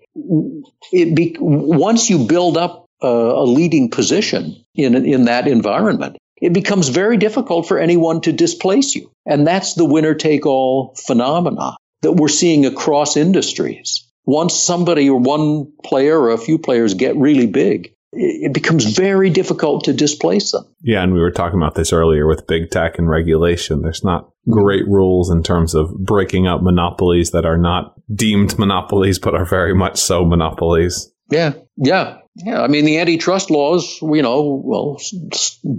it 0.93 1.15
be, 1.15 1.37
once 1.39 2.11
you 2.11 2.27
build 2.27 2.57
up 2.57 2.87
a, 3.03 3.07
a 3.07 3.45
leading 3.45 3.91
position 3.91 4.65
in, 4.75 4.95
in 5.05 5.25
that 5.27 5.47
environment, 5.47 6.17
it 6.41 6.53
becomes 6.53 6.89
very 6.89 7.17
difficult 7.17 7.67
for 7.67 7.79
anyone 7.79 8.21
to 8.23 8.33
displace 8.33 8.95
you. 8.95 9.11
And 9.27 9.47
that's 9.47 9.75
the 9.75 9.85
winner 9.85 10.15
take 10.15 10.47
all 10.47 10.95
phenomena 11.07 11.77
that 12.03 12.12
we're 12.12 12.29
seeing 12.29 12.67
across 12.67 13.17
industries. 13.17 14.07
Once 14.27 14.55
somebody 14.55 15.09
or 15.09 15.19
one 15.19 15.73
player 15.83 16.19
or 16.19 16.31
a 16.31 16.39
few 16.39 16.59
players 16.59 16.95
get 16.95 17.17
really 17.17 17.47
big, 17.47 17.93
it 18.17 18.53
becomes 18.53 18.85
very 18.97 19.31
difficult 19.31 19.85
to 19.85 19.93
displace 19.93 20.53
them. 20.53 20.65
Yeah, 20.83 21.03
and 21.03 21.12
we 21.12 21.21
were 21.21 21.31
talking 21.31 21.59
about 21.59 21.75
this 21.75 21.93
earlier 21.93 22.27
with 22.27 22.47
big 22.47 22.71
tech 22.71 22.99
and 22.99 23.09
regulation. 23.09 23.83
There's 23.83 24.05
not 24.05 24.31
great 24.49 24.87
rules 24.87 25.31
in 25.31 25.43
terms 25.43 25.75
of 25.75 25.95
breaking 25.99 26.47
up 26.47 26.62
monopolies 26.62 27.31
that 27.31 27.47
are 27.47 27.59
not 27.59 27.95
deemed 28.15 28.59
monopolies, 28.59 29.19
but 29.19 29.35
are 29.35 29.47
very 29.47 29.75
much 29.75 29.99
so 29.99 30.25
monopolies. 30.25 31.11
Yeah, 31.31 31.55
yeah, 31.77 32.19
yeah. 32.37 32.62
I 32.62 32.69
mean, 32.69 32.85
the 32.85 32.99
antitrust 32.99 33.51
laws, 33.51 33.99
you 34.03 34.23
know, 34.23 34.62
well, 34.65 35.01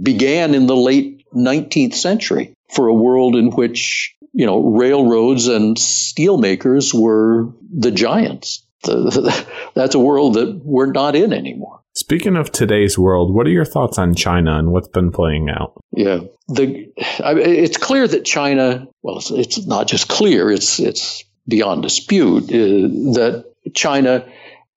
began 0.02 0.54
in 0.54 0.66
the 0.66 0.76
late 0.76 1.24
19th 1.34 1.94
century 1.94 2.54
for 2.74 2.88
a 2.88 2.94
world 2.94 3.36
in 3.36 3.50
which 3.50 4.16
you 4.36 4.44
know, 4.44 4.62
railroads 4.62 5.48
and 5.48 5.78
steelmakers 5.78 6.92
were 6.92 7.54
the 7.74 7.90
giants. 7.90 8.62
that's 9.74 9.94
a 9.94 9.98
world 9.98 10.34
that 10.34 10.60
we're 10.62 10.92
not 10.92 11.16
in 11.16 11.32
anymore. 11.32 11.80
Speaking 11.96 12.36
of 12.36 12.52
today's 12.52 12.98
world, 12.98 13.32
what 13.32 13.46
are 13.46 13.50
your 13.50 13.64
thoughts 13.64 13.96
on 13.96 14.14
China 14.14 14.58
and 14.58 14.70
what's 14.70 14.88
been 14.88 15.10
playing 15.10 15.48
out? 15.48 15.82
Yeah, 15.92 16.20
the, 16.46 16.92
I, 17.24 17.32
it's 17.38 17.78
clear 17.78 18.06
that 18.06 18.26
China. 18.26 18.86
Well, 19.02 19.16
it's, 19.16 19.30
it's, 19.30 19.66
not 19.66 19.88
just 19.88 20.06
clear; 20.06 20.50
it's 20.50 20.78
it's 20.78 21.24
beyond 21.48 21.84
dispute 21.84 22.44
uh, 22.44 23.14
that 23.14 23.46
China 23.74 24.28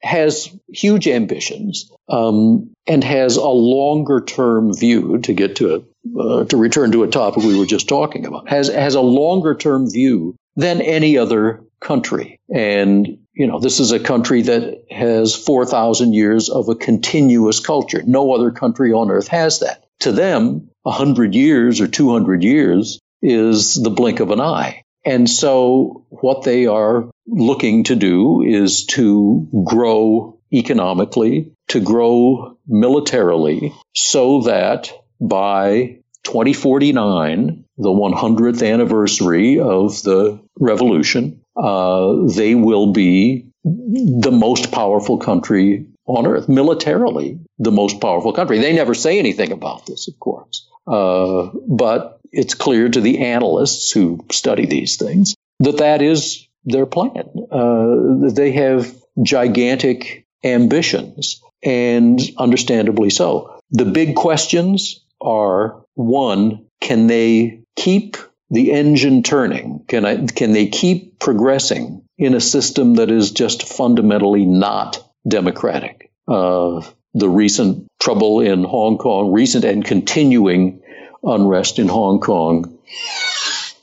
has 0.02 0.50
huge 0.70 1.10
ambitions 1.10 1.92
um, 2.08 2.72
and 2.88 3.04
has 3.04 3.36
a 3.36 3.50
longer 3.50 4.22
term 4.22 4.74
view 4.74 5.18
to 5.20 5.34
get 5.34 5.58
to 5.58 5.76
a, 5.76 6.20
uh, 6.22 6.46
to 6.46 6.56
return 6.56 6.94
to 6.94 7.04
a 7.04 7.10
topic 7.10 7.44
we 7.44 7.60
were 7.60 7.66
just 7.66 7.90
talking 7.90 8.26
about 8.26 8.48
has 8.48 8.70
has 8.70 8.96
a 8.96 9.02
longer 9.02 9.56
term 9.56 9.92
view 9.92 10.38
than 10.56 10.82
any 10.82 11.18
other 11.18 11.62
country 11.82 12.40
and 12.54 13.19
you 13.34 13.48
know 13.48 13.60
this 13.60 13.80
is 13.80 13.92
a 13.92 14.00
country 14.00 14.44
that 14.44 14.84
has 14.90 15.36
4000 15.36 16.14
years 16.14 16.50
of 16.50 16.70
a 16.70 16.76
continuous 16.76 17.60
culture. 17.60 18.02
No 18.06 18.34
other 18.34 18.52
country 18.52 18.92
on 18.92 19.12
earth 19.12 19.28
has 19.30 19.60
that. 19.60 19.86
To 20.02 20.12
them 20.12 20.70
100 20.84 21.36
years 21.36 21.82
or 21.82 21.88
200 21.88 22.44
years 22.44 23.00
is 23.22 23.76
the 23.76 23.90
blink 23.90 24.20
of 24.20 24.32
an 24.32 24.40
eye. 24.40 24.84
And 25.06 25.30
so 25.30 26.06
what 26.10 26.44
they 26.44 26.68
are 26.68 27.10
looking 27.28 27.86
to 27.86 27.96
do 27.96 28.44
is 28.44 28.86
to 28.88 29.48
grow 29.66 30.40
economically, 30.52 31.52
to 31.70 31.80
grow 31.80 32.58
militarily, 32.68 33.74
so 33.96 34.42
that 34.42 34.92
by 35.22 36.00
2049, 36.24 37.66
the 37.78 37.90
100th 37.90 38.68
anniversary 38.68 39.60
of 39.60 40.02
the 40.04 40.40
revolution, 40.60 41.39
uh, 41.60 42.26
they 42.36 42.56
will 42.56 42.94
be 42.94 43.46
the 43.64 44.32
most 44.32 44.72
powerful 44.72 45.18
country 45.18 45.86
on 46.06 46.26
earth, 46.26 46.50
militarily, 46.50 47.40
the 47.60 47.72
most 47.72 48.02
powerful 48.02 48.34
country. 48.34 48.60
They 48.60 48.74
never 48.74 48.94
say 48.94 49.20
anything 49.20 49.52
about 49.52 49.86
this, 49.86 50.08
of 50.08 50.20
course. 50.20 50.68
Uh, 50.88 51.50
but 51.68 52.20
it's 52.32 52.56
clear 52.56 52.90
to 52.90 53.02
the 53.02 53.20
analysts 53.20 53.92
who 53.92 54.26
study 54.32 54.66
these 54.66 54.98
things 54.98 55.36
that 55.60 55.78
that 55.78 56.02
is 56.02 56.48
their 56.66 56.86
plan. 56.86 57.30
Uh, 57.52 58.30
they 58.32 58.54
have 58.54 58.92
gigantic 59.22 60.26
ambitions, 60.44 61.42
and 61.62 62.20
understandably 62.38 63.10
so. 63.10 63.60
The 63.72 63.86
big 63.86 64.16
questions 64.16 65.04
are 65.22 65.84
one, 65.96 66.66
can 66.82 67.08
they 67.08 67.62
keep 67.76 68.18
the 68.50 68.72
engine 68.72 69.24
turning? 69.24 69.84
Can, 69.88 70.06
I, 70.06 70.26
can 70.26 70.54
they 70.54 70.68
keep 70.68 71.20
progressing 71.20 72.04
in 72.18 72.34
a 72.34 72.42
system 72.42 72.96
that 72.96 73.12
is 73.12 73.32
just 73.32 73.68
fundamentally 73.68 74.46
not 74.46 75.04
democratic? 75.28 76.12
Uh, 76.28 76.82
the 77.14 77.30
recent 77.30 77.88
trouble 78.00 78.42
in 78.42 78.64
Hong 78.64 78.98
Kong, 78.98 79.32
recent 79.32 79.66
and 79.66 79.84
continuing 79.84 80.82
unrest 81.24 81.80
in 81.80 81.88
Hong 81.88 82.20
Kong 82.20 82.78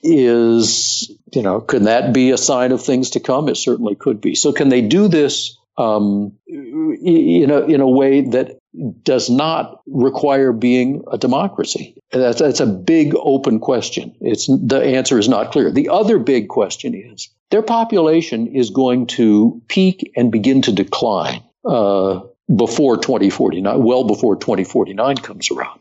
is, 0.03 1.11
you 1.33 1.43
know, 1.43 1.61
can 1.61 1.85
that 1.85 2.13
be 2.13 2.31
a 2.31 2.39
sign 2.39 2.73
of 2.73 2.83
things 2.83 3.11
to 3.11 3.21
come? 3.21 3.49
It 3.49 3.57
certainly 3.57 3.95
could 3.95 4.21
be. 4.21 4.35
So, 4.35 4.53
can 4.53 4.69
they 4.69 4.81
do 4.81 5.09
this 5.09 5.59
um, 5.77 6.39
in, 6.47 7.51
a, 7.51 7.61
in 7.63 7.81
a 7.81 7.89
way 7.89 8.23
that 8.23 8.59
does 9.03 9.31
not 9.31 9.81
require 9.87 10.53
being 10.53 11.05
a 11.11 11.19
democracy? 11.19 11.97
That's, 12.13 12.41
that's 12.41 12.61
a 12.61 12.67
big 12.67 13.15
open 13.17 13.61
question. 13.61 14.15
It's, 14.21 14.47
the 14.47 14.83
answer 14.83 15.19
is 15.19 15.29
not 15.29 15.53
clear. 15.53 15.71
The 15.71 15.89
other 15.89 16.19
big 16.19 16.49
question 16.49 16.95
is 16.95 17.31
their 17.51 17.63
population 17.63 18.49
is 18.49 18.71
going 18.71 19.07
to 19.09 19.63
peak 19.69 20.13
and 20.17 20.31
begin 20.31 20.63
to 20.63 20.73
decline. 20.73 21.43
Uh, 21.65 22.21
before 22.55 22.97
2049, 22.97 23.83
well 23.83 24.05
before 24.05 24.37
2049 24.37 25.17
comes 25.17 25.51
around. 25.51 25.81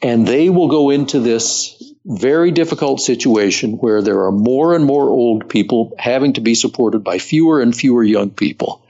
And 0.00 0.26
they 0.26 0.48
will 0.48 0.68
go 0.68 0.90
into 0.90 1.20
this 1.20 1.92
very 2.04 2.50
difficult 2.50 3.00
situation 3.00 3.74
where 3.74 4.02
there 4.02 4.24
are 4.24 4.32
more 4.32 4.74
and 4.74 4.84
more 4.84 5.08
old 5.08 5.48
people 5.48 5.94
having 5.98 6.32
to 6.34 6.40
be 6.40 6.54
supported 6.54 7.00
by 7.00 7.18
fewer 7.18 7.60
and 7.60 7.74
fewer 7.74 8.02
young 8.02 8.30
people. 8.30 8.84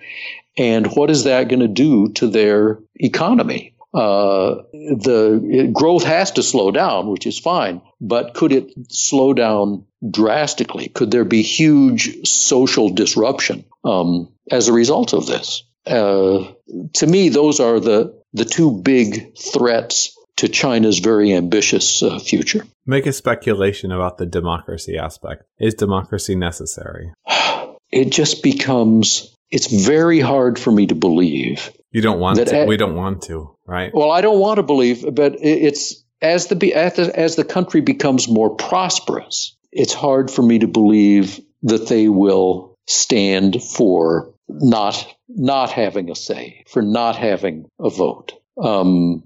And 0.57 0.87
what 0.87 1.11
is 1.11 1.25
that 1.25 1.49
going 1.49 1.61
to 1.61 1.69
do 1.69 2.13
to 2.15 2.29
their 2.29 2.79
economy? 2.97 3.75
Uh, 3.95 4.63
the 4.73 5.71
growth 5.73 6.05
has 6.05 6.33
to 6.33 6.43
slow 6.43 6.71
down, 6.71 7.11
which 7.11 7.27
is 7.27 7.39
fine, 7.39 7.83
but 8.01 8.33
could 8.33 8.53
it 8.53 8.73
slow 8.89 9.35
down 9.35 9.85
drastically? 10.09 10.89
Could 10.89 11.11
there 11.11 11.25
be 11.25 11.43
huge 11.43 12.27
social 12.27 12.89
disruption 12.89 13.65
um, 13.85 14.33
as 14.51 14.69
a 14.69 14.73
result 14.73 15.13
of 15.13 15.27
this? 15.27 15.65
Uh, 15.87 16.53
to 16.95 17.07
me, 17.07 17.29
those 17.29 17.61
are 17.61 17.81
the 17.81 18.23
the 18.33 18.45
two 18.47 18.73
big 18.73 19.37
threats 19.37 20.17
to 20.37 20.49
China's 20.49 20.99
very 20.99 21.35
ambitious 21.35 22.03
uh, 22.03 22.19
future. 22.19 22.65
Make 22.87 23.05
a 23.07 23.13
speculation 23.13 23.93
about 23.93 24.17
the 24.17 24.27
democracy 24.27 24.97
aspect. 24.97 25.45
Is 25.59 25.75
democracy 25.75 26.35
necessary? 26.35 27.13
It 27.95 28.09
just 28.09 28.43
becomes 28.43 29.32
it's 29.53 29.67
very 29.67 30.19
hard 30.19 30.59
for 30.59 30.73
me 30.73 30.87
to 30.87 30.95
believe. 30.95 31.71
You 31.93 32.01
don't 32.01 32.19
want 32.19 32.39
that 32.39 32.49
to. 32.49 32.65
we 32.65 32.79
don't 32.79 32.97
want 32.97 33.23
to, 33.25 33.55
right? 33.67 33.95
Well, 33.95 34.11
I 34.11 34.23
don't 34.23 34.41
want 34.41 34.57
to 34.57 34.63
believe, 34.63 35.05
but 35.15 35.37
it's 35.41 36.03
as 36.23 36.47
the 36.47 36.75
as 36.75 37.37
the 37.37 37.45
country 37.45 37.83
becomes 37.83 38.29
more 38.29 38.57
prosperous, 38.57 39.55
it's 39.71 39.93
hard 39.93 40.31
for 40.31 40.43
me 40.43 40.61
to 40.61 40.67
believe 40.67 41.39
that 41.65 41.87
they 41.87 42.09
will 42.09 42.79
stand 42.89 43.63
for 43.63 44.35
not 44.49 45.07
not 45.29 45.71
having 45.71 46.11
a 46.11 46.15
say, 46.15 46.65
for 46.69 46.81
not 46.81 47.17
having 47.17 47.67
a 47.79 47.91
vote. 47.91 48.33
Um, 48.61 49.25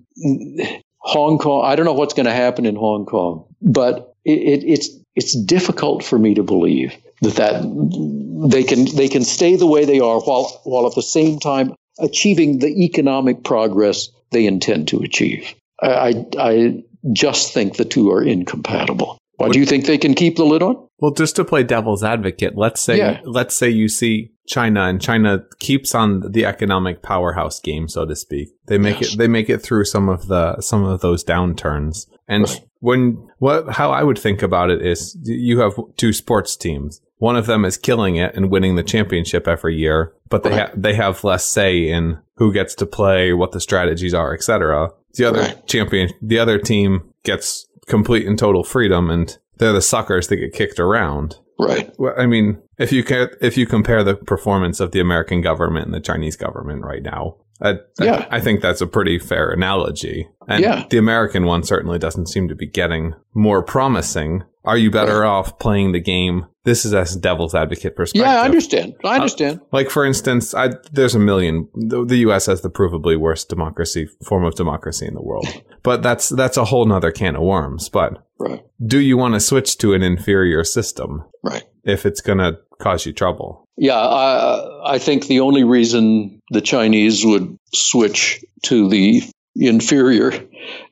Hong 0.99 1.39
Kong. 1.39 1.65
I 1.65 1.77
don't 1.77 1.87
know 1.87 1.93
what's 1.93 2.15
going 2.15 2.27
to 2.27 2.33
happen 2.33 2.67
in 2.67 2.75
Hong 2.75 3.07
Kong, 3.07 3.47
but 3.63 4.17
it, 4.25 4.39
it, 4.39 4.65
it's 4.65 4.91
it's 5.15 5.37
difficult 5.41 6.05
for 6.05 6.19
me 6.19 6.35
to 6.35 6.43
believe 6.43 6.97
that, 7.23 7.35
that 7.35 8.49
they 8.51 8.65
can 8.65 8.85
they 8.95 9.09
can 9.09 9.25
stay 9.25 9.57
the 9.57 9.67
way 9.67 9.85
they 9.85 10.01
are 10.01 10.21
while 10.21 10.61
while 10.65 10.87
at 10.87 10.95
the 10.95 11.03
same 11.03 11.39
time 11.39 11.75
achieving 11.99 12.59
the 12.59 12.85
economic 12.85 13.43
progress 13.45 14.09
they 14.31 14.47
intend 14.47 14.89
to 14.89 15.01
achieve. 15.01 15.55
I 15.81 16.27
I 16.39 16.85
just 17.13 17.55
think 17.55 17.77
the 17.77 17.85
two 17.85 18.11
are 18.11 18.23
incompatible. 18.23 19.19
Why 19.37 19.51
do 19.51 19.59
you 19.59 19.67
think 19.67 19.85
they 19.85 19.99
can 19.99 20.15
keep 20.15 20.37
the 20.37 20.45
lid 20.45 20.63
on? 20.63 20.89
Well, 20.99 21.13
just 21.13 21.37
to 21.37 21.45
play 21.45 21.63
devil's 21.63 22.03
advocate, 22.03 22.57
let's 22.57 22.81
say 22.81 22.99
yeah. 22.99 23.21
let's 23.25 23.55
say 23.55 23.69
you 23.69 23.89
see 23.89 24.33
China 24.47 24.85
and 24.85 25.01
China 25.01 25.45
keeps 25.59 25.95
on 25.95 26.33
the 26.33 26.47
economic 26.47 27.03
powerhouse 27.03 27.61
game, 27.61 27.89
so 27.89 28.07
to 28.07 28.17
speak. 28.17 28.49
They 28.67 28.79
make 28.79 29.01
yes. 29.01 29.13
it 29.13 29.19
they 29.19 29.29
make 29.29 29.51
it 29.51 29.59
through 29.59 29.85
some 29.85 30.09
of 30.09 30.29
the 30.29 30.61
some 30.61 30.85
of 30.85 31.01
those 31.01 31.23
downturns. 31.23 32.07
And 32.29 32.45
right. 32.45 32.61
when 32.81 33.29
what 33.39 33.75
how 33.75 33.91
I 33.91 34.03
would 34.03 34.19
think 34.19 34.43
about 34.43 34.71
it 34.71 34.85
is 34.85 35.17
you 35.23 35.61
have 35.61 35.75
two 35.97 36.13
sports 36.13 36.57
teams. 36.57 37.03
One 37.19 37.37
of 37.37 37.47
them 37.47 37.65
is 37.65 37.79
killing 37.79 38.17
it 38.17 38.35
and 38.35 38.51
winning 38.51 38.77
the 38.77 38.83
championship 38.83 39.49
every 39.49 39.77
year, 39.77 40.13
but 40.29 40.43
they 40.43 40.51
right. 40.51 40.69
ha- 40.69 40.75
they 40.77 40.95
have 40.95 41.25
less 41.25 41.47
say 41.47 41.89
in 41.89 42.19
who 42.37 42.53
gets 42.53 42.75
to 42.77 42.87
play, 42.87 43.33
what 43.33 43.53
the 43.53 43.61
strategies 43.61 44.15
are, 44.15 44.35
etc. 44.35 44.91
The 45.15 45.25
other 45.25 45.41
right. 45.41 45.67
champion, 45.67 46.11
the 46.21 46.39
other 46.39 46.59
team 46.59 47.13
gets 47.25 47.67
complete 47.87 48.27
and 48.27 48.39
total 48.39 48.65
freedom, 48.65 49.09
and 49.11 49.37
they're 49.57 49.73
the 49.73 49.81
suckers 49.81 50.29
that 50.29 50.37
get 50.37 50.53
kicked 50.53 50.79
around. 50.79 51.39
Right. 51.59 51.91
Well, 51.99 52.15
I 52.19 52.27
mean, 52.27 52.61
if 52.79 52.93
you 52.93 53.03
if 53.41 53.57
you 53.57 53.67
compare 53.67 54.05
the 54.05 54.17
performance 54.17 54.81
of 54.81 54.93
the 54.93 55.01
American 55.01 55.41
government 55.41 55.87
and 55.87 55.95
the 55.95 56.01
Chinese 56.01 56.37
government 56.37 56.85
right 56.85 57.03
now, 57.03 57.37
I, 57.61 57.77
yeah. 57.99 58.27
I, 58.31 58.37
I 58.37 58.41
think 58.41 58.61
that's 58.61 58.81
a 58.81 58.87
pretty 58.87 59.19
fair 59.19 59.51
analogy. 59.51 60.29
And 60.49 60.63
yeah. 60.63 60.87
the 60.91 60.99
American 60.99 61.45
one 61.45 61.63
certainly 61.63 61.99
doesn't 61.99 62.29
seem 62.29 62.49
to 62.49 62.55
be 62.55 62.67
getting 62.67 63.15
more 63.35 63.63
promising. 63.63 64.45
Are 64.67 64.77
you 64.77 64.91
better 64.91 65.21
right. 65.21 65.29
off 65.29 65.59
playing 65.61 65.93
the 65.93 66.01
game? 66.01 66.47
This 66.65 66.85
is 66.85 66.93
as 66.93 67.15
devil's 67.15 67.55
advocate 67.55 67.95
perspective. 67.95 68.27
Yeah, 68.27 68.43
I 68.43 68.45
understand. 68.45 68.95
I 69.05 69.13
uh, 69.13 69.15
understand. 69.15 69.61
Uh, 69.61 69.65
like 69.71 69.91
for 69.91 70.05
instance, 70.05 70.53
I, 70.55 70.71
there's 70.91 71.15
a 71.15 71.21
million. 71.21 71.69
The, 71.75 72.05
the, 72.05 72.17
U.S. 72.17 72.47
has 72.47 72.63
the 72.63 72.71
provably 72.71 73.17
worst 73.17 73.49
democracy 73.49 74.09
form 74.25 74.45
of 74.45 74.57
democracy 74.57 75.07
in 75.07 75.15
the 75.15 75.23
world, 75.23 75.47
but 75.85 76.03
that's 76.03 76.29
that's 76.29 76.57
a 76.57 76.65
whole 76.65 76.85
nother 76.85 77.13
can 77.13 77.37
of 77.37 77.43
worms. 77.43 77.89
But 77.89 78.27
right. 78.39 78.65
do 78.85 78.99
you 78.99 79.17
want 79.17 79.35
to 79.35 79.41
switch 79.41 79.79
to 79.79 79.95
an 79.95 80.03
inferior 80.03 80.65
system? 80.65 81.25
Right. 81.45 81.63
If 81.85 82.05
it's 82.05 82.21
going 82.21 82.39
to 82.39 82.59
cause 82.81 83.07
you 83.07 83.13
trouble. 83.13 83.69
Yeah, 83.79 83.95
I, 83.95 84.95
I 84.95 84.99
think 84.99 85.29
the 85.29 85.41
only 85.41 85.63
reason 85.63 86.41
the 86.51 86.61
Chinese 86.61 87.25
would 87.25 87.57
switch 87.73 88.45
to 88.65 88.89
the 88.89 89.23
inferior 89.55 90.33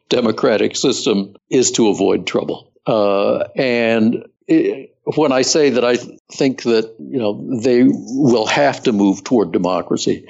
democratic 0.09 0.77
system 0.77 1.35
is 1.51 1.72
to 1.72 1.89
avoid 1.89 2.27
trouble. 2.27 2.70
Uh, 2.87 3.45
and 3.57 4.26
it, 4.47 4.97
when 5.16 5.32
I 5.32 5.43
say 5.43 5.70
that 5.70 5.85
I 5.85 5.97
think 6.32 6.62
that 6.62 6.95
you 6.99 7.18
know 7.18 7.59
they 7.61 7.85
will 7.85 8.47
have 8.47 8.82
to 8.85 8.93
move 8.93 9.24
toward 9.24 9.53
democracy, 9.53 10.26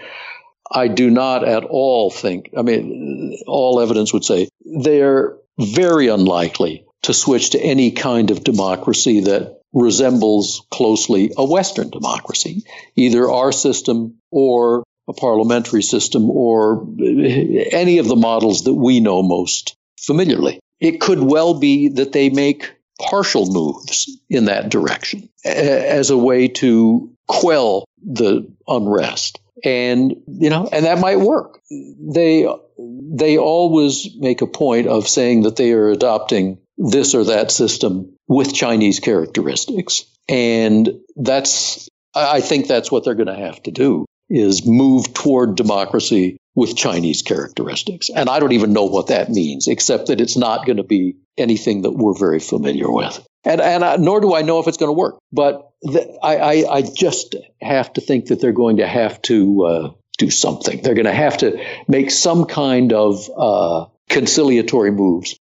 I 0.71 0.89
do 0.89 1.11
not 1.11 1.45
at 1.45 1.65
all 1.65 2.11
think. 2.11 2.51
I 2.57 2.63
mean, 2.63 3.39
all 3.47 3.81
evidence 3.81 4.13
would 4.13 4.25
say 4.25 4.49
they're 4.65 5.37
very 5.59 6.09
unlikely 6.09 6.85
to 7.03 7.15
switch 7.15 7.51
to 7.51 7.61
any 7.61 7.93
kind 7.93 8.31
of 8.31 8.45
democracy 8.45 9.21
that 9.21 9.61
resembles 9.73 10.67
closely 10.71 11.33
a 11.37 11.45
Western 11.45 11.91
democracy, 11.91 12.65
either 12.97 13.31
our 13.31 13.53
system 13.53 14.17
or 14.31 14.85
a 15.07 15.13
parliamentary 15.13 15.83
system 15.83 16.31
or 16.31 16.87
any 16.99 17.99
of 17.99 18.09
the 18.09 18.17
models 18.17 18.65
that 18.65 18.75
we 18.75 19.01
know 19.01 19.23
most 19.23 19.77
familiarly. 20.01 20.61
It 20.85 21.01
could 21.01 21.19
well 21.19 21.59
be 21.59 21.89
that 21.89 22.13
they 22.13 22.29
make 22.29 22.75
partial 23.01 23.51
moves 23.51 24.21
in 24.29 24.45
that 24.45 24.69
direction 24.69 25.31
as 25.43 26.11
a 26.11 26.19
way 26.19 26.49
to 26.49 27.11
quell 27.27 27.87
the 28.03 28.53
unrest. 28.69 29.41
And, 29.65 30.15
you 30.27 30.51
know, 30.51 30.69
and 30.71 30.85
that 30.85 30.99
might 30.99 31.21
work. 31.21 31.61
They, 31.71 32.47
they 32.79 33.39
always 33.39 34.15
make 34.15 34.43
a 34.43 34.47
point 34.47 34.87
of 34.87 35.09
saying 35.09 35.45
that 35.45 35.57
they 35.57 35.73
are 35.73 35.89
adopting 35.89 36.59
this 36.77 37.15
or 37.15 37.25
that 37.25 37.51
system 37.51 38.19
with 38.29 38.53
Chinese 38.53 39.01
characteristics. 39.01 40.05
And 40.29 41.01
that's, 41.17 41.89
I 42.15 42.43
think 42.43 42.67
that's 42.67 42.93
what 42.93 43.05
they're 43.05 43.15
going 43.15 43.29
to 43.29 43.35
have 43.35 43.63
to 43.63 43.71
do 43.71 44.05
is 44.29 44.67
move 44.67 45.13
toward 45.15 45.57
democracy 45.57 46.37
with 46.55 46.77
Chinese 46.77 47.23
characteristics. 47.23 48.11
And 48.15 48.29
I 48.29 48.39
don't 48.39 48.53
even 48.53 48.73
know 48.73 48.85
what 48.85 49.09
that 49.09 49.29
means, 49.31 49.67
except 49.67 50.07
that 50.07 50.21
it's 50.21 50.37
not 50.37 50.67
going 50.67 50.77
to 50.77 50.85
be 50.85 51.17
anything 51.37 51.83
that 51.83 51.91
we're 51.91 52.17
very 52.17 52.39
familiar 52.39 52.91
with. 52.91 53.25
And, 53.45 53.61
and 53.61 53.85
I, 53.85 53.97
nor 53.97 54.21
do 54.21 54.35
I 54.35 54.43
know 54.43 54.61
if 54.61 54.69
it's 54.69 54.77
going 54.77 54.89
to 54.89 54.99
work. 54.99 55.19
But 55.33 55.69
the, 55.83 56.19
I, 56.23 56.37
I, 56.37 56.77
I, 56.77 56.83
just 56.83 57.35
have 57.61 57.93
to 57.95 58.01
think 58.01 58.27
that 58.27 58.41
they're 58.41 58.53
going 58.53 58.79
to 58.79 58.87
have 58.87 59.21
to 59.23 59.65
uh, 59.65 59.91
do 60.17 60.31
something. 60.31 60.81
They're 60.81 60.95
going 60.95 61.05
to 61.07 61.13
have 61.13 61.39
to 61.39 61.63
make 61.89 62.11
some 62.11 62.47
kind 62.47 62.93
of 62.93 63.29
uh, 63.37 63.87
conciliatory 64.09 64.93
moves, 64.93 65.39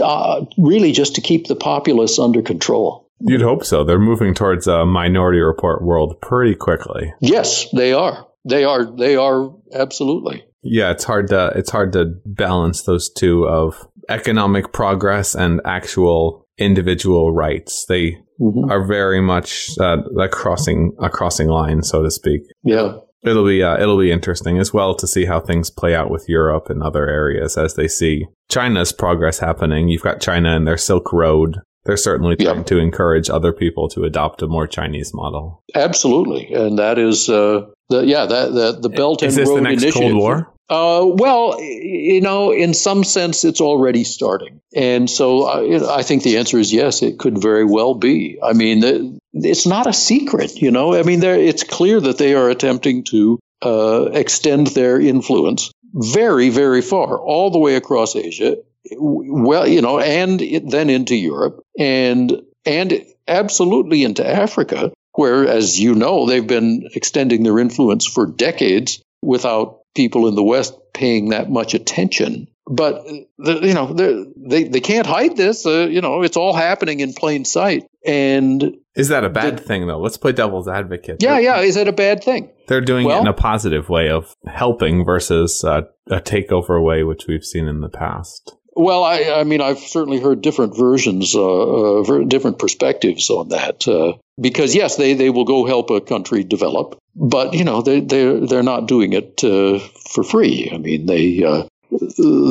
uh, 0.00 0.44
really 0.56 0.92
just 0.92 1.16
to 1.16 1.20
keep 1.20 1.46
the 1.46 1.56
populace 1.56 2.18
under 2.18 2.42
control. 2.42 3.03
You'd 3.20 3.42
hope 3.42 3.64
so. 3.64 3.84
They're 3.84 3.98
moving 3.98 4.34
towards 4.34 4.66
a 4.66 4.84
minority 4.84 5.40
report 5.40 5.82
world 5.82 6.20
pretty 6.20 6.54
quickly. 6.54 7.12
Yes, 7.20 7.66
they 7.72 7.92
are. 7.92 8.26
They 8.44 8.64
are. 8.64 8.84
They 8.84 9.16
are 9.16 9.50
absolutely. 9.72 10.44
Yeah, 10.62 10.90
it's 10.90 11.04
hard 11.04 11.28
to 11.28 11.52
it's 11.54 11.70
hard 11.70 11.92
to 11.92 12.14
balance 12.24 12.82
those 12.82 13.10
two 13.10 13.46
of 13.46 13.86
economic 14.08 14.72
progress 14.72 15.34
and 15.34 15.60
actual 15.64 16.46
individual 16.58 17.32
rights. 17.32 17.86
They 17.86 18.18
mm-hmm. 18.40 18.70
are 18.70 18.86
very 18.86 19.20
much 19.20 19.70
uh, 19.80 19.98
a 20.18 20.28
crossing 20.28 20.96
a 21.00 21.08
crossing 21.08 21.48
line, 21.48 21.82
so 21.82 22.02
to 22.02 22.10
speak. 22.10 22.42
Yeah. 22.62 22.96
It'll 23.22 23.46
be 23.46 23.62
uh, 23.62 23.80
it'll 23.80 23.98
be 23.98 24.12
interesting 24.12 24.58
as 24.58 24.72
well 24.74 24.94
to 24.96 25.06
see 25.06 25.24
how 25.24 25.40
things 25.40 25.70
play 25.70 25.94
out 25.94 26.10
with 26.10 26.28
Europe 26.28 26.68
and 26.68 26.82
other 26.82 27.08
areas 27.08 27.56
as 27.56 27.74
they 27.74 27.88
see 27.88 28.26
China's 28.50 28.92
progress 28.92 29.38
happening. 29.38 29.88
You've 29.88 30.02
got 30.02 30.20
China 30.20 30.54
and 30.54 30.66
their 30.66 30.76
Silk 30.76 31.10
Road 31.10 31.60
they're 31.84 31.96
certainly 31.96 32.36
trying 32.36 32.58
yeah. 32.58 32.64
to 32.64 32.78
encourage 32.78 33.28
other 33.30 33.52
people 33.52 33.88
to 33.90 34.04
adopt 34.04 34.42
a 34.42 34.46
more 34.46 34.66
Chinese 34.66 35.12
model. 35.14 35.62
Absolutely, 35.74 36.52
and 36.52 36.78
that 36.78 36.98
is 36.98 37.28
uh, 37.28 37.66
the 37.88 38.00
yeah 38.04 38.26
that 38.26 38.52
the, 38.52 38.78
the 38.80 38.88
Belt 38.88 39.22
and 39.22 39.28
is 39.28 39.36
this 39.36 39.48
Road 39.48 39.56
the 39.58 39.62
next 39.62 39.82
Initiative. 39.82 40.10
Cold 40.10 40.16
War? 40.16 40.50
Uh, 40.70 41.04
well, 41.04 41.60
you 41.60 42.22
know, 42.22 42.50
in 42.50 42.72
some 42.72 43.04
sense, 43.04 43.44
it's 43.44 43.60
already 43.60 44.02
starting, 44.02 44.60
and 44.74 45.10
so 45.10 45.44
I, 45.44 45.98
I 45.98 46.02
think 46.02 46.22
the 46.22 46.38
answer 46.38 46.58
is 46.58 46.72
yes. 46.72 47.02
It 47.02 47.18
could 47.18 47.36
very 47.36 47.66
well 47.66 47.94
be. 47.94 48.38
I 48.42 48.54
mean, 48.54 49.18
it's 49.34 49.66
not 49.66 49.86
a 49.86 49.92
secret, 49.92 50.56
you 50.62 50.70
know. 50.70 50.94
I 50.94 51.02
mean, 51.02 51.22
it's 51.22 51.64
clear 51.64 52.00
that 52.00 52.16
they 52.16 52.34
are 52.34 52.48
attempting 52.48 53.04
to 53.04 53.38
uh, 53.60 54.08
extend 54.12 54.68
their 54.68 54.98
influence 54.98 55.70
very, 55.92 56.48
very 56.48 56.80
far, 56.80 57.20
all 57.20 57.50
the 57.50 57.58
way 57.58 57.76
across 57.76 58.16
Asia 58.16 58.56
well, 58.92 59.66
you 59.66 59.82
know, 59.82 59.98
and 59.98 60.40
then 60.70 60.90
into 60.90 61.16
Europe 61.16 61.64
and 61.78 62.42
and 62.66 63.04
absolutely 63.26 64.04
into 64.04 64.26
Africa, 64.26 64.92
where, 65.12 65.46
as 65.46 65.78
you 65.78 65.94
know, 65.94 66.26
they've 66.26 66.46
been 66.46 66.88
extending 66.94 67.42
their 67.42 67.58
influence 67.58 68.06
for 68.06 68.26
decades 68.26 69.02
without 69.22 69.80
people 69.94 70.28
in 70.28 70.34
the 70.34 70.42
West 70.42 70.74
paying 70.92 71.30
that 71.30 71.50
much 71.50 71.74
attention. 71.74 72.48
But 72.66 73.04
the, 73.36 73.60
you 73.62 73.74
know 73.74 73.92
they 73.92 74.64
they 74.64 74.80
can't 74.80 75.06
hide 75.06 75.36
this. 75.36 75.66
Uh, 75.66 75.86
you 75.90 76.00
know 76.00 76.22
it's 76.22 76.38
all 76.38 76.54
happening 76.54 77.00
in 77.00 77.12
plain 77.12 77.44
sight. 77.44 77.86
And 78.06 78.76
is 78.94 79.08
that 79.08 79.22
a 79.22 79.28
bad 79.28 79.58
the, 79.58 79.62
thing 79.62 79.86
though? 79.86 79.98
Let's 79.98 80.16
play 80.16 80.32
devil's 80.32 80.66
advocate. 80.66 81.22
Yeah, 81.22 81.38
yeah. 81.38 81.60
Is 81.60 81.76
it 81.76 81.88
a 81.88 81.92
bad 81.92 82.24
thing? 82.24 82.50
They're 82.66 82.80
doing 82.80 83.06
well, 83.06 83.18
it 83.18 83.22
in 83.22 83.26
a 83.26 83.34
positive 83.34 83.90
way 83.90 84.08
of 84.08 84.34
helping 84.46 85.04
versus 85.04 85.62
uh, 85.62 85.82
a 86.08 86.20
takeover 86.20 86.82
way, 86.82 87.02
which 87.02 87.26
we've 87.28 87.44
seen 87.44 87.68
in 87.68 87.80
the 87.80 87.90
past. 87.90 88.56
Well, 88.76 89.04
I, 89.04 89.40
I 89.40 89.44
mean, 89.44 89.60
I've 89.60 89.78
certainly 89.78 90.20
heard 90.20 90.42
different 90.42 90.76
versions, 90.76 91.34
uh, 91.34 92.00
uh, 92.00 92.24
different 92.24 92.58
perspectives 92.58 93.30
on 93.30 93.50
that. 93.50 93.86
Uh, 93.86 94.14
because 94.40 94.74
yes, 94.74 94.96
they, 94.96 95.14
they 95.14 95.30
will 95.30 95.44
go 95.44 95.64
help 95.64 95.90
a 95.90 96.00
country 96.00 96.42
develop, 96.42 96.98
but 97.14 97.54
you 97.54 97.64
know 97.64 97.82
they 97.82 98.00
they 98.00 98.40
they're 98.40 98.64
not 98.64 98.88
doing 98.88 99.12
it 99.12 99.44
uh, 99.44 99.78
for 99.78 100.24
free. 100.24 100.70
I 100.72 100.78
mean, 100.78 101.06
they 101.06 101.44
uh, 101.44 101.68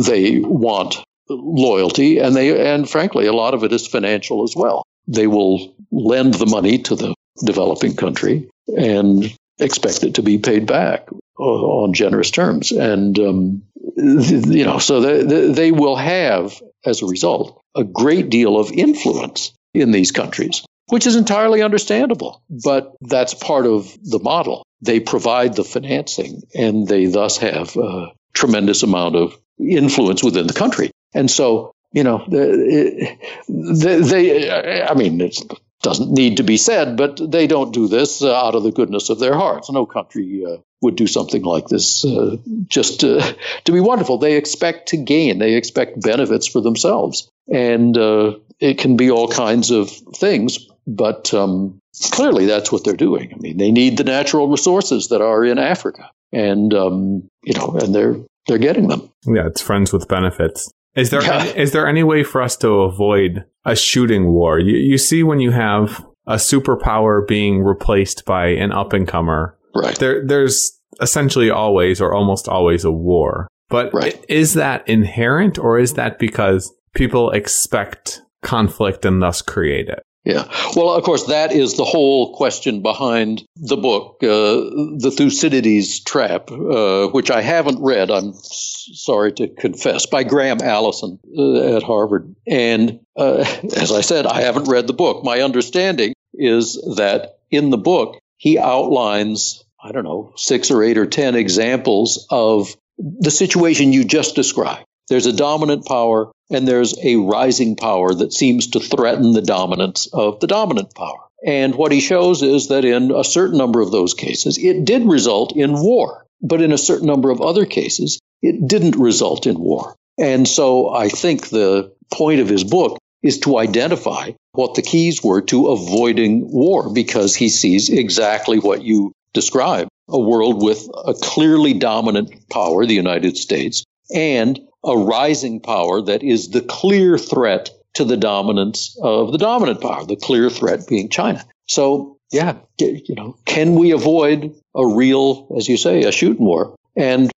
they 0.08 0.40
want 0.40 1.04
loyalty, 1.30 2.20
and 2.20 2.34
they 2.36 2.74
and 2.74 2.90
frankly, 2.90 3.26
a 3.26 3.34
lot 3.34 3.54
of 3.54 3.64
it 3.66 3.74
is 3.74 3.86
financial 3.86 4.44
as 4.44 4.56
well. 4.56 4.84
They 5.08 5.28
will 5.28 5.76
lend 5.92 6.36
the 6.36 6.46
money 6.46 6.80
to 6.84 6.96
the 6.96 7.14
developing 7.44 7.96
country 7.96 8.50
and 8.68 9.36
expect 9.60 10.04
it 10.04 10.16
to 10.16 10.24
be 10.24 10.38
paid 10.38 10.66
back 10.66 11.08
on 11.38 11.94
generous 11.94 12.32
terms. 12.32 12.72
And, 12.72 13.18
um, 13.20 13.64
you 13.96 14.66
know, 14.66 14.80
so 14.80 15.02
they, 15.02 15.52
they 15.52 15.72
will 15.72 15.96
have, 15.96 16.62
as 16.86 17.02
a 17.02 17.06
result, 17.06 17.62
a 17.76 17.84
great 17.84 18.30
deal 18.30 18.60
of 18.60 18.72
influence 18.72 19.54
in 19.74 19.92
these 19.92 20.12
countries, 20.12 20.64
which 20.90 21.08
is 21.08 21.16
entirely 21.16 21.62
understandable. 21.62 22.42
But 22.50 22.96
that's 23.02 23.34
part 23.34 23.66
of 23.66 23.92
the 24.04 24.20
model. 24.20 24.64
They 24.82 25.00
provide 25.00 25.56
the 25.56 25.64
financing 25.64 26.44
and 26.54 26.88
they 26.88 27.06
thus 27.08 27.38
have 27.38 27.76
a 27.78 28.12
tremendous 28.34 28.84
amount 28.84 29.16
of 29.16 29.38
influence 29.60 30.24
within 30.24 30.48
the 30.48 30.54
country. 30.54 30.92
And 31.14 31.30
so, 31.30 31.72
you 31.92 32.04
know, 32.04 32.26
they, 32.28 33.18
they 33.48 34.82
I 34.84 34.94
mean, 34.96 35.22
it's 35.22 35.44
doesn't 35.84 36.12
need 36.12 36.38
to 36.38 36.44
be 36.44 36.58
said, 36.58 36.98
but 36.98 37.20
they 37.32 37.46
don't 37.46 37.74
do 37.74 37.88
this 37.88 38.24
uh, 38.24 38.34
out 38.34 38.56
of 38.56 38.64
the 38.64 38.72
goodness 38.72 39.10
of 39.10 39.20
their 39.20 39.36
hearts. 39.36 39.70
No 39.70 39.86
country 39.86 40.44
uh, 40.46 40.58
would 40.82 40.96
do 40.96 41.08
something 41.08 41.44
like 41.44 41.68
this 41.68 42.04
uh, 42.06 42.38
just 42.68 43.02
to, 43.02 43.36
to, 43.66 43.72
be 43.72 43.80
wonderful. 43.80 44.18
They 44.18 44.38
expect 44.38 44.90
to 44.90 44.98
gain, 44.98 45.38
they 45.38 45.54
expect 45.56 46.02
benefits 46.02 46.48
for 46.48 46.62
themselves. 46.62 47.30
And 47.52 47.98
uh, 47.98 48.38
it 48.60 48.78
can 48.78 48.98
be 48.98 49.12
all 49.12 49.28
kinds 49.28 49.72
of 49.72 49.92
things, 49.92 50.58
but 50.88 51.34
um, 51.34 51.80
clearly 52.12 52.46
that's 52.46 52.72
what 52.72 52.84
they're 52.84 52.96
doing. 52.96 53.34
I 53.34 53.38
mean, 53.38 53.58
they 53.58 53.72
need 53.72 53.98
the 53.98 54.06
natural 54.06 54.48
resources 54.48 55.10
that 55.10 55.22
are 55.22 55.44
in 55.44 55.60
Africa, 55.60 56.10
and 56.32 56.74
um, 56.74 57.28
you 57.44 57.54
know, 57.54 57.78
and 57.82 57.94
they're 57.94 58.16
they're 58.48 58.58
getting 58.58 58.88
them. 58.88 59.12
Yeah, 59.26 59.48
it's 59.48 59.62
friends 59.62 59.92
with 59.92 60.08
benefits. 60.08 60.72
Is 60.96 61.10
there 61.10 61.24
yeah. 61.24 61.40
any, 61.40 61.60
is 61.60 61.72
there 61.72 61.88
any 61.88 62.04
way 62.04 62.24
for 62.24 62.42
us 62.42 62.56
to 62.58 62.68
avoid 62.82 63.46
a 63.66 63.76
shooting 63.76 64.32
war? 64.32 64.60
You, 64.60 64.78
you 64.78 64.98
see 64.98 65.24
when 65.24 65.40
you 65.40 65.52
have 65.52 66.06
a 66.28 66.36
superpower 66.36 67.28
being 67.28 67.64
replaced 67.64 68.26
by 68.26 68.48
an 68.48 68.72
up 68.72 68.94
and 68.94 69.08
comer. 69.08 69.58
Right. 69.76 69.98
There 69.98 70.26
there's 70.26 70.80
essentially 71.02 71.50
always 71.50 72.00
or 72.00 72.14
almost 72.14 72.48
always 72.48 72.86
a 72.86 72.92
war. 72.92 73.48
But 73.70 73.94
right. 73.94 74.24
is 74.30 74.54
that 74.54 74.88
inherent 74.88 75.58
or 75.58 75.80
is 75.80 75.94
that 75.94 76.20
because 76.20 76.72
people 76.94 77.32
expect 77.32 78.22
conflict 78.44 79.04
and 79.04 79.22
thus 79.22 79.42
create 79.42 79.90
it? 79.90 80.04
Yeah. 80.24 80.48
Well, 80.76 80.94
of 80.94 81.04
course, 81.04 81.26
that 81.26 81.52
is 81.52 81.76
the 81.76 81.84
whole 81.84 82.34
question 82.36 82.82
behind 82.82 83.44
the 83.58 83.76
book, 83.76 84.18
uh, 84.24 84.28
The 84.28 85.14
Thucydides 85.16 86.00
Trap, 86.00 86.50
uh, 86.50 87.08
which 87.08 87.30
I 87.30 87.42
haven't 87.42 87.82
read, 87.82 88.10
I'm 88.10 88.34
sorry 88.34 89.34
to 89.34 89.50
confess, 89.50 90.06
by 90.06 90.24
Graham 90.24 90.62
Allison 90.62 91.20
uh, 91.38 91.76
at 91.76 91.84
Harvard. 91.84 92.36
And 92.48 93.02
uh, 93.18 93.40
as 93.76 93.92
I 93.92 94.02
said, 94.02 94.26
I 94.26 94.42
haven't 94.42 94.70
read 94.70 94.88
the 94.88 94.94
book. 94.94 95.26
My 95.26 95.42
understanding 95.42 96.14
is 96.34 96.76
that 96.96 97.40
in 97.52 97.70
the 97.70 97.78
book, 97.78 98.18
he 98.38 98.58
outlines, 98.58 99.64
I 99.82 99.92
don't 99.92 100.06
know, 100.06 100.34
six 100.38 100.72
or 100.72 100.84
eight 100.84 100.98
or 100.98 101.06
10 101.06 101.36
examples 101.36 102.28
of 102.30 102.76
the 102.98 103.32
situation 103.32 103.92
you 103.92 104.06
just 104.06 104.36
described. 104.36 104.86
There's 105.10 105.26
a 105.26 105.34
dominant 105.34 105.86
power 105.86 106.32
and 106.50 106.68
there's 106.68 106.98
a 107.04 107.16
rising 107.16 107.76
power 107.76 108.14
that 108.14 108.34
seems 108.34 108.68
to 108.68 108.80
threaten 108.80 109.34
the 109.34 109.42
dominance 109.42 110.08
of 110.14 110.40
the 110.40 110.48
dominant 110.48 110.94
power. 110.96 111.20
And 111.46 111.76
what 111.76 111.92
he 111.92 112.00
shows 112.00 112.42
is 112.42 112.70
that 112.70 112.86
in 112.86 113.12
a 113.12 113.24
certain 113.24 113.58
number 113.58 113.82
of 113.82 113.92
those 113.92 114.14
cases, 114.14 114.58
it 114.58 114.86
did 114.86 115.06
result 115.06 115.56
in 115.56 115.74
war. 115.74 116.26
But 116.42 116.62
in 116.62 116.72
a 116.72 116.78
certain 116.78 117.08
number 117.08 117.32
of 117.32 117.42
other 117.42 117.66
cases, 117.66 118.20
it 118.42 118.68
didn't 118.68 118.98
result 118.98 119.48
in 119.48 119.60
war. 119.60 119.96
And 120.18 120.48
so 120.48 120.94
I 120.94 121.10
think 121.10 121.50
the 121.50 121.94
point 122.14 122.40
of 122.40 122.50
his 122.50 122.64
book 122.64 122.98
is 123.22 123.40
to 123.40 123.58
identify 123.58 124.32
what 124.52 124.76
the 124.76 124.82
keys 124.82 125.24
were 125.24 125.42
to 125.42 125.68
avoiding 125.68 126.52
war 126.52 126.94
because 126.94 127.36
he 127.36 127.50
sees 127.50 127.90
exactly 127.90 128.60
what 128.60 128.84
you 128.84 129.12
describe 129.34 129.88
a 130.10 130.20
world 130.20 130.62
with 130.62 130.88
a 131.06 131.14
clearly 131.14 131.74
dominant 131.74 132.50
power, 132.50 132.86
the 132.86 132.94
United 132.94 133.38
States, 133.38 133.84
and 134.14 134.60
a 134.84 134.98
rising 134.98 135.60
power 135.60 136.02
that 136.02 136.24
is 136.24 136.50
the 136.50 136.62
clear 136.62 137.18
threat 137.18 137.70
to 137.94 138.04
the 138.04 138.18
dominance 138.18 138.98
of 139.02 139.32
the 139.32 139.38
dominant 139.38 139.82
power, 139.82 140.06
the 140.06 140.16
clear 140.16 140.50
threat 140.50 140.88
being 140.88 141.10
China. 141.10 141.44
So, 141.68 142.18
yeah, 142.32 142.58
you 142.80 143.16
know, 143.16 143.38
can 143.46 143.76
we 143.76 143.92
avoid 143.92 144.56
a 144.76 144.86
real, 144.86 145.48
as 145.58 145.68
you 145.68 145.78
say, 145.78 146.04
a 146.04 146.12
shooting 146.12 146.44
war? 146.44 146.76
And 146.96 147.32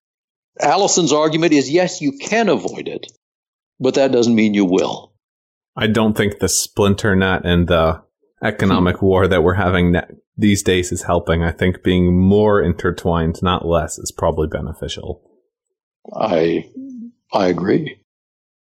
Allison's 0.61 1.13
argument 1.13 1.53
is 1.53 1.71
yes, 1.71 2.01
you 2.01 2.13
can 2.13 2.49
avoid 2.49 2.89
it, 2.89 3.07
but 3.79 3.95
that 3.95 4.13
doesn't 4.13 4.35
mean 4.35 4.55
you 4.55 4.65
will. 4.65 5.13
I 5.77 5.87
don't 5.87 6.17
think 6.17 6.39
the 6.39 6.49
splinter 6.49 7.15
net 7.15 7.43
and 7.45 7.69
the 7.69 8.03
economic 8.43 8.97
hmm. 8.97 9.07
war 9.07 9.29
that 9.29 9.43
we're 9.43 9.55
having 9.55 9.97
these 10.37 10.63
days 10.63 10.93
is 10.93 11.03
helping. 11.03 11.43
I 11.43 11.53
think 11.53 11.83
being 11.83 12.19
more 12.19 12.63
intertwined, 12.63 13.43
not 13.43 13.67
less, 13.67 13.99
is 13.99 14.13
probably 14.13 14.49
beneficial. 14.49 15.23
I 16.15 16.71
I 17.33 17.49
agree. 17.49 18.01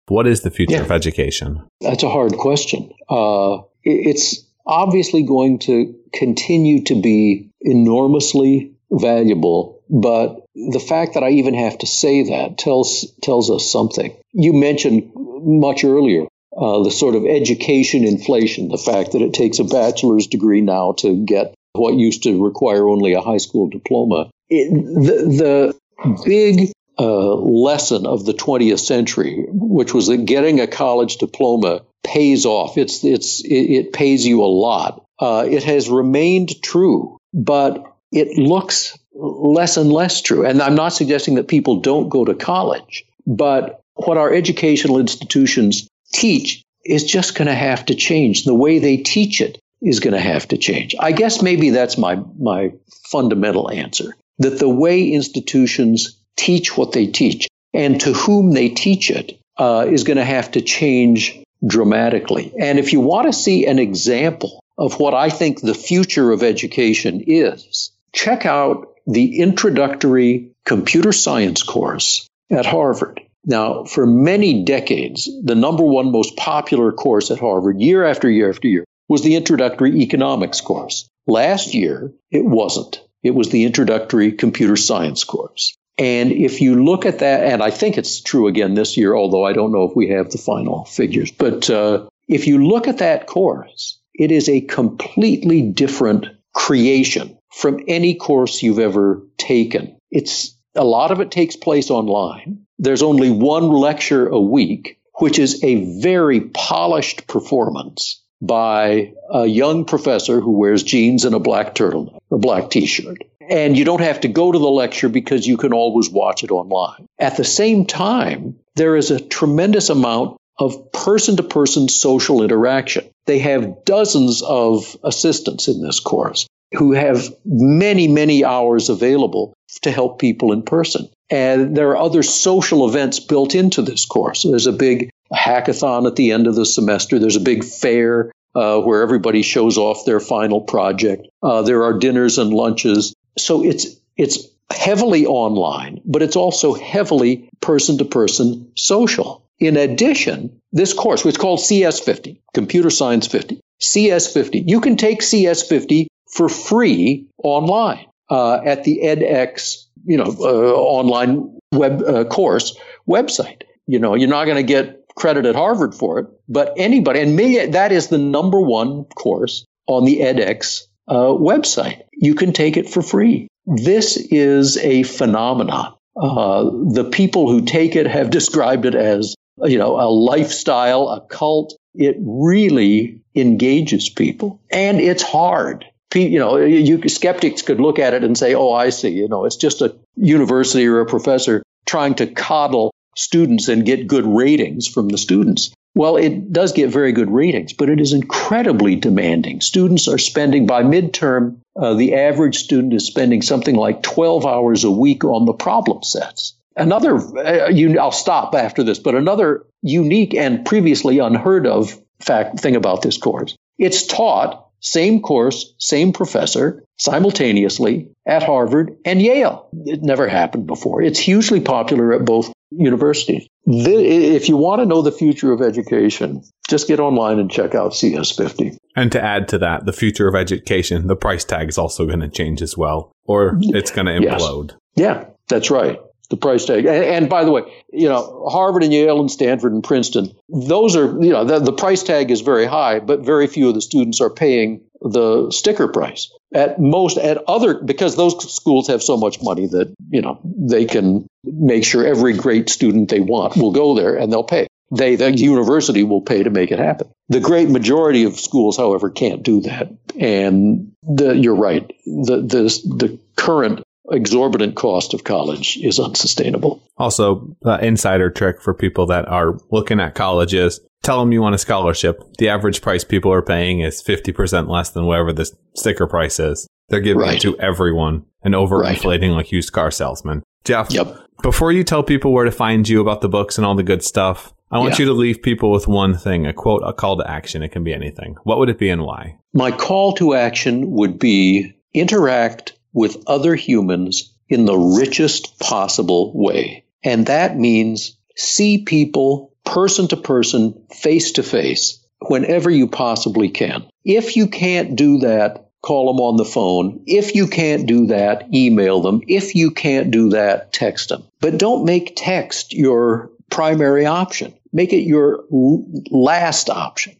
What 0.09 0.27
is 0.27 0.43
the 0.43 0.51
future 0.51 0.77
yeah. 0.77 0.83
of 0.83 0.91
education? 0.91 1.63
That's 1.81 2.03
a 2.03 2.11
hard 2.11 2.37
question. 2.37 2.93
Uh, 3.09 3.63
it's 3.83 4.45
obviously 4.67 5.23
going 5.23 5.59
to 5.61 5.95
continue 6.13 6.85
to 6.85 7.01
be 7.01 7.51
enormously 7.61 8.75
valuable, 8.91 9.83
but 9.89 10.45
the 10.55 10.81
fact 10.81 11.15
that 11.15 11.23
I 11.23 11.31
even 11.31 11.55
have 11.55 11.79
to 11.79 11.87
say 11.87 12.25
that 12.25 12.59
tells 12.59 13.11
tells 13.23 13.51
us 13.51 13.71
something. 13.71 14.15
You 14.33 14.53
mentioned 14.53 15.13
much 15.15 15.85
earlier 15.85 16.27
uh, 16.57 16.83
the 16.83 16.91
sort 16.91 17.15
of 17.15 17.25
education 17.25 18.05
inflation, 18.05 18.69
the 18.69 18.79
fact 18.79 19.13
that 19.13 19.23
it 19.23 19.33
takes 19.33 19.59
a 19.59 19.65
bachelor's 19.65 20.27
degree 20.27 20.61
now 20.61 20.93
to 20.93 21.25
get 21.25 21.55
what 21.73 21.95
used 21.95 22.25
to 22.25 22.45
require 22.45 22.89
only 22.89 23.15
a 23.15 23.21
high 23.21 23.39
school 23.39 23.69
diploma. 23.69 24.31
It, 24.51 24.71
the, 24.71 25.75
the 26.05 26.23
big 26.27 26.73
uh, 27.03 27.35
lesson 27.35 28.07
of 28.07 28.25
the 28.25 28.33
20th 28.33 28.79
century, 28.79 29.47
which 29.49 29.93
was 29.93 30.07
that 30.07 30.19
getting 30.19 30.61
a 30.61 30.69
college 30.69 31.17
diploma 31.17 31.83
pays 32.05 32.47
off. 32.47 32.79
It's 32.79 33.03
it's 33.03 33.45
it, 33.45 33.49
it 33.49 33.93
pays 33.93 34.25
you 34.25 34.43
a 34.43 34.47
lot. 34.47 35.05
Uh, 35.19 35.45
it 35.51 35.65
has 35.65 35.89
remained 35.89 36.63
true, 36.63 37.19
but 37.35 37.97
it 38.13 38.39
looks 38.39 38.97
less 39.15 39.77
and 39.77 39.93
less 39.93 40.21
true. 40.21 40.47
And 40.47 40.63
I'm 40.63 40.77
not 40.77 40.91
suggesting 40.91 41.35
that 41.35 41.49
people 41.49 41.81
don't 41.81 42.09
go 42.09 42.25
to 42.25 42.35
college, 42.35 43.05
but 43.27 43.81
what 43.95 44.17
our 44.17 44.33
educational 44.33 45.01
institutions 45.01 45.89
teach 46.13 46.63
is 46.85 47.05
just 47.05 47.35
going 47.35 47.49
to 47.49 47.55
have 47.55 47.87
to 47.87 47.97
change. 47.97 48.45
The 48.45 48.55
way 48.55 48.79
they 48.79 48.97
teach 48.99 49.41
it 49.41 49.59
is 49.81 49.99
going 49.99 50.15
to 50.15 50.21
have 50.21 50.47
to 50.49 50.57
change. 50.57 50.95
I 51.01 51.11
guess 51.11 51.43
maybe 51.43 51.71
that's 51.71 51.99
my 51.99 52.21
my 52.39 52.75
fundamental 53.11 53.71
answer. 53.71 54.15
That 54.39 54.61
the 54.61 54.69
way 54.69 55.11
institutions 55.11 56.22
teach 56.37 56.77
what 56.77 56.93
they 56.93 57.07
teach 57.07 57.49
and 57.75 58.01
to 58.01 58.13
whom 58.13 58.53
they 58.53 58.69
teach 58.69 59.11
it 59.11 59.39
uh, 59.59 59.87
is 59.89 60.05
going 60.05 60.17
to 60.17 60.25
have 60.25 60.51
to 60.53 60.61
change 60.61 61.43
dramatically. 61.67 62.53
And 62.59 62.79
if 62.79 62.93
you 62.93 63.01
want 63.01 63.27
to 63.27 63.33
see 63.33 63.67
an 63.67 63.79
example 63.79 64.63
of 64.77 64.99
what 64.99 65.15
I 65.15 65.31
think 65.31 65.61
the 65.61 65.75
future 65.75 66.33
of 66.33 66.43
education 66.43 67.25
is, 67.27 67.93
check 68.13 68.47
out 68.47 68.95
the 69.07 69.41
introductory 69.41 70.51
computer 70.65 71.13
science 71.13 71.63
course 71.63 72.27
at 72.51 72.67
Harvard. 72.67 73.21
Now, 73.45 73.85
for 73.85 74.07
many 74.07 74.65
decades, 74.65 75.29
the 75.43 75.57
number 75.57 75.85
one 75.85 76.13
most 76.13 76.37
popular 76.37 76.93
course 76.93 77.31
at 77.31 77.41
Harvard, 77.41 77.81
year 77.81 78.05
after 78.05 78.31
year 78.31 78.51
after 78.51 78.69
year, 78.69 78.85
was 79.09 79.23
the 79.23 79.35
introductory 79.35 80.01
economics 80.01 80.61
course. 80.61 81.09
Last 81.27 81.75
year, 81.75 82.13
it 82.31 82.45
wasn't. 82.45 83.03
It 83.23 83.35
was 83.35 83.51
the 83.51 83.65
introductory 83.65 84.33
computer 84.33 84.77
science 84.77 85.25
course. 85.25 85.77
And 85.99 86.33
if 86.33 86.61
you 86.61 86.83
look 86.85 87.05
at 87.07 87.19
that, 87.19 87.45
and 87.45 87.63
I 87.63 87.71
think 87.71 87.99
it's 87.99 88.21
true 88.21 88.49
again 88.49 88.75
this 88.75 88.97
year, 88.97 89.15
although 89.15 89.45
I 89.45 89.53
don't 89.53 89.73
know 89.73 89.85
if 89.85 89.95
we 89.95 90.09
have 90.09 90.31
the 90.31 90.39
final 90.39 90.85
figures, 90.85 91.31
but 91.31 91.69
uh, 91.69 92.09
if 92.29 92.47
you 92.47 92.67
look 92.67 92.89
at 92.89 92.99
that 92.99 93.27
course, 93.27 93.99
it 94.15 94.31
is 94.31 94.49
a 94.49 94.61
completely 94.63 95.63
different 95.63 96.27
creation 96.55 97.39
from 97.51 97.81
any 97.89 98.15
course 98.15 98.63
you've 98.63 98.79
ever 98.79 99.23
taken. 99.37 99.97
It's 100.11 100.57
A 100.75 100.85
lot 100.85 101.11
of 101.11 101.21
it 101.21 101.31
takes 101.31 101.57
place 101.57 101.91
online. 101.91 102.67
There's 102.79 103.03
only 103.03 103.31
one 103.31 103.69
lecture 103.69 104.27
a 104.27 104.41
week, 104.41 104.99
which 105.19 105.39
is 105.39 105.63
a 105.63 106.01
very 106.01 106.41
polished 106.41 107.27
performance 107.27 108.23
by 108.41 109.13
a 109.31 109.47
young 109.47 109.85
professor 109.85 110.41
who 110.41 110.53
wears 110.53 110.83
jeans 110.83 111.25
and 111.25 111.35
a 111.35 111.39
black 111.39 111.75
turtleneck, 111.75 112.19
a 112.31 112.39
black 112.39 112.71
t-shirt. 112.71 113.19
And 113.53 113.77
you 113.77 113.85
don't 113.85 114.01
have 114.01 114.21
to 114.21 114.29
go 114.29 114.51
to 114.51 114.59
the 114.59 114.71
lecture 114.71 115.11
because 115.11 115.47
you 115.47 115.59
can 115.59 115.75
always 115.75 116.09
watch 116.09 116.43
it 116.43 116.51
online. 116.51 117.07
At 117.19 117.37
the 117.37 117.45
same 117.45 117.85
time, 117.85 118.57
there 118.77 118.97
is 118.97 119.11
a 119.11 119.21
tremendous 119.21 119.91
amount 119.91 120.39
of 120.59 120.91
person 120.91 121.37
to 121.37 121.43
person 121.43 121.89
social 121.89 122.43
interaction. 122.43 123.11
They 123.27 123.41
have 123.41 123.85
dozens 123.85 124.41
of 124.43 124.97
assistants 125.05 125.69
in 125.69 125.83
this 125.83 126.01
course 126.01 126.47
who 126.73 126.93
have 126.93 127.29
many, 127.45 128.09
many 128.09 128.43
hours 128.43 128.89
available 128.89 129.53
to 129.83 129.91
help 129.91 130.19
people 130.19 130.53
in 130.53 130.63
person. 130.63 131.11
And 131.29 131.77
there 131.77 131.91
are 131.91 131.99
other 131.99 132.23
social 132.23 132.89
events 132.89 133.21
built 133.21 133.55
into 133.55 133.83
this 133.83 134.07
course. 134.07 134.45
There's 134.45 134.67
a 134.67 134.73
big 134.73 135.11
hackathon 135.31 136.07
at 136.07 136.17
the 136.17 136.31
end 136.33 136.47
of 136.47 136.55
the 136.55 136.65
semester. 136.65 137.19
There's 137.19 137.37
a 137.37 137.41
big 137.41 137.65
fair 137.65 138.33
uh, 138.55 138.81
where 138.81 139.03
everybody 139.03 139.43
shows 139.43 139.79
off 139.79 140.05
their 140.05 140.21
final 140.21 140.63
project. 140.63 141.27
Uh, 141.43 141.63
there 141.63 141.85
are 141.85 141.99
dinners 141.99 142.39
and 142.39 142.53
lunches. 142.53 143.15
So 143.39 143.65
it's 143.65 143.87
it's 144.17 144.49
heavily 144.71 145.27
online, 145.27 146.01
but 146.05 146.23
it's 146.23 146.37
also 146.37 146.75
heavily 146.75 147.49
person 147.61 147.99
to 147.99 148.05
person 148.05 148.73
social. 148.77 149.47
In 149.59 149.77
addition, 149.77 150.61
this 150.73 150.93
course, 150.93 151.25
which 151.25 151.35
is 151.35 151.41
called 151.41 151.61
CS50, 151.61 152.41
Computer 152.53 152.91
Science 152.91 153.27
50, 153.27 153.61
CS50, 153.81 154.65
you 154.67 154.81
can 154.81 154.97
take 154.97 155.21
CS50 155.21 156.07
for 156.33 156.49
free 156.49 157.29
online 157.43 158.07
uh, 158.29 158.61
at 158.65 158.85
the 158.85 159.01
edX, 159.05 159.85
you 160.05 160.17
know, 160.17 160.35
uh, 160.41 160.73
online 160.75 161.59
web 161.71 162.03
uh, 162.03 162.25
course 162.25 162.77
website. 163.09 163.63
You 163.87 163.99
know, 163.99 164.15
you're 164.15 164.29
not 164.29 164.47
going 164.47 164.57
to 164.57 164.63
get 164.63 165.03
credit 165.15 165.45
at 165.47 165.55
Harvard 165.55 165.95
for 165.95 166.19
it, 166.19 166.27
but 166.49 166.73
anybody, 166.77 167.21
and 167.21 167.39
that 167.75 167.93
is 167.93 168.09
the 168.09 168.19
number 168.19 168.61
one 168.61 169.05
course 169.05 169.65
on 169.87 170.05
the 170.05 170.21
edX 170.21 170.87
uh, 171.13 171.37
website. 171.37 172.03
You 172.13 172.35
can 172.35 172.53
take 172.53 172.77
it 172.77 172.89
for 172.89 173.03
free. 173.03 173.49
This 173.67 174.17
is 174.17 174.79
a 174.79 175.03
phenomenon. 175.03 175.95
Uh, 176.17 176.65
the 176.65 177.09
people 177.11 177.51
who 177.51 177.63
take 177.63 177.97
it 177.97 178.07
have 178.07 178.31
described 178.39 178.87
it 178.87 178.95
as, 178.95 179.35
you 179.63 179.79
know, 179.79 180.01
a 180.01 180.09
lifestyle, 180.09 181.09
a 181.09 181.21
cult. 181.21 181.77
It 181.95 182.17
really 182.21 183.21
engages 183.35 184.09
people, 184.09 184.61
and 184.71 185.01
it's 185.01 185.23
hard 185.23 185.85
you 186.15 186.39
know, 186.39 186.57
you 186.57 187.09
skeptics 187.09 187.63
could 187.63 187.81
look 187.81 187.99
at 187.99 188.15
it 188.15 188.25
and 188.25 188.37
say, 188.37 188.55
"Oh, 188.55 188.73
I 188.73 188.91
see. 188.91 189.11
You 189.11 189.29
know, 189.29 189.45
it's 189.45 189.57
just 189.57 189.81
a 189.81 189.97
university 190.17 190.87
or 190.87 191.01
a 191.01 191.07
professor 191.07 191.63
trying 191.87 192.15
to 192.17 192.27
coddle 192.27 192.93
students 193.17 193.69
and 193.69 193.85
get 193.85 194.09
good 194.09 194.27
ratings 194.27 194.87
from 194.87 195.09
the 195.09 195.19
students." 195.19 195.73
Well, 195.95 196.17
it 196.17 196.53
does 196.53 196.73
get 196.73 196.91
very 196.91 197.13
good 197.13 197.31
ratings, 197.31 197.75
but 197.75 197.91
it 197.91 198.01
is 198.01 198.15
incredibly 198.15 198.97
demanding. 198.97 199.61
Students 199.61 200.09
are 200.09 200.19
spending 200.19 200.67
by 200.67 200.83
midterm, 200.83 201.59
uh, 201.77 201.95
the 201.95 202.15
average 202.15 202.59
student 202.59 202.95
is 202.95 203.07
spending 203.07 203.43
something 203.43 203.75
like 203.75 204.03
12 204.03 204.47
hours 204.47 204.85
a 204.85 204.91
week 204.91 205.25
on 205.25 205.45
the 205.45 205.53
problem 205.53 206.03
sets. 206.03 206.55
Another, 206.75 207.17
uh, 207.17 207.69
you, 207.69 207.99
I'll 207.99 208.11
stop 208.11 208.55
after 208.55 208.83
this, 208.83 208.99
but 208.99 209.15
another 209.15 209.67
unique 209.83 210.35
and 210.35 210.65
previously 210.65 211.19
unheard 211.19 211.67
of 211.67 211.99
fact 212.21 212.61
thing 212.61 212.77
about 212.77 213.03
this 213.03 213.19
course. 213.19 213.57
It's 213.79 214.07
taught 214.07 214.69
same 214.83 215.23
course, 215.23 215.75
same 215.79 216.13
professor, 216.13 216.85
simultaneously 216.99 218.09
at 218.27 218.43
Harvard 218.43 218.97
and 219.05 219.23
Yale. 219.23 219.69
It 219.87 220.03
never 220.03 220.29
happened 220.29 220.67
before. 220.67 221.01
It's 221.01 221.19
hugely 221.19 221.61
popular 221.61 222.13
at 222.13 222.25
both 222.25 222.53
universities. 222.71 223.47
if 223.65 224.49
you 224.49 224.57
want 224.57 224.81
to 224.81 224.87
know 224.87 225.03
the 225.03 225.13
future 225.13 225.53
of 225.53 225.63
education, 225.63 226.43
just 226.69 226.89
get 226.89 227.01
online 227.01 227.39
and 227.39 227.51
check 227.51 227.75
out 227.75 227.93
CS50. 227.93 228.77
And 228.97 229.13
to 229.13 229.23
add 229.23 229.49
to 229.49 229.59
that, 229.59 229.87
the 229.87 229.93
future 229.93 230.27
of 230.27 230.35
education, 230.35 231.07
the 231.07 231.17
price 231.17 231.45
tag 231.45 231.69
is 231.69 231.79
also 231.79 232.07
going 232.07 232.21
to 232.21 232.29
change 232.29 232.61
as 232.61 232.77
well, 232.77 233.13
or 233.25 233.59
it's 233.61 233.91
going 233.91 234.07
to 234.07 234.13
implode. 234.13 234.71
Yes. 234.71 234.79
Yeah, 234.97 235.25
that's 235.49 235.71
right 235.71 235.99
the 236.33 236.37
price 236.39 236.65
tag. 236.65 236.87
And, 236.87 237.05
and, 237.05 237.29
by 237.29 237.45
the 237.45 237.53
way, 237.53 237.63
you 237.93 238.09
know, 238.09 238.49
Harvard 238.51 238.83
and 238.83 238.93
Yale 238.93 239.21
and 239.21 239.31
Stanford 239.31 239.73
and 239.73 239.85
Princeton, 239.85 240.35
those 240.49 240.97
are, 240.97 241.23
you 241.23 241.31
know, 241.31 241.45
the, 241.45 241.59
the 241.59 241.73
price 241.73 242.03
tag 242.03 242.31
is 242.31 242.41
very 242.41 242.65
high, 242.65 243.01
but 243.01 243.21
very 243.21 243.47
few 243.47 243.69
of 243.69 243.75
the 243.75 243.83
students 243.83 244.21
are 244.23 244.31
paying 244.31 244.81
the 245.03 245.51
sticker 245.51 245.89
price. 245.89 246.33
At 246.55 246.81
most, 246.81 247.19
at 247.19 247.45
other, 247.47 247.83
because 247.83 248.17
those 248.17 248.53
schools 248.55 248.89
have 248.89 249.03
so 249.03 249.19
much 249.19 249.43
money 249.43 249.67
that, 249.67 249.95
you 250.11 250.23
know, 250.23 250.41
they 250.43 250.87
can 250.87 251.27
make 251.45 251.85
sure 251.85 252.07
every 252.07 252.33
great 252.33 252.71
student 252.71 253.11
they 253.11 253.21
want 253.21 253.57
will 253.57 253.73
go 253.73 253.95
there 253.95 254.17
and 254.17 254.33
they'll 254.33 254.43
pay. 254.43 254.67
They, 254.91 255.17
the 255.17 255.31
university 255.37 256.03
will 256.03 256.23
pay 256.23 256.43
to 256.43 256.51
make 256.51 256.71
it 256.71 256.79
happen. 256.79 257.11
The 257.29 257.41
great 257.41 257.69
majority 257.69 258.25
of 258.25 258.41
schools, 258.41 258.77
however, 258.79 259.11
can't 259.11 259.43
do 259.43 259.61
that. 259.63 259.93
And 260.19 260.93
the, 261.03 261.37
you're 261.37 261.57
right. 261.57 261.87
The, 262.07 262.37
the, 262.41 262.97
the 262.97 263.19
current 263.37 263.83
exorbitant 264.11 264.75
cost 264.77 265.15
of 265.15 265.25
college 265.25 265.77
is 265.79 265.99
unsustainable. 265.99 266.83
Also, 266.99 267.57
uh, 267.65 267.79
insider 267.79 268.31
trick 268.31 268.61
for 268.61 268.75
people 268.75 269.07
that 269.07 269.29
are 269.29 269.59
looking 269.71 270.01
at 270.01 270.15
colleges. 270.15 270.81
Tell 271.03 271.19
them 271.19 271.33
you 271.33 271.43
want 271.43 271.55
a 271.55 271.59
scholarship. 271.59 272.23
The 272.39 272.49
average 272.49 272.81
price 272.81 273.05
people 273.05 273.33
are 273.33 273.43
paying 273.43 273.81
is 273.81 274.03
50% 274.03 274.69
less 274.69 274.91
than 274.91 275.07
whatever 275.07 275.33
the 275.33 275.51
sticker 275.75 276.07
price 276.07 276.39
is. 276.39 276.67
They're 276.89 277.01
giving 277.01 277.23
right. 277.23 277.37
it 277.37 277.43
to 277.43 277.59
everyone 277.59 278.25
and 278.43 278.55
overinflating 278.55 279.31
right. 279.31 279.37
like 279.37 279.53
used 279.53 279.73
car 279.73 279.91
salesmen. 279.91 280.43
Geoff, 280.65 280.93
yep. 280.93 281.17
before 281.43 281.73
you 281.73 281.83
tell 281.83 282.03
people 282.03 282.33
where 282.33 282.45
to 282.45 282.53
find 282.53 282.89
you 282.89 283.01
about 283.01 283.21
the 283.21 283.29
books 283.29 283.57
and 283.59 283.67
all 283.67 283.75
the 283.75 283.83
good 283.83 284.05
stuff, 284.05 284.55
I 284.71 284.79
want 284.79 284.93
yeah. 284.93 285.01
you 285.01 285.05
to 285.07 285.13
leave 285.13 285.43
people 285.43 285.71
with 285.71 285.89
one 285.89 286.17
thing, 286.17 286.47
a 286.47 286.53
quote, 286.53 286.83
a 286.85 286.93
call 286.93 287.17
to 287.19 287.29
action. 287.29 287.63
It 287.63 287.71
can 287.73 287.85
be 287.85 287.93
anything. 287.93 288.37
What 288.45 288.59
would 288.59 288.69
it 288.69 288.79
be 288.79 288.89
and 288.89 289.03
why? 289.03 289.37
My 289.53 289.71
call 289.71 290.13
to 290.15 290.35
action 290.35 290.93
would 290.93 291.19
be 291.19 291.75
interact 291.93 292.75
with 292.93 293.25
other 293.27 293.55
humans 293.55 294.33
in 294.49 294.65
the 294.65 294.77
richest 294.77 295.59
possible 295.59 296.33
way. 296.35 296.85
And 297.03 297.27
that 297.27 297.57
means 297.57 298.17
see 298.37 298.85
people 298.85 299.53
person 299.65 300.09
to 300.09 300.17
person, 300.17 300.85
face 300.91 301.33
to 301.33 301.43
face, 301.43 302.05
whenever 302.21 302.71
you 302.71 302.89
possibly 302.89 303.49
can. 303.49 303.85
If 304.05 304.37
you 304.37 304.49
can't 304.49 304.97
do 304.97 305.21
that, 305.21 305.71
call 305.83 306.13
them 306.13 306.21
on 306.21 306.37
the 306.37 306.45
phone. 306.45 307.03
If 307.07 307.35
you 307.35 307.47
can't 307.47 307.87
do 307.87 308.07
that, 308.07 308.55
email 308.55 309.01
them. 309.01 309.23
If 309.27 309.55
you 309.55 309.71
can't 309.71 310.11
do 310.11 310.31
that, 310.31 310.73
text 310.73 311.09
them. 311.09 311.25
But 311.41 311.59
don't 311.59 311.85
make 311.85 312.15
text 312.17 312.73
your 312.73 313.31
primary 313.51 314.07
option. 314.07 314.55
Make 314.73 314.93
it 314.93 315.03
your 315.03 315.45
last 315.51 316.71
option. 316.71 317.17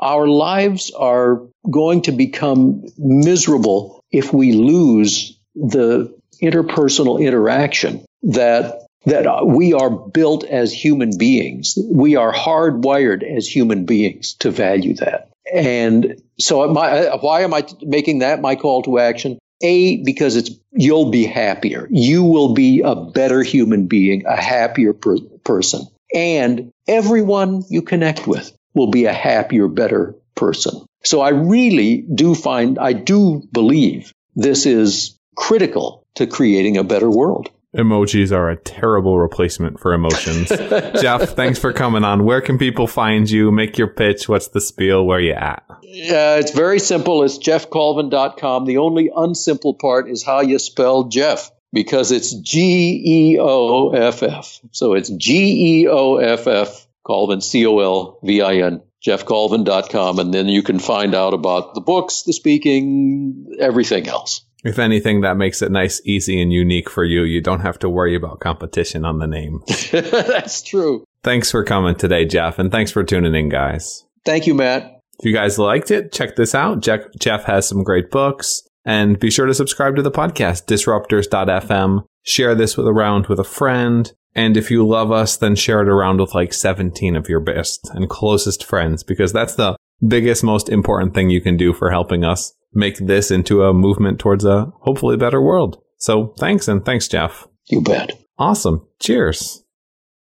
Our 0.00 0.26
lives 0.26 0.90
are 0.90 1.42
going 1.70 2.02
to 2.02 2.12
become 2.12 2.84
miserable 2.98 3.99
if 4.12 4.32
we 4.32 4.52
lose 4.52 5.38
the 5.54 6.14
interpersonal 6.42 7.20
interaction 7.20 8.04
that 8.22 8.86
that 9.06 9.46
we 9.46 9.72
are 9.72 9.90
built 9.90 10.44
as 10.44 10.72
human 10.72 11.16
beings. 11.16 11.78
We 11.90 12.16
are 12.16 12.32
hardwired 12.32 13.22
as 13.22 13.46
human 13.46 13.86
beings 13.86 14.34
to 14.40 14.50
value 14.50 14.94
that. 14.96 15.30
And 15.52 16.20
so 16.38 16.66
my, 16.68 17.08
uh, 17.08 17.18
why 17.18 17.40
am 17.40 17.54
I 17.54 17.66
making 17.80 18.18
that 18.18 18.42
my 18.42 18.56
call 18.56 18.82
to 18.82 18.98
action? 18.98 19.38
A, 19.62 20.02
because 20.02 20.36
it's, 20.36 20.50
you'll 20.72 21.10
be 21.10 21.24
happier. 21.24 21.86
You 21.90 22.24
will 22.24 22.54
be 22.54 22.82
a 22.82 22.94
better 22.94 23.42
human 23.42 23.86
being, 23.86 24.26
a 24.26 24.36
happier 24.36 24.92
per- 24.92 25.18
person. 25.44 25.86
And 26.14 26.70
everyone 26.86 27.64
you 27.68 27.82
connect 27.82 28.26
with 28.26 28.54
will 28.74 28.90
be 28.90 29.06
a 29.06 29.12
happier, 29.12 29.68
better 29.68 30.14
person. 30.34 30.84
So 31.02 31.20
I 31.20 31.30
really 31.30 32.04
do 32.14 32.34
find, 32.34 32.78
I 32.78 32.92
do 32.92 33.42
believe 33.52 34.12
this 34.34 34.66
is 34.66 35.18
critical 35.36 36.06
to 36.16 36.26
creating 36.26 36.76
a 36.76 36.84
better 36.84 37.10
world. 37.10 37.50
Emojis 37.74 38.32
are 38.32 38.50
a 38.50 38.56
terrible 38.56 39.18
replacement 39.18 39.78
for 39.78 39.92
emotions. 39.94 40.48
Geoff, 41.00 41.30
thanks 41.30 41.58
for 41.58 41.72
coming 41.72 42.02
on. 42.02 42.24
Where 42.24 42.40
can 42.40 42.58
people 42.58 42.88
find 42.88 43.30
you? 43.30 43.52
Make 43.52 43.78
your 43.78 43.86
pitch. 43.86 44.28
What's 44.28 44.48
the 44.48 44.60
spiel? 44.60 45.06
Where 45.06 45.20
you 45.20 45.34
at? 45.34 45.64
Uh, 45.70 45.78
it's 45.84 46.50
very 46.50 46.80
simple. 46.80 47.22
It's 47.22 47.38
geoffcolvin.com. 47.38 48.64
The 48.64 48.78
only 48.78 49.08
unsimple 49.08 49.78
part 49.78 50.10
is 50.10 50.24
how 50.24 50.40
you 50.40 50.58
spell 50.58 51.04
Geoff 51.04 51.52
because 51.72 52.10
it's 52.10 52.34
G 52.34 53.02
E 53.04 53.38
O 53.40 53.90
F 53.90 54.24
F. 54.24 54.60
So 54.72 54.94
it's 54.94 55.08
G 55.08 55.82
E 55.82 55.88
O 55.88 56.16
F 56.16 56.48
F, 56.48 56.88
Colvin, 57.04 57.40
C 57.40 57.66
O 57.66 57.78
L 57.78 58.18
V 58.24 58.42
I 58.42 58.54
N 58.66 58.82
geoffcolvin.com, 59.06 60.18
and 60.18 60.34
then 60.34 60.48
you 60.48 60.62
can 60.62 60.78
find 60.78 61.14
out 61.14 61.34
about 61.34 61.74
the 61.74 61.80
books, 61.80 62.22
the 62.22 62.32
speaking, 62.32 63.46
everything 63.58 64.08
else. 64.08 64.42
If 64.62 64.78
anything, 64.78 65.22
that 65.22 65.38
makes 65.38 65.62
it 65.62 65.72
nice, 65.72 66.02
easy, 66.04 66.40
and 66.40 66.52
unique 66.52 66.90
for 66.90 67.04
you. 67.04 67.22
You 67.22 67.40
don't 67.40 67.60
have 67.60 67.78
to 67.78 67.88
worry 67.88 68.14
about 68.14 68.40
competition 68.40 69.04
on 69.04 69.18
the 69.18 69.26
name. 69.26 69.62
That's 69.92 70.62
true. 70.62 71.04
Thanks 71.22 71.50
for 71.50 71.64
coming 71.64 71.94
today, 71.94 72.26
Geoff, 72.26 72.58
and 72.58 72.70
thanks 72.70 72.90
for 72.90 73.02
tuning 73.02 73.34
in, 73.34 73.48
guys. 73.48 74.04
Thank 74.24 74.46
you, 74.46 74.54
Matt. 74.54 75.00
If 75.18 75.24
you 75.24 75.32
guys 75.32 75.58
liked 75.58 75.90
it, 75.90 76.12
check 76.12 76.36
this 76.36 76.54
out. 76.54 76.80
Geoff, 76.80 77.00
Geoff 77.18 77.44
has 77.44 77.66
some 77.68 77.82
great 77.82 78.10
books. 78.10 78.62
And 78.84 79.20
be 79.20 79.30
sure 79.30 79.44
to 79.44 79.52
subscribe 79.52 79.96
to 79.96 80.02
the 80.02 80.10
podcast, 80.10 80.64
disruptors.fm 80.64 82.04
share 82.22 82.54
this 82.54 82.76
with 82.76 82.86
around 82.86 83.26
with 83.26 83.38
a 83.38 83.44
friend. 83.44 84.12
And 84.34 84.56
if 84.56 84.70
you 84.70 84.86
love 84.86 85.10
us, 85.10 85.36
then 85.36 85.56
share 85.56 85.80
it 85.80 85.88
around 85.88 86.20
with 86.20 86.34
like 86.34 86.52
17 86.52 87.16
of 87.16 87.28
your 87.28 87.40
best 87.40 87.90
and 87.94 88.08
closest 88.08 88.64
friends 88.64 89.02
because 89.02 89.32
that's 89.32 89.54
the 89.56 89.76
biggest, 90.06 90.44
most 90.44 90.68
important 90.68 91.14
thing 91.14 91.30
you 91.30 91.40
can 91.40 91.56
do 91.56 91.72
for 91.72 91.90
helping 91.90 92.24
us 92.24 92.54
make 92.72 92.98
this 92.98 93.30
into 93.30 93.64
a 93.64 93.74
movement 93.74 94.18
towards 94.18 94.44
a 94.44 94.72
hopefully 94.80 95.16
better 95.16 95.42
world. 95.42 95.82
So 95.98 96.34
thanks 96.38 96.68
and 96.68 96.84
thanks, 96.84 97.08
Geoff. 97.08 97.48
You 97.66 97.82
bet. 97.82 98.18
Awesome. 98.38 98.86
Cheers. 99.00 99.64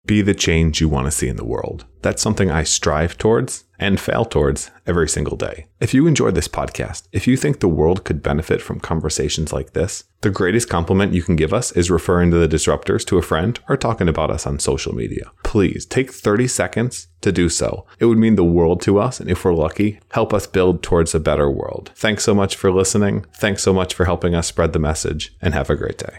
Be 0.05 0.23
the 0.23 0.35
change 0.35 0.81
you 0.81 0.89
want 0.89 1.07
to 1.07 1.11
see 1.11 1.29
in 1.29 1.37
the 1.37 1.45
world. 1.45 1.87
That's 2.03 2.23
something 2.23 2.51
I 2.51 2.63
strive 2.63 3.19
towards 3.19 3.65
and 3.79 4.01
fail 4.01 4.25
towards 4.25 4.71
every 4.87 5.09
single 5.09 5.37
day. 5.37 5.67
If 5.81 5.93
you 5.93 6.07
enjoyed 6.07 6.35
this 6.35 6.49
podcast, 6.49 7.09
if 7.13 7.27
you 7.27 7.37
think 7.37 7.61
the 7.61 7.69
world 7.69 8.05
could 8.05 8.23
benefit 8.23 8.63
from 8.63 8.81
conversations 8.81 9.53
like 9.53 9.73
this, 9.73 10.05
the 10.23 10.31
greatest 10.31 10.69
compliment 10.69 11.13
you 11.13 11.23
can 11.23 11.37
give 11.37 11.53
us 11.53 11.73
is 11.73 11.91
referring 11.91 12.31
to 12.31 12.39
the 12.39 12.49
disruptors 12.49 13.05
to 13.07 13.19
a 13.19 13.23
friend 13.23 13.61
or 13.69 13.77
talking 13.77 14.09
about 14.09 14.31
us 14.31 14.47
on 14.47 14.59
social 14.59 14.95
media. 14.95 15.31
Please 15.45 15.85
take 15.85 16.13
30 16.13 16.49
seconds 16.49 17.09
to 17.21 17.31
do 17.33 17.49
so. 17.49 17.87
It 17.99 18.07
would 18.07 18.19
mean 18.19 18.37
the 18.37 18.45
world 18.45 18.81
to 18.83 18.99
us, 18.99 19.21
and 19.21 19.31
if 19.31 19.45
we're 19.45 19.55
lucky, 19.55 20.01
help 20.13 20.33
us 20.33 20.47
build 20.47 20.83
towards 20.83 21.15
a 21.15 21.21
better 21.21 21.51
world. 21.51 21.93
Thanks 21.95 22.25
so 22.25 22.35
much 22.35 22.57
for 22.57 22.73
listening. 22.73 23.27
Thanks 23.35 23.63
so 23.63 23.73
much 23.73 23.95
for 23.95 24.05
helping 24.05 24.35
us 24.35 24.47
spread 24.47 24.73
the 24.73 24.79
message, 24.79 25.37
and 25.43 25.55
have 25.55 25.71
a 25.71 25.77
great 25.77 25.99
day. 25.99 26.19